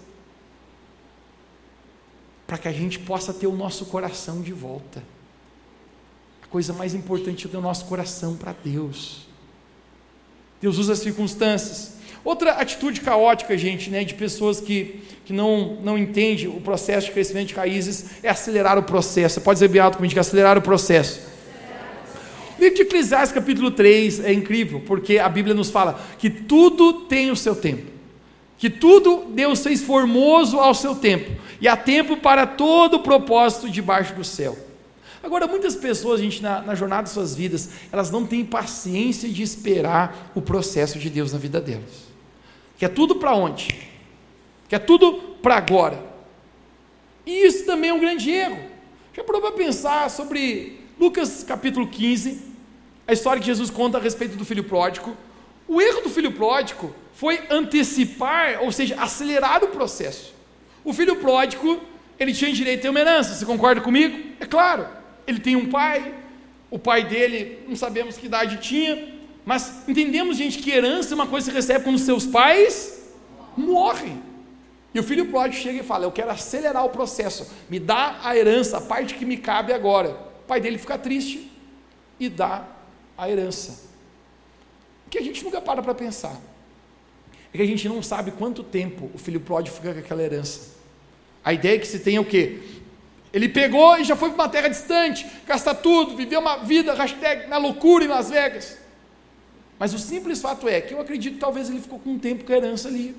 para 2.46 2.58
que 2.58 2.68
a 2.68 2.74
gente 2.74 3.00
possa 3.00 3.34
ter 3.34 3.48
o 3.48 3.56
nosso 3.56 3.86
coração 3.86 4.42
de 4.42 4.52
volta. 4.52 5.02
A 6.44 6.48
coisa 6.48 6.74
mais 6.74 6.94
importante 6.94 7.48
é 7.48 7.50
ter 7.50 7.56
o 7.56 7.62
nosso 7.62 7.86
coração 7.86 8.36
para 8.36 8.52
Deus. 8.52 9.26
Deus 10.60 10.78
usa 10.78 10.92
as 10.92 11.00
circunstâncias 11.00 11.97
Outra 12.28 12.52
atitude 12.56 13.00
caótica, 13.00 13.58
gente, 13.58 13.90
né, 13.90 14.04
de 14.04 14.14
pessoas 14.14 14.60
que, 14.60 15.02
que 15.24 15.32
não, 15.32 15.78
não 15.82 15.98
entendem 15.98 16.50
o 16.50 16.60
processo 16.60 17.08
de 17.08 17.14
crescimento 17.14 17.48
de 17.48 17.54
raízes 17.54 18.22
é 18.22 18.28
acelerar 18.28 18.78
o 18.78 18.84
processo. 18.84 19.40
pode 19.40 19.56
dizer 19.56 19.70
bem 19.70 19.80
alto 19.80 19.96
comigo, 19.96 20.20
acelerar 20.20 20.58
o 20.58 20.62
processo. 20.62 21.22
O 22.60 22.62
livro 22.62 22.76
de 22.76 22.82
Eclesiastes, 22.82 23.32
capítulo 23.32 23.72
3, 23.72 24.26
é 24.26 24.34
incrível, 24.34 24.84
porque 24.86 25.20
a 25.20 25.30
Bíblia 25.30 25.56
nos 25.56 25.70
fala 25.70 26.02
que 26.20 26.30
tudo 26.30 27.06
tem 27.06 27.32
o 27.32 27.36
seu 27.38 27.56
tempo. 27.56 27.90
Que 28.58 28.70
tudo 28.70 29.28
Deus 29.30 29.62
fez 29.62 29.82
formoso 29.82 30.60
ao 30.60 30.74
seu 30.74 30.96
tempo. 30.96 31.32
E 31.62 31.68
há 31.70 31.78
tempo 31.78 32.18
para 32.18 32.46
todo 32.46 32.96
o 32.96 33.04
propósito 33.04 33.70
debaixo 33.70 34.14
do 34.14 34.26
céu. 34.26 34.58
Agora, 35.24 35.48
muitas 35.48 35.78
pessoas, 35.78 36.20
gente, 36.20 36.44
na, 36.44 36.62
na, 36.62 36.76
jornada 36.76 37.04
de 37.04 37.10
suas 37.10 37.34
vidas, 37.34 37.70
elas 37.90 38.12
não 38.12 38.26
têm 38.26 38.44
paciência 38.44 39.30
de 39.30 39.42
esperar 39.42 40.34
o 40.36 40.42
processo 40.42 41.00
de 41.00 41.10
Deus 41.10 41.32
na 41.32 41.40
vida 41.40 41.62
delas. 41.62 42.07
Quer 42.78 42.90
tudo 42.90 43.16
para 43.16 43.34
onde? 43.34 43.68
Quer 44.70 44.80
tudo 44.80 45.14
para 45.42 45.56
agora. 45.56 46.04
E 47.26 47.46
isso 47.46 47.66
também 47.66 47.90
é 47.90 47.94
um 47.94 48.00
grande 48.00 48.30
erro. 48.30 48.60
Já 49.14 49.24
parou 49.24 49.42
para 49.42 49.52
pensar 49.52 50.10
sobre 50.10 50.80
Lucas 51.00 51.44
capítulo 51.44 51.88
15, 51.88 52.42
a 53.08 53.14
história 53.14 53.40
que 53.40 53.48
Jesus 53.48 53.72
conta 53.72 53.98
a 53.98 54.02
respeito 54.02 54.36
do 54.36 54.46
filho 54.46 54.64
pródigo. 54.64 55.18
O 55.68 55.82
erro 55.82 56.02
do 56.02 56.10
filho 56.10 56.32
pródigo 56.32 56.94
foi 57.14 57.42
antecipar, 57.50 58.60
ou 58.62 58.72
seja, 58.72 58.96
acelerar 59.02 59.64
o 59.64 59.70
processo. 59.70 60.36
O 60.84 60.94
filho 60.94 61.16
pródigo, 61.16 61.82
ele 62.20 62.32
tinha 62.32 62.54
direito 62.54 62.86
a 62.88 62.92
uma 62.92 63.00
herança, 63.00 63.34
você 63.34 63.46
concorda 63.46 63.82
comigo? 63.82 64.36
É 64.40 64.46
claro, 64.46 64.88
ele 65.26 65.40
tem 65.40 65.56
um 65.56 65.68
pai, 65.68 66.14
o 66.70 66.78
pai 66.78 67.04
dele, 67.04 67.60
não 67.68 67.76
sabemos 67.76 68.18
que 68.18 68.28
idade 68.28 68.58
tinha, 68.58 69.17
mas 69.48 69.88
entendemos, 69.88 70.36
gente, 70.36 70.60
que 70.60 70.70
herança 70.70 71.14
é 71.14 71.16
uma 71.16 71.26
coisa 71.26 71.46
que 71.46 71.54
você 71.54 71.56
recebe 71.56 71.86
quando 71.86 71.98
seus 71.98 72.26
pais 72.26 73.02
morrem. 73.56 74.22
E 74.94 75.00
o 75.00 75.04
filho 75.04 75.28
pródigo 75.28 75.64
chega 75.64 75.80
e 75.80 75.84
fala: 75.84 76.04
Eu 76.04 76.12
quero 76.12 76.30
acelerar 76.30 76.84
o 76.84 76.90
processo, 76.90 77.50
me 77.70 77.80
dá 77.80 78.20
a 78.22 78.36
herança, 78.36 78.76
a 78.76 78.82
parte 78.82 79.16
que 79.16 79.26
me 79.26 79.38
cabe 79.38 79.72
agora. 79.72 80.10
O 80.44 80.48
pai 80.48 80.60
dele 80.60 80.78
fica 80.78 80.98
triste 80.98 81.50
e 82.20 82.28
dá 82.28 82.68
a 83.18 83.30
herança. 83.30 83.86
O 85.06 85.10
que 85.10 85.18
a 85.18 85.22
gente 85.22 85.42
nunca 85.46 85.62
para 85.62 85.82
para 85.82 85.96
pensar 85.96 86.36
é 87.54 87.56
que 87.56 87.64
a 87.64 87.66
gente 87.66 87.88
não 87.88 88.04
sabe 88.04 88.32
quanto 88.32 88.64
tempo 88.64 89.10
o 89.14 89.18
filho 89.18 89.40
pródigo 89.40 89.78
fica 89.78 89.94
com 89.94 90.00
aquela 90.02 90.24
herança. 90.24 90.76
A 91.42 91.54
ideia 91.54 91.78
é 91.78 91.80
que 91.80 91.88
se 91.88 92.00
tem 92.00 92.18
é 92.18 92.20
o 92.20 92.26
quê? 92.26 92.60
Ele 93.32 93.48
pegou 93.48 93.98
e 93.98 94.04
já 94.04 94.18
foi 94.18 94.28
para 94.28 94.44
uma 94.44 94.50
terra 94.50 94.68
distante, 94.68 95.26
gasta 95.46 95.74
tudo, 95.74 96.18
viveu 96.18 96.42
uma 96.42 96.58
vida 96.58 96.94
hashtag, 96.94 97.48
na 97.48 97.58
loucura 97.58 98.04
em 98.04 98.10
Las 98.10 98.30
Vegas. 98.30 98.87
Mas 99.80 99.94
o 99.94 100.00
simples 100.00 100.42
fato 100.42 100.68
é 100.68 100.82
que 100.82 100.94
eu 100.94 101.00
acredito 101.00 101.36
que 101.36 101.40
talvez 101.40 101.70
ele 101.70 101.82
ficou 101.82 102.00
com 102.00 102.12
um 102.12 102.20
tempo 102.20 102.44
com 102.44 102.52
a 102.52 102.56
herança 102.56 102.88
ali. 102.88 103.16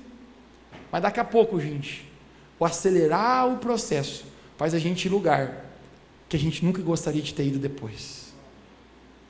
Mas 0.91 1.01
daqui 1.01 1.19
a 1.19 1.23
pouco, 1.23 1.59
gente, 1.59 2.05
o 2.59 2.65
acelerar 2.65 3.47
o 3.47 3.57
processo 3.57 4.25
faz 4.57 4.73
a 4.73 4.79
gente 4.79 5.05
ir 5.05 5.09
lugar 5.09 5.65
que 6.27 6.35
a 6.35 6.39
gente 6.39 6.63
nunca 6.63 6.81
gostaria 6.81 7.21
de 7.21 7.33
ter 7.33 7.47
ido 7.47 7.57
depois. 7.57 8.33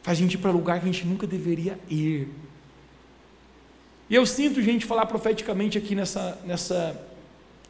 Faz 0.01 0.17
a 0.17 0.21
gente 0.21 0.33
ir 0.33 0.37
para 0.37 0.51
lugar 0.51 0.79
que 0.79 0.89
a 0.89 0.91
gente 0.91 1.05
nunca 1.05 1.27
deveria 1.27 1.79
ir. 1.89 2.27
E 4.09 4.15
eu 4.15 4.25
sinto, 4.25 4.61
gente, 4.61 4.85
falar 4.85 5.05
profeticamente 5.05 5.77
aqui 5.77 5.93
nessa, 5.93 6.39
nessa 6.45 6.99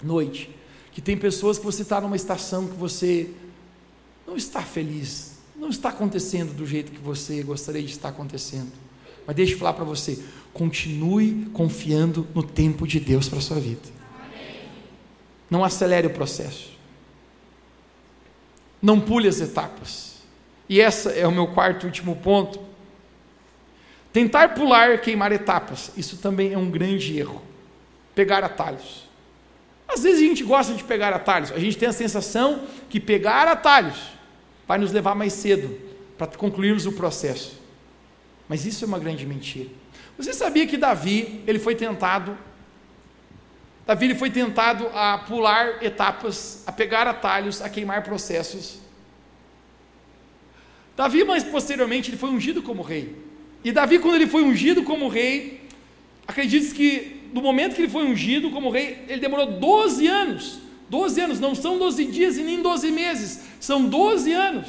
noite, 0.02 0.50
que 0.92 1.02
tem 1.02 1.18
pessoas 1.18 1.60
que 1.60 1.66
você 1.66 1.82
está 1.82 2.00
numa 2.00 2.16
estação 2.16 2.68
que 2.68 2.76
você 2.76 3.30
não 4.26 4.38
está 4.38 4.62
feliz, 4.62 5.38
não 5.56 5.70
está 5.70 5.90
acontecendo 5.90 6.54
do 6.54 6.66
jeito 6.66 6.92
que 6.92 7.00
você 7.00 7.44
gostaria 7.44 7.84
de 7.84 7.92
estar 7.92 8.10
acontecendo. 8.10 8.72
Mas 9.30 9.36
deixa 9.36 9.54
eu 9.54 9.60
falar 9.60 9.74
para 9.74 9.86
você, 9.86 10.18
continue 10.52 11.46
confiando 11.54 12.28
no 12.34 12.42
tempo 12.42 12.88
de 12.88 13.00
Deus 13.00 13.30
para 13.30 13.38
a 13.38 13.42
sua 13.44 13.60
vida. 13.60 13.88
Não 15.48 15.64
acelere 15.64 16.08
o 16.08 16.10
processo. 16.10 16.72
Não 18.82 19.00
pule 19.00 19.28
as 19.28 19.40
etapas. 19.40 20.16
E 20.68 20.82
essa 20.82 21.12
é 21.12 21.28
o 21.28 21.32
meu 21.32 21.46
quarto 21.46 21.84
e 21.84 21.86
último 21.86 22.16
ponto. 22.16 22.60
Tentar 24.12 24.56
pular, 24.56 25.00
queimar 25.00 25.32
etapas, 25.32 25.92
isso 25.96 26.18
também 26.18 26.54
é 26.54 26.58
um 26.58 26.72
grande 26.72 27.16
erro. 27.16 27.44
Pegar 28.16 28.44
atalhos. 28.44 29.08
Às 29.88 30.02
vezes 30.02 30.24
a 30.24 30.26
gente 30.26 30.44
gosta 30.44 30.74
de 30.74 30.84
pegar 30.84 31.14
atalhos, 31.14 31.52
a 31.52 31.60
gente 31.60 31.78
tem 31.78 31.88
a 31.88 31.94
sensação 31.94 32.64
que 32.90 33.00
pegar 33.00 33.48
atalhos 33.48 34.00
vai 34.68 34.80
nos 34.80 34.92
levar 34.92 35.14
mais 35.14 35.34
cedo 35.34 35.78
para 36.18 36.26
concluirmos 36.30 36.88
o 36.88 36.94
processo. 36.94 37.60
Mas 38.50 38.66
isso 38.66 38.84
é 38.84 38.88
uma 38.88 39.00
grande 39.00 39.26
mentira. 39.26 39.70
Você 40.18 40.34
sabia 40.34 40.68
que 40.68 40.76
Davi, 40.76 41.42
ele 41.48 41.60
foi 41.60 41.76
tentado 41.76 42.38
Davi 43.90 44.06
ele 44.06 44.14
foi 44.14 44.30
tentado 44.30 44.88
a 44.94 45.18
pular 45.18 45.84
etapas, 45.84 46.62
a 46.68 46.72
pegar 46.72 47.08
atalhos, 47.08 47.60
a 47.60 47.68
queimar 47.68 48.04
processos. 48.04 48.78
Davi, 50.96 51.24
mais 51.24 51.44
posteriormente, 51.44 52.12
ele 52.12 52.18
foi 52.18 52.30
ungido 52.30 52.62
como 52.62 52.84
rei. 52.84 53.16
E 53.64 53.72
Davi, 53.72 53.98
quando 53.98 54.14
ele 54.14 54.28
foi 54.28 54.44
ungido 54.44 54.84
como 54.84 55.08
rei, 55.08 55.62
acredite 56.28 56.72
que 56.76 57.30
no 57.34 57.42
momento 57.42 57.74
que 57.74 57.82
ele 57.82 57.90
foi 57.90 58.04
ungido 58.04 58.52
como 58.52 58.70
rei, 58.70 59.06
ele 59.08 59.20
demorou 59.20 59.54
12 59.54 60.06
anos. 60.06 60.60
12 60.88 61.22
anos, 61.22 61.40
não 61.40 61.56
são 61.56 61.80
12 61.80 62.06
dias 62.06 62.38
e 62.38 62.44
nem 62.44 62.62
12 62.62 62.92
meses, 62.92 63.42
são 63.60 63.88
12 63.88 64.32
anos 64.32 64.68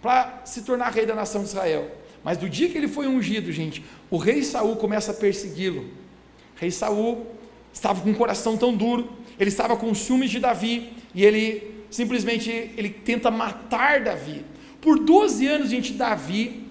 para 0.00 0.40
se 0.46 0.62
tornar 0.62 0.90
rei 0.90 1.04
da 1.04 1.14
nação 1.14 1.42
de 1.42 1.48
Israel. 1.48 1.90
Mas 2.24 2.38
do 2.38 2.48
dia 2.48 2.68
que 2.68 2.78
ele 2.78 2.88
foi 2.88 3.06
ungido, 3.06 3.50
gente, 3.50 3.82
o 4.10 4.16
rei 4.16 4.42
Saul 4.42 4.76
começa 4.76 5.10
a 5.10 5.14
persegui-lo. 5.14 5.86
Rei 6.56 6.70
Saul 6.70 7.26
estava 7.72 8.00
com 8.00 8.10
um 8.10 8.14
coração 8.14 8.56
tão 8.56 8.76
duro, 8.76 9.10
ele 9.38 9.48
estava 9.48 9.76
com 9.76 9.92
ciúmes 9.94 10.30
de 10.30 10.38
Davi, 10.38 10.92
e 11.14 11.24
ele 11.24 11.72
simplesmente 11.90 12.50
ele 12.50 12.90
tenta 12.90 13.30
matar 13.30 14.00
Davi. 14.00 14.44
Por 14.80 14.98
12 14.98 15.46
anos, 15.46 15.70
gente, 15.70 15.92
Davi, 15.92 16.64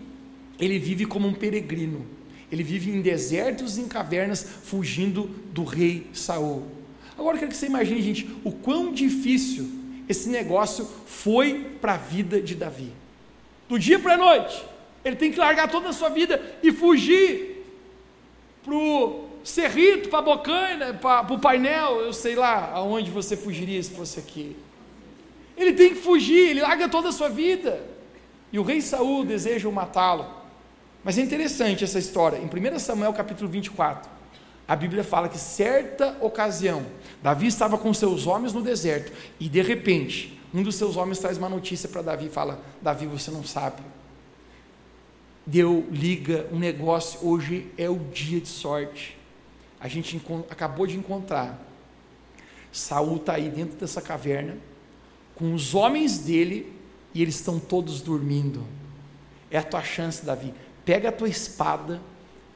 ele 0.59 0.79
vive 0.79 1.05
como 1.05 1.27
um 1.27 1.33
peregrino. 1.33 2.05
Ele 2.51 2.63
vive 2.63 2.91
em 2.91 3.01
desertos 3.01 3.77
e 3.77 3.81
em 3.81 3.87
cavernas, 3.87 4.45
fugindo 4.63 5.29
do 5.53 5.63
rei 5.63 6.07
Saul. 6.13 6.63
Agora 7.17 7.35
eu 7.35 7.39
quero 7.39 7.51
que 7.51 7.57
você 7.57 7.67
imagine, 7.67 8.01
gente, 8.01 8.29
o 8.43 8.51
quão 8.51 8.91
difícil 8.91 9.69
esse 10.09 10.27
negócio 10.27 10.87
foi 11.05 11.77
para 11.79 11.93
a 11.93 11.97
vida 11.97 12.41
de 12.41 12.55
Davi. 12.55 12.91
Do 13.69 13.79
dia 13.79 13.97
para 13.99 14.15
a 14.15 14.17
noite, 14.17 14.61
ele 15.03 15.15
tem 15.15 15.31
que 15.31 15.39
largar 15.39 15.69
toda 15.69 15.89
a 15.89 15.93
sua 15.93 16.09
vida 16.09 16.41
e 16.61 16.71
fugir 16.71 17.65
para 18.63 18.73
o 18.73 19.27
Cerrito, 19.43 20.09
para 20.09 20.21
Bocaina, 20.21 20.93
para 20.93 21.33
o 21.33 21.39
painel, 21.39 22.01
eu 22.01 22.13
sei 22.13 22.35
lá 22.35 22.71
aonde 22.73 23.09
você 23.09 23.35
fugiria 23.35 23.81
se 23.81 23.91
fosse 23.91 24.19
aqui. 24.19 24.55
Ele 25.57 25.73
tem 25.73 25.89
que 25.89 26.01
fugir, 26.01 26.49
ele 26.49 26.61
larga 26.61 26.87
toda 26.87 27.09
a 27.09 27.11
sua 27.11 27.29
vida. 27.29 27.81
E 28.51 28.59
o 28.59 28.63
rei 28.63 28.81
Saul 28.81 29.23
deseja 29.25 29.69
matá-lo. 29.71 30.27
Mas 31.03 31.17
é 31.17 31.21
interessante 31.21 31.83
essa 31.83 31.97
história. 31.97 32.37
Em 32.37 32.45
1 32.45 32.79
Samuel 32.79 33.13
capítulo 33.13 33.49
24, 33.49 34.09
a 34.67 34.75
Bíblia 34.75 35.03
fala 35.03 35.27
que 35.27 35.37
certa 35.37 36.15
ocasião, 36.21 36.85
Davi 37.21 37.47
estava 37.47 37.77
com 37.77 37.93
seus 37.93 38.27
homens 38.27 38.53
no 38.53 38.61
deserto, 38.61 39.11
e 39.39 39.49
de 39.49 39.61
repente, 39.61 40.39
um 40.53 40.61
dos 40.61 40.75
seus 40.75 40.95
homens 40.95 41.19
traz 41.19 41.37
uma 41.37 41.49
notícia 41.49 41.89
para 41.89 42.01
Davi 42.01 42.27
e 42.27 42.29
fala: 42.29 42.59
Davi, 42.81 43.05
você 43.07 43.31
não 43.31 43.43
sabe. 43.43 43.81
Deu, 45.45 45.87
liga 45.91 46.47
um 46.51 46.59
negócio, 46.59 47.27
hoje 47.27 47.71
é 47.77 47.89
o 47.89 47.97
dia 47.97 48.39
de 48.39 48.47
sorte 48.47 49.21
a 49.81 49.87
gente 49.87 50.21
acabou 50.47 50.85
de 50.85 50.95
encontrar. 50.95 51.59
Saul 52.71 53.15
está 53.15 53.33
aí 53.33 53.49
dentro 53.49 53.75
dessa 53.75 53.99
caverna, 53.99 54.55
com 55.33 55.55
os 55.55 55.73
homens 55.73 56.19
dele, 56.19 56.71
e 57.15 57.21
eles 57.21 57.35
estão 57.35 57.59
todos 57.59 57.99
dormindo. 57.99 58.63
É 59.49 59.57
a 59.57 59.63
tua 59.63 59.81
chance, 59.81 60.23
Davi. 60.23 60.53
Pega 60.85 61.09
a 61.09 61.11
tua 61.11 61.27
espada, 61.27 61.99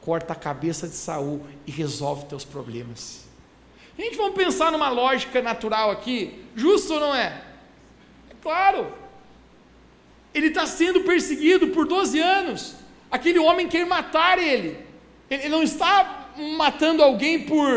corta 0.00 0.34
a 0.34 0.36
cabeça 0.36 0.86
de 0.86 0.94
Saul 0.94 1.44
e 1.66 1.72
resolve 1.72 2.26
teus 2.26 2.44
problemas. 2.44 3.24
A 3.98 4.02
gente 4.02 4.16
vamos 4.16 4.36
pensar 4.36 4.70
numa 4.70 4.88
lógica 4.88 5.42
natural 5.42 5.90
aqui, 5.90 6.44
justo 6.54 6.94
ou 6.94 7.00
não 7.00 7.14
é? 7.14 7.42
É 8.30 8.34
claro. 8.40 8.86
Ele 10.36 10.48
está 10.48 10.66
sendo 10.66 11.00
perseguido 11.00 11.68
por 11.68 11.86
12 11.86 12.20
anos. 12.20 12.74
Aquele 13.10 13.38
homem 13.38 13.66
quer 13.66 13.86
matar 13.86 14.38
ele. 14.38 14.76
Ele 15.30 15.48
não 15.48 15.62
está 15.62 16.28
matando 16.58 17.02
alguém 17.02 17.40
por, 17.44 17.70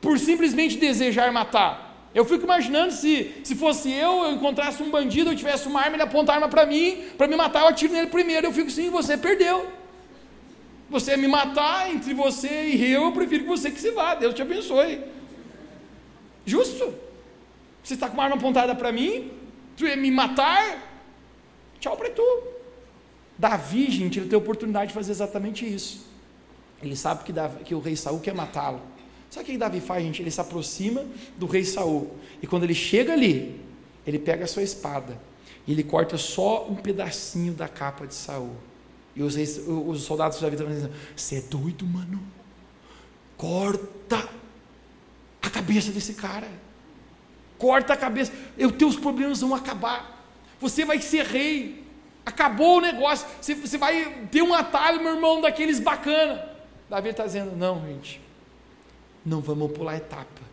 por 0.00 0.18
simplesmente 0.18 0.76
desejar 0.76 1.32
matar. 1.32 2.10
Eu 2.14 2.24
fico 2.26 2.44
imaginando 2.44 2.92
se, 2.92 3.32
se 3.42 3.54
fosse 3.54 3.90
eu, 3.90 4.24
eu 4.24 4.32
encontrasse 4.32 4.82
um 4.82 4.90
bandido, 4.90 5.30
eu 5.30 5.36
tivesse 5.36 5.66
uma 5.66 5.80
arma, 5.80 5.96
ele 5.96 6.02
apontar 6.02 6.34
a 6.34 6.36
arma 6.36 6.48
para 6.48 6.66
mim, 6.66 7.04
para 7.16 7.26
me 7.26 7.36
matar, 7.36 7.60
eu 7.60 7.68
atiro 7.68 7.94
nele 7.94 8.08
primeiro. 8.08 8.46
Eu 8.46 8.52
fico 8.52 8.68
assim, 8.68 8.90
você 8.90 9.16
perdeu. 9.16 9.66
Você 10.90 11.16
me 11.16 11.26
matar 11.26 11.90
entre 11.90 12.12
você 12.12 12.66
e 12.74 12.92
eu, 12.92 13.04
eu 13.04 13.12
prefiro 13.12 13.44
que 13.44 13.48
você 13.48 13.70
que 13.70 13.80
se 13.80 13.90
vá. 13.90 14.14
Deus 14.14 14.34
te 14.34 14.42
abençoe. 14.42 15.00
Justo? 16.44 16.94
Você 17.82 17.94
está 17.94 18.06
com 18.06 18.14
uma 18.14 18.24
arma 18.24 18.36
apontada 18.36 18.74
para 18.74 18.92
mim, 18.92 19.30
tu 19.76 19.86
ia 19.86 19.96
me 19.96 20.10
matar, 20.10 20.85
tchau 21.78 21.96
para 21.96 22.10
tu. 22.10 22.42
Davi, 23.38 23.90
gente, 23.90 24.18
ele 24.18 24.28
tem 24.28 24.36
a 24.36 24.42
oportunidade 24.42 24.88
de 24.88 24.94
fazer 24.94 25.12
exatamente 25.12 25.66
isso. 25.66 26.06
Ele 26.82 26.96
sabe 26.96 27.24
que, 27.24 27.32
Davi, 27.32 27.64
que 27.64 27.74
o 27.74 27.80
rei 27.80 27.96
Saul 27.96 28.20
quer 28.20 28.34
matá-lo. 28.34 28.80
Sabe 29.30 29.44
o 29.44 29.52
que 29.52 29.58
Davi 29.58 29.80
faz, 29.80 30.02
gente? 30.04 30.22
Ele 30.22 30.30
se 30.30 30.40
aproxima 30.40 31.04
do 31.36 31.46
rei 31.46 31.64
Saul. 31.64 32.10
E 32.40 32.46
quando 32.46 32.64
ele 32.64 32.74
chega 32.74 33.12
ali, 33.12 33.60
ele 34.06 34.18
pega 34.18 34.44
a 34.44 34.46
sua 34.46 34.62
espada 34.62 35.18
e 35.66 35.72
ele 35.72 35.82
corta 35.82 36.16
só 36.16 36.66
um 36.68 36.76
pedacinho 36.76 37.52
da 37.52 37.68
capa 37.68 38.06
de 38.06 38.14
Saul. 38.14 38.56
E 39.14 39.22
os, 39.22 39.34
reis, 39.34 39.58
os 39.66 40.02
soldados 40.02 40.40
da 40.40 40.48
vida 40.48 40.64
dizem: 40.64 40.90
Você 41.14 41.36
é 41.36 41.40
doido, 41.40 41.86
mano? 41.86 42.20
Corta 43.36 44.28
a 45.42 45.50
cabeça 45.50 45.90
desse 45.90 46.14
cara. 46.14 46.48
Corta 47.58 47.94
a 47.94 47.96
cabeça. 47.96 48.32
Os 48.58 48.72
teus 48.72 48.96
problemas 48.96 49.40
vão 49.40 49.54
acabar. 49.54 50.15
Você 50.60 50.84
vai 50.84 51.00
ser 51.00 51.24
rei. 51.24 51.84
Acabou 52.24 52.78
o 52.78 52.80
negócio. 52.80 53.26
Você, 53.40 53.54
você 53.54 53.78
vai 53.78 54.26
ter 54.30 54.42
um 54.42 54.52
atalho, 54.52 55.02
meu 55.02 55.14
irmão, 55.14 55.40
daqueles 55.40 55.78
bacana. 55.80 56.48
Davi 56.88 57.10
está 57.10 57.24
dizendo: 57.24 57.56
não, 57.56 57.84
gente, 57.86 58.20
não 59.24 59.40
vamos 59.40 59.72
pular 59.72 59.96
etapa. 59.96 60.46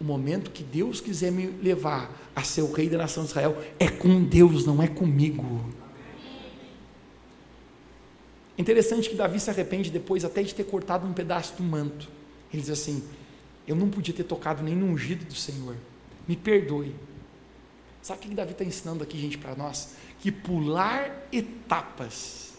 O 0.00 0.04
momento 0.04 0.50
que 0.50 0.64
Deus 0.64 1.00
quiser 1.00 1.30
me 1.30 1.46
levar 1.46 2.10
a 2.34 2.42
ser 2.42 2.62
o 2.62 2.72
rei 2.72 2.88
da 2.88 2.98
nação 2.98 3.22
de 3.22 3.30
Israel 3.30 3.56
é 3.78 3.88
com 3.88 4.24
Deus, 4.24 4.66
não 4.66 4.82
é 4.82 4.88
comigo. 4.88 5.64
Interessante 8.58 9.08
que 9.08 9.14
Davi 9.14 9.38
se 9.38 9.48
arrepende 9.48 9.90
depois 9.90 10.24
até 10.24 10.42
de 10.42 10.54
ter 10.54 10.64
cortado 10.64 11.06
um 11.06 11.12
pedaço 11.12 11.56
do 11.56 11.62
manto. 11.62 12.08
Ele 12.52 12.60
diz 12.60 12.70
assim: 12.70 13.02
Eu 13.66 13.76
não 13.76 13.88
podia 13.88 14.12
ter 14.14 14.24
tocado 14.24 14.62
nem 14.62 14.74
no 14.74 14.86
ungido 14.86 15.24
do 15.24 15.34
Senhor. 15.34 15.76
Me 16.26 16.36
perdoe. 16.36 16.94
Sabe 18.02 18.18
o 18.18 18.28
que 18.28 18.34
Davi 18.34 18.50
está 18.50 18.64
ensinando 18.64 19.04
aqui, 19.04 19.16
gente, 19.16 19.38
para 19.38 19.54
nós? 19.54 19.94
Que 20.20 20.32
pular 20.32 21.28
etapas 21.32 22.52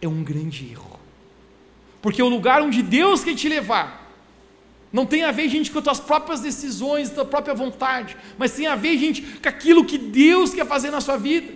é 0.00 0.06
um 0.06 0.22
grande 0.22 0.70
erro. 0.70 1.00
Porque 2.02 2.22
o 2.22 2.28
lugar 2.28 2.60
onde 2.60 2.82
Deus 2.82 3.24
quer 3.24 3.34
te 3.34 3.48
levar 3.48 4.02
não 4.92 5.06
tem 5.06 5.22
a 5.22 5.32
ver, 5.32 5.48
gente, 5.48 5.70
com 5.70 5.78
as 5.78 5.84
tuas 5.84 6.00
próprias 6.00 6.40
decisões, 6.40 7.08
tua 7.08 7.24
própria 7.24 7.54
vontade, 7.54 8.14
mas 8.36 8.52
tem 8.52 8.66
a 8.66 8.76
ver, 8.76 8.98
gente, 8.98 9.22
com 9.22 9.48
aquilo 9.48 9.86
que 9.86 9.96
Deus 9.96 10.52
quer 10.52 10.66
fazer 10.66 10.90
na 10.90 11.00
sua 11.00 11.16
vida. 11.16 11.50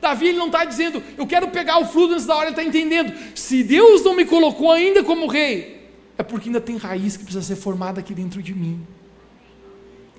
Davi 0.00 0.28
ele 0.28 0.38
não 0.38 0.46
está 0.46 0.64
dizendo, 0.64 1.02
eu 1.16 1.26
quero 1.26 1.48
pegar 1.48 1.78
o 1.78 1.86
fruto 1.86 2.14
antes 2.14 2.24
da 2.24 2.36
hora, 2.36 2.50
ele 2.50 2.52
está 2.52 2.62
entendendo. 2.62 3.12
Se 3.34 3.64
Deus 3.64 4.04
não 4.04 4.14
me 4.14 4.24
colocou 4.24 4.70
ainda 4.70 5.02
como 5.02 5.26
rei, 5.26 5.90
é 6.16 6.22
porque 6.22 6.48
ainda 6.48 6.60
tem 6.60 6.76
raiz 6.76 7.16
que 7.16 7.24
precisa 7.24 7.44
ser 7.44 7.56
formada 7.56 7.98
aqui 7.98 8.14
dentro 8.14 8.40
de 8.40 8.54
mim. 8.54 8.86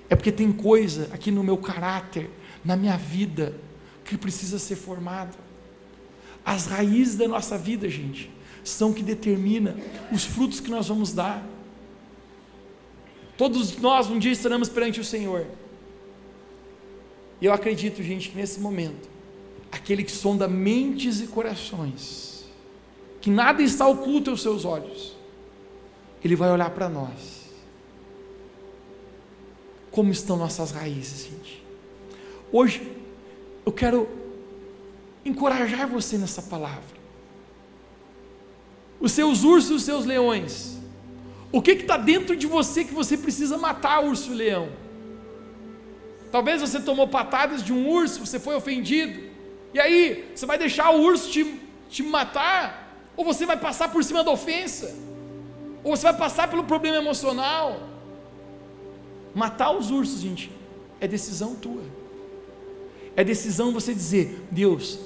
É 0.10 0.16
porque 0.16 0.32
tem 0.32 0.52
coisa 0.52 1.10
aqui 1.14 1.30
no 1.32 1.44
meu 1.44 1.58
caráter, 1.58 2.30
na 2.66 2.76
minha 2.76 2.98
vida, 2.98 3.56
que 4.04 4.18
precisa 4.18 4.58
ser 4.58 4.76
formada. 4.76 5.38
As 6.44 6.66
raízes 6.66 7.16
da 7.16 7.28
nossa 7.28 7.58
vida, 7.58 7.88
gente, 7.88 8.32
são 8.64 8.92
que 8.92 9.04
determina 9.04 9.78
os 10.12 10.24
frutos 10.24 10.60
que 10.60 10.72
nós 10.72 10.88
vamos 10.88 11.14
dar. 11.14 11.46
Todos 13.38 13.78
nós 13.78 14.10
um 14.10 14.18
dia 14.18 14.32
estaremos 14.32 14.68
perante 14.68 15.00
o 15.00 15.04
Senhor. 15.04 15.46
E 17.40 17.46
eu 17.46 17.54
acredito, 17.54 18.04
gente, 18.04 18.30
que 18.30 18.36
nesse 18.36 18.60
momento, 18.60 19.08
aquele 19.72 20.04
que 20.04 20.12
sonda 20.12 20.48
mentes 20.48 21.22
e 21.22 21.28
corações, 21.28 22.46
que 23.22 23.30
nada 23.30 23.62
está 23.62 23.88
oculto 23.88 24.32
aos 24.32 24.42
seus 24.42 24.66
olhos, 24.66 25.16
ele 26.24 26.36
vai 26.36 26.52
olhar 26.52 26.70
para 26.72 26.90
nós. 26.90 27.39
Como 30.00 30.14
estão 30.14 30.38
nossas 30.38 30.72
raízes, 30.72 31.28
gente? 31.30 31.62
Hoje, 32.54 32.90
eu 33.66 33.72
quero 33.74 34.08
encorajar 35.26 35.90
você 35.90 36.18
nessa 36.18 36.42
palavra. 36.42 36.98
Os 38.98 39.12
seus 39.12 39.44
ursos 39.44 39.70
e 39.70 39.74
os 39.74 39.84
seus 39.84 40.06
leões. 40.06 40.78
O 41.52 41.62
que 41.62 41.72
está 41.72 41.98
dentro 41.98 42.34
de 42.34 42.48
você 42.48 42.86
que 42.86 42.94
você 42.94 43.18
precisa 43.18 43.58
matar, 43.58 44.02
urso 44.02 44.32
e 44.32 44.36
leão? 44.36 44.70
Talvez 46.32 46.62
você 46.62 46.80
tomou 46.80 47.10
patadas 47.10 47.62
de 47.62 47.74
um 47.74 47.90
urso, 47.90 48.26
você 48.26 48.40
foi 48.40 48.56
ofendido. 48.56 49.22
E 49.74 49.82
aí, 49.82 50.32
você 50.34 50.46
vai 50.46 50.58
deixar 50.58 50.92
o 50.92 51.02
urso 51.02 51.30
te, 51.30 51.60
te 51.90 52.04
matar? 52.04 53.04
Ou 53.18 53.26
você 53.26 53.46
vai 53.46 53.58
passar 53.58 53.92
por 53.92 54.02
cima 54.02 54.24
da 54.24 54.32
ofensa? 54.32 54.96
Ou 55.84 55.94
você 55.94 56.04
vai 56.04 56.16
passar 56.16 56.48
pelo 56.48 56.64
problema 56.64 56.96
emocional? 56.96 57.90
Matar 59.34 59.72
os 59.72 59.92
ursos, 59.92 60.22
gente, 60.22 60.52
é 61.00 61.08
decisão 61.08 61.56
tua. 61.56 61.84
É 63.16 63.24
decisão 63.24 63.72
você 63.72 63.94
dizer: 63.94 64.44
Deus, 64.52 65.00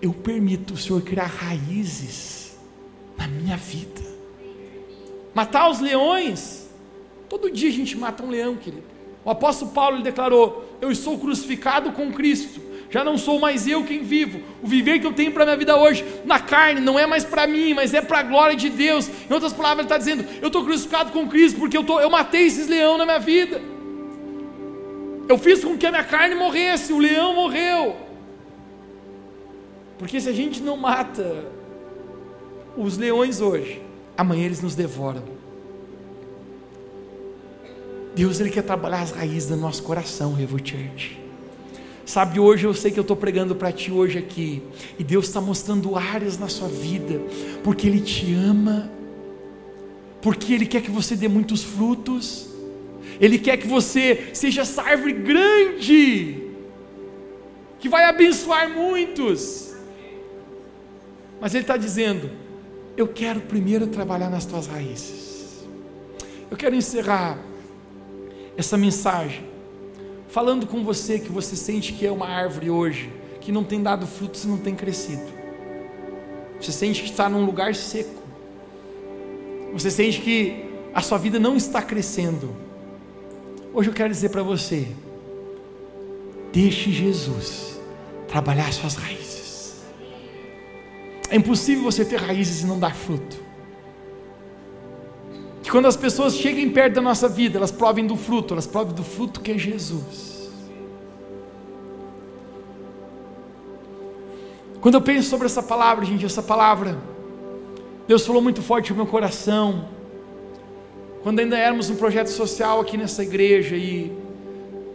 eu 0.00 0.12
permito 0.12 0.74
o 0.74 0.76
Senhor 0.76 1.02
criar 1.02 1.26
raízes 1.26 2.56
na 3.16 3.28
minha 3.28 3.56
vida. 3.56 4.00
Matar 5.34 5.70
os 5.70 5.80
leões, 5.80 6.68
todo 7.28 7.50
dia 7.50 7.68
a 7.68 7.72
gente 7.72 7.96
mata 7.96 8.22
um 8.22 8.30
leão, 8.30 8.56
querido. 8.56 8.84
O 9.24 9.30
apóstolo 9.30 9.70
Paulo 9.70 10.02
declarou: 10.02 10.64
Eu 10.80 10.90
estou 10.90 11.18
crucificado 11.18 11.92
com 11.92 12.12
Cristo, 12.12 12.60
já 12.90 13.04
não 13.04 13.16
sou 13.16 13.38
mais 13.38 13.68
eu 13.68 13.84
quem 13.84 14.02
vivo. 14.02 14.40
O 14.60 14.66
viver 14.66 14.98
que 14.98 15.06
eu 15.06 15.12
tenho 15.12 15.30
para 15.30 15.44
a 15.44 15.46
minha 15.46 15.56
vida 15.56 15.76
hoje, 15.76 16.04
na 16.24 16.40
carne, 16.40 16.80
não 16.80 16.98
é 16.98 17.06
mais 17.06 17.24
para 17.24 17.46
mim, 17.46 17.72
mas 17.72 17.94
é 17.94 18.02
para 18.02 18.18
a 18.18 18.22
glória 18.24 18.56
de 18.56 18.68
Deus. 18.68 19.08
Em 19.08 19.32
outras 19.32 19.52
palavras, 19.52 19.86
ele 19.86 19.86
está 19.86 19.96
dizendo: 19.96 20.26
Eu 20.42 20.48
estou 20.48 20.64
crucificado 20.64 21.12
com 21.12 21.28
Cristo 21.28 21.60
porque 21.60 21.76
eu, 21.76 21.84
tô, 21.84 22.00
eu 22.00 22.10
matei 22.10 22.46
esses 22.46 22.66
leões 22.66 22.98
na 22.98 23.06
minha 23.06 23.20
vida. 23.20 23.62
Eu 25.28 25.38
fiz 25.38 25.62
com 25.64 25.78
que 25.78 25.86
a 25.86 25.92
minha 25.92 26.02
carne 26.02 26.34
morresse, 26.34 26.92
o 26.92 26.98
leão 26.98 27.32
morreu. 27.32 27.96
Porque 29.96 30.20
se 30.20 30.28
a 30.28 30.32
gente 30.32 30.60
não 30.60 30.76
mata 30.76 31.46
os 32.76 32.98
leões 32.98 33.40
hoje, 33.40 33.80
amanhã 34.16 34.46
eles 34.46 34.60
nos 34.60 34.74
devoram. 34.74 35.22
Deus 38.16 38.40
ele 38.40 38.50
quer 38.50 38.62
trabalhar 38.62 39.02
as 39.02 39.12
raízes 39.12 39.48
do 39.48 39.56
nosso 39.56 39.84
coração, 39.84 40.32
Revo 40.32 40.58
Church. 40.58 41.19
Sabe, 42.10 42.40
hoje 42.40 42.66
eu 42.66 42.74
sei 42.74 42.90
que 42.90 42.98
eu 42.98 43.02
estou 43.02 43.16
pregando 43.16 43.54
para 43.54 43.70
ti 43.70 43.92
hoje 43.92 44.18
aqui, 44.18 44.60
e 44.98 45.04
Deus 45.04 45.26
está 45.26 45.40
mostrando 45.40 45.94
áreas 45.94 46.36
na 46.36 46.48
sua 46.48 46.66
vida, 46.66 47.20
porque 47.62 47.86
Ele 47.86 48.00
te 48.00 48.34
ama, 48.34 48.90
porque 50.20 50.52
Ele 50.52 50.66
quer 50.66 50.82
que 50.82 50.90
você 50.90 51.14
dê 51.14 51.28
muitos 51.28 51.62
frutos, 51.62 52.48
Ele 53.20 53.38
quer 53.38 53.58
que 53.58 53.68
você 53.68 54.30
seja 54.32 54.62
essa 54.62 54.82
árvore 54.82 55.12
grande, 55.12 56.48
que 57.78 57.88
vai 57.88 58.02
abençoar 58.02 58.68
muitos, 58.68 59.72
mas 61.40 61.54
Ele 61.54 61.62
está 61.62 61.76
dizendo: 61.76 62.28
Eu 62.96 63.06
quero 63.06 63.40
primeiro 63.42 63.86
trabalhar 63.86 64.28
nas 64.28 64.44
tuas 64.44 64.66
raízes, 64.66 65.64
eu 66.50 66.56
quero 66.56 66.74
encerrar 66.74 67.38
essa 68.56 68.76
mensagem, 68.76 69.49
falando 70.30 70.66
com 70.66 70.84
você 70.84 71.18
que 71.18 71.30
você 71.30 71.56
sente 71.56 71.92
que 71.92 72.06
é 72.06 72.10
uma 72.10 72.26
árvore 72.26 72.70
hoje, 72.70 73.12
que 73.40 73.50
não 73.50 73.64
tem 73.64 73.82
dado 73.82 74.06
frutos 74.06 74.44
e 74.44 74.48
não 74.48 74.58
tem 74.58 74.74
crescido. 74.74 75.26
Você 76.60 76.72
sente 76.72 77.02
que 77.02 77.10
está 77.10 77.28
num 77.28 77.44
lugar 77.44 77.74
seco. 77.74 78.20
Você 79.72 79.90
sente 79.90 80.20
que 80.20 80.64
a 80.94 81.00
sua 81.00 81.18
vida 81.18 81.38
não 81.38 81.56
está 81.56 81.82
crescendo. 81.82 82.54
Hoje 83.72 83.88
eu 83.88 83.94
quero 83.94 84.10
dizer 84.10 84.28
para 84.30 84.42
você: 84.42 84.88
deixe 86.52 86.92
Jesus 86.92 87.80
trabalhar 88.28 88.72
suas 88.72 88.94
raízes. 88.94 89.76
É 91.30 91.36
impossível 91.36 91.84
você 91.84 92.04
ter 92.04 92.20
raízes 92.20 92.62
e 92.62 92.66
não 92.66 92.78
dar 92.78 92.94
fruto 92.94 93.49
que 95.70 95.72
quando 95.72 95.86
as 95.86 95.96
pessoas 95.96 96.34
cheguem 96.34 96.68
perto 96.68 96.94
da 96.94 97.00
nossa 97.00 97.28
vida, 97.28 97.56
elas 97.56 97.70
provem 97.70 98.04
do 98.04 98.16
fruto, 98.16 98.54
elas 98.54 98.66
provem 98.66 98.92
do 98.92 99.04
fruto 99.04 99.40
que 99.40 99.52
é 99.52 99.56
Jesus. 99.56 100.50
Quando 104.80 104.96
eu 104.96 105.00
penso 105.00 105.30
sobre 105.30 105.46
essa 105.46 105.62
palavra, 105.62 106.04
gente, 106.04 106.26
essa 106.26 106.42
palavra, 106.42 106.98
Deus 108.08 108.26
falou 108.26 108.42
muito 108.42 108.60
forte 108.60 108.90
no 108.90 108.96
meu 108.96 109.06
coração. 109.06 109.88
Quando 111.22 111.38
ainda 111.38 111.56
éramos 111.56 111.88
um 111.88 111.94
projeto 111.94 112.30
social 112.30 112.80
aqui 112.80 112.96
nessa 112.96 113.22
igreja 113.22 113.76
e, 113.76 114.10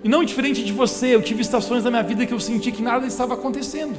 e 0.03 0.09
não 0.09 0.25
diferente 0.25 0.61
de 0.61 0.73
você, 0.73 1.15
eu 1.15 1.21
tive 1.21 1.41
estações 1.41 1.85
da 1.85 1.89
minha 1.89 2.03
vida 2.03 2.25
que 2.25 2.33
eu 2.33 2.39
senti 2.39 2.69
que 2.69 2.83
nada 2.83 3.07
estava 3.07 3.33
acontecendo. 3.33 3.95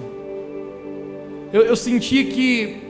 Eu, 1.55 1.63
eu 1.63 1.77
senti 1.77 2.25
que 2.25 2.86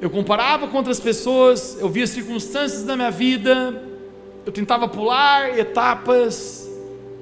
eu 0.00 0.08
comparava 0.08 0.66
com 0.66 0.76
outras 0.76 0.98
pessoas, 0.98 1.76
eu 1.78 1.88
via 1.88 2.06
circunstâncias 2.06 2.84
da 2.84 2.96
minha 2.96 3.10
vida, 3.10 3.82
eu 4.46 4.52
tentava 4.52 4.88
pular 4.88 5.58
etapas, 5.58 6.68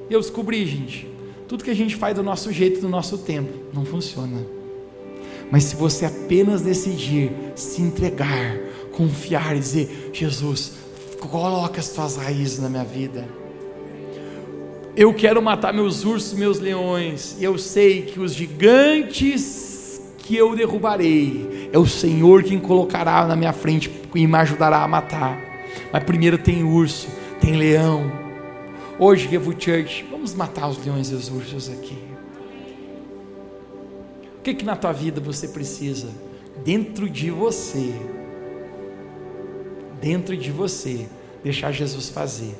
e 0.09 0.15
eu 0.15 0.21
descobri, 0.21 0.65
gente, 0.65 1.09
tudo 1.49 1.65
que 1.65 1.71
a 1.71 1.75
gente 1.75 1.97
faz 1.97 2.15
do 2.15 2.23
nosso 2.23 2.53
jeito, 2.53 2.81
do 2.81 2.89
nosso 2.89 3.19
tempo, 3.19 3.53
não 3.75 3.85
funciona. 3.85 4.47
Mas 5.51 5.65
se 5.65 5.77
você 5.77 6.05
apenas 6.05 6.63
decidir 6.63 7.33
se 7.57 7.81
entregar, 7.83 8.57
confiar 8.93 9.57
e 9.57 9.59
dizer: 9.59 10.11
Jesus, 10.13 10.75
coloca 11.19 11.81
as 11.81 11.89
tuas 11.89 12.17
raízes 12.17 12.59
na 12.59 12.69
minha 12.69 12.85
vida. 12.85 13.27
Eu 14.95 15.15
quero 15.15 15.41
matar 15.41 15.73
meus 15.73 16.05
ursos, 16.05 16.35
meus 16.35 16.59
leões, 16.59 17.37
e 17.39 17.45
eu 17.45 17.57
sei 17.57 18.03
que 18.03 18.21
os 18.21 18.35
gigantes 18.35 20.03
que 20.19 20.37
eu 20.37 20.55
derrubarei. 20.55 21.58
É 21.73 21.79
o 21.79 21.87
Senhor 21.87 22.43
quem 22.43 22.59
colocará 22.59 23.27
na 23.27 23.37
minha 23.37 23.53
frente 23.53 23.91
e 24.15 24.27
me 24.27 24.37
ajudará 24.37 24.83
a 24.83 24.89
matar. 24.89 25.39
Mas 25.93 26.05
primeiro 26.05 26.39
tem 26.39 26.63
urso, 26.63 27.09
tem 27.41 27.57
leão. 27.57 28.11
Hoje, 28.99 29.29
Revo 29.29 29.53
Church, 29.53 30.05
vamos 30.11 30.35
matar 30.35 30.69
os 30.69 30.85
leões 30.85 31.11
e 31.11 31.15
os 31.15 31.31
ursos 31.31 31.69
aqui. 31.69 31.99
O 34.39 34.43
que, 34.43 34.55
que 34.55 34.65
na 34.65 34.77
tua 34.77 34.93
vida 34.93 35.21
você 35.21 35.49
precisa? 35.49 36.09
Dentro 36.65 37.09
de 37.09 37.31
você, 37.31 37.95
dentro 40.01 40.37
de 40.37 40.51
você, 40.51 41.07
deixar 41.45 41.71
Jesus 41.71 42.09
fazer. 42.09 42.55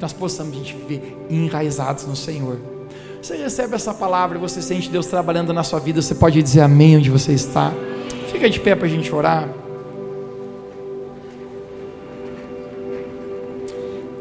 Nós 0.00 0.12
possamos 0.12 0.54
a 0.54 0.58
gente 0.58 0.74
viver 0.74 1.16
enraizados 1.28 2.06
no 2.06 2.14
Senhor. 2.14 2.77
Você 3.20 3.36
recebe 3.36 3.74
essa 3.74 3.92
palavra 3.92 4.38
você 4.38 4.62
sente 4.62 4.88
Deus 4.88 5.06
trabalhando 5.06 5.52
na 5.52 5.64
sua 5.64 5.80
vida, 5.80 6.00
você 6.00 6.14
pode 6.14 6.42
dizer 6.42 6.60
amém 6.60 6.96
onde 6.96 7.10
você 7.10 7.32
está. 7.32 7.72
Fica 8.30 8.48
de 8.48 8.60
pé 8.60 8.74
para 8.74 8.86
a 8.86 8.88
gente 8.88 9.12
orar. 9.12 9.48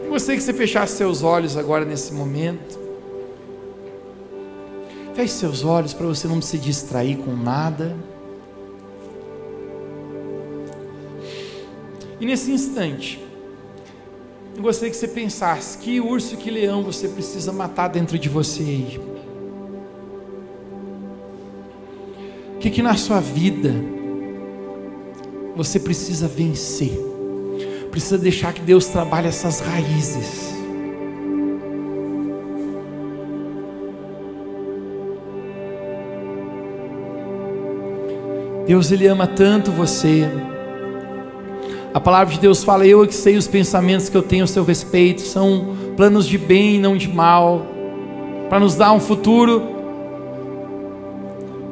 E 0.04 0.10
você 0.10 0.36
que 0.36 0.42
você 0.42 0.54
fechasse 0.54 0.98
seus 0.98 1.22
olhos 1.22 1.56
agora 1.56 1.86
nesse 1.86 2.14
momento. 2.14 2.80
Feche 5.14 5.34
seus 5.34 5.64
olhos 5.64 5.94
para 5.94 6.06
você 6.06 6.28
não 6.28 6.42
se 6.42 6.58
distrair 6.58 7.18
com 7.18 7.36
nada. 7.36 7.96
E 12.20 12.26
nesse 12.26 12.52
instante, 12.52 13.27
eu 14.58 14.64
gostaria 14.64 14.90
que 14.90 14.98
você 14.98 15.08
pensasse: 15.08 15.78
que 15.78 16.02
urso, 16.02 16.36
que 16.36 16.50
leão 16.50 16.84
você 16.84 17.08
precisa 17.08 17.54
matar 17.54 17.88
dentro 17.88 18.18
de 18.18 18.28
você 18.28 18.64
aí? 18.64 19.00
O 22.56 22.60
que, 22.60 22.72
que 22.72 22.82
na 22.82 22.96
sua 22.96 23.20
vida 23.20 23.72
você 25.56 25.80
precisa 25.80 26.28
vencer? 26.28 26.92
Precisa 27.92 28.18
deixar 28.18 28.52
que 28.52 28.62
Deus 28.62 28.88
trabalhe 28.88 29.28
essas 29.28 29.60
raízes. 29.60 30.48
Deus 38.66 38.92
ele 38.92 39.08
ama 39.08 39.28
tanto 39.28 39.72
você. 39.72 40.28
A 41.98 42.00
palavra 42.00 42.32
de 42.32 42.40
Deus 42.40 42.64
fala: 42.64 42.86
Eu 42.86 43.04
é 43.04 43.08
que 43.08 43.16
sei 43.16 43.38
os 43.38 43.48
pensamentos 43.48 44.08
que 44.08 44.16
eu 44.16 44.22
tenho 44.22 44.44
a 44.44 44.48
seu 44.48 44.64
respeito, 44.64 45.20
são 45.22 45.76
planos 45.96 46.28
de 46.28 46.38
bem 46.38 46.76
e 46.76 46.80
não 46.80 46.96
de 46.96 47.10
mal, 47.10 47.66
para 48.48 48.60
nos 48.60 48.76
dar 48.76 48.92
um 48.92 49.00
futuro, 49.00 49.64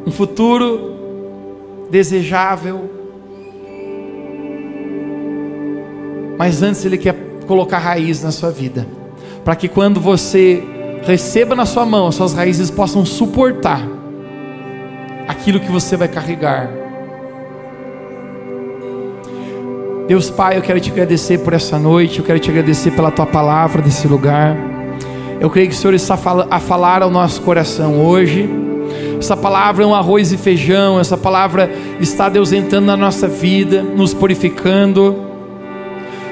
um 0.03 0.09
futuro 0.09 0.95
desejável. 1.91 2.89
Mas 6.39 6.63
antes 6.63 6.83
Ele 6.83 6.97
quer 6.97 7.15
colocar 7.45 7.77
raiz 7.77 8.23
na 8.23 8.31
sua 8.31 8.49
vida, 8.49 8.87
para 9.43 9.55
que 9.55 9.67
quando 9.67 9.99
você 9.99 10.63
receba 11.03 11.53
na 11.53 11.67
sua 11.67 11.85
mão, 11.85 12.07
as 12.07 12.15
suas 12.15 12.33
raízes 12.33 12.71
possam 12.71 13.05
suportar 13.05 13.87
aquilo 15.27 15.59
que 15.59 15.71
você 15.71 15.95
vai 15.95 16.07
carregar. 16.07 16.84
Deus 20.07 20.29
Pai, 20.29 20.55
eu 20.55 20.61
quero 20.61 20.79
te 20.79 20.91
agradecer 20.91 21.39
por 21.39 21.51
essa 21.51 21.79
noite, 21.79 22.19
eu 22.19 22.25
quero 22.25 22.39
te 22.39 22.51
agradecer 22.51 22.91
pela 22.91 23.09
tua 23.09 23.25
palavra 23.25 23.81
desse 23.81 24.07
lugar. 24.07 24.55
Eu 25.39 25.49
creio 25.49 25.67
que 25.67 25.73
o 25.73 25.77
Senhor 25.77 25.95
está 25.95 26.15
a 26.51 26.59
falar 26.59 27.01
ao 27.01 27.09
nosso 27.09 27.41
coração 27.41 28.05
hoje. 28.05 28.47
Essa 29.17 29.35
palavra 29.35 29.83
é 29.83 29.87
um 29.87 29.95
arroz 29.95 30.31
e 30.31 30.37
feijão, 30.37 30.99
essa 30.99 31.17
palavra 31.17 31.71
está 31.99 32.29
Deus 32.29 32.53
entrando 32.53 32.85
na 32.85 32.95
nossa 32.95 33.27
vida, 33.27 33.81
nos 33.81 34.13
purificando. 34.13 35.15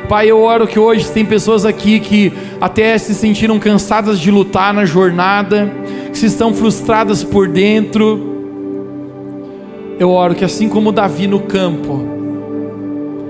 Pai, 0.07 0.29
eu 0.29 0.39
oro 0.39 0.67
que 0.67 0.77
hoje 0.77 1.09
tem 1.09 1.25
pessoas 1.25 1.65
aqui 1.65 1.99
que 1.99 2.31
até 2.61 2.95
se 2.99 3.15
sentiram 3.15 3.57
cansadas 3.57 4.19
de 4.19 4.29
lutar 4.29 4.71
na 4.71 4.85
jornada, 4.85 5.73
que 6.11 6.17
se 6.19 6.27
estão 6.27 6.53
frustradas 6.53 7.23
por 7.23 7.47
dentro. 7.47 8.21
Eu 9.97 10.11
oro 10.11 10.35
que 10.35 10.45
assim 10.45 10.69
como 10.69 10.91
Davi 10.91 11.25
no 11.25 11.39
campo 11.39 12.12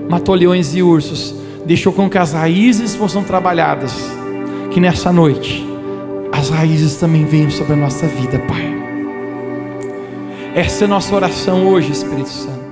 matou 0.10 0.36
leões 0.36 0.74
e 0.76 0.82
ursos, 0.82 1.36
deixou 1.66 1.93
com 1.93 2.10
que 2.10 2.18
as 2.18 2.34
raízes 2.34 2.95
fossem 2.95 3.24
trabalhadas, 3.24 3.93
que 4.72 4.80
nessa 4.80 5.12
noite 5.12 5.66
as 6.32 6.49
raízes 6.49 6.95
também 6.95 7.26
venham 7.26 7.51
sobre 7.51 7.74
a 7.74 7.78
nossa 7.78 8.08
vida, 8.08 8.39
Pai. 8.39 8.74
Essa 10.56 10.84
é 10.84 10.86
a 10.86 10.89
nossa 10.89 11.16
oração 11.16 11.68
hoje, 11.68 11.91
Espírito 11.91 12.30
Santo. 12.30 12.62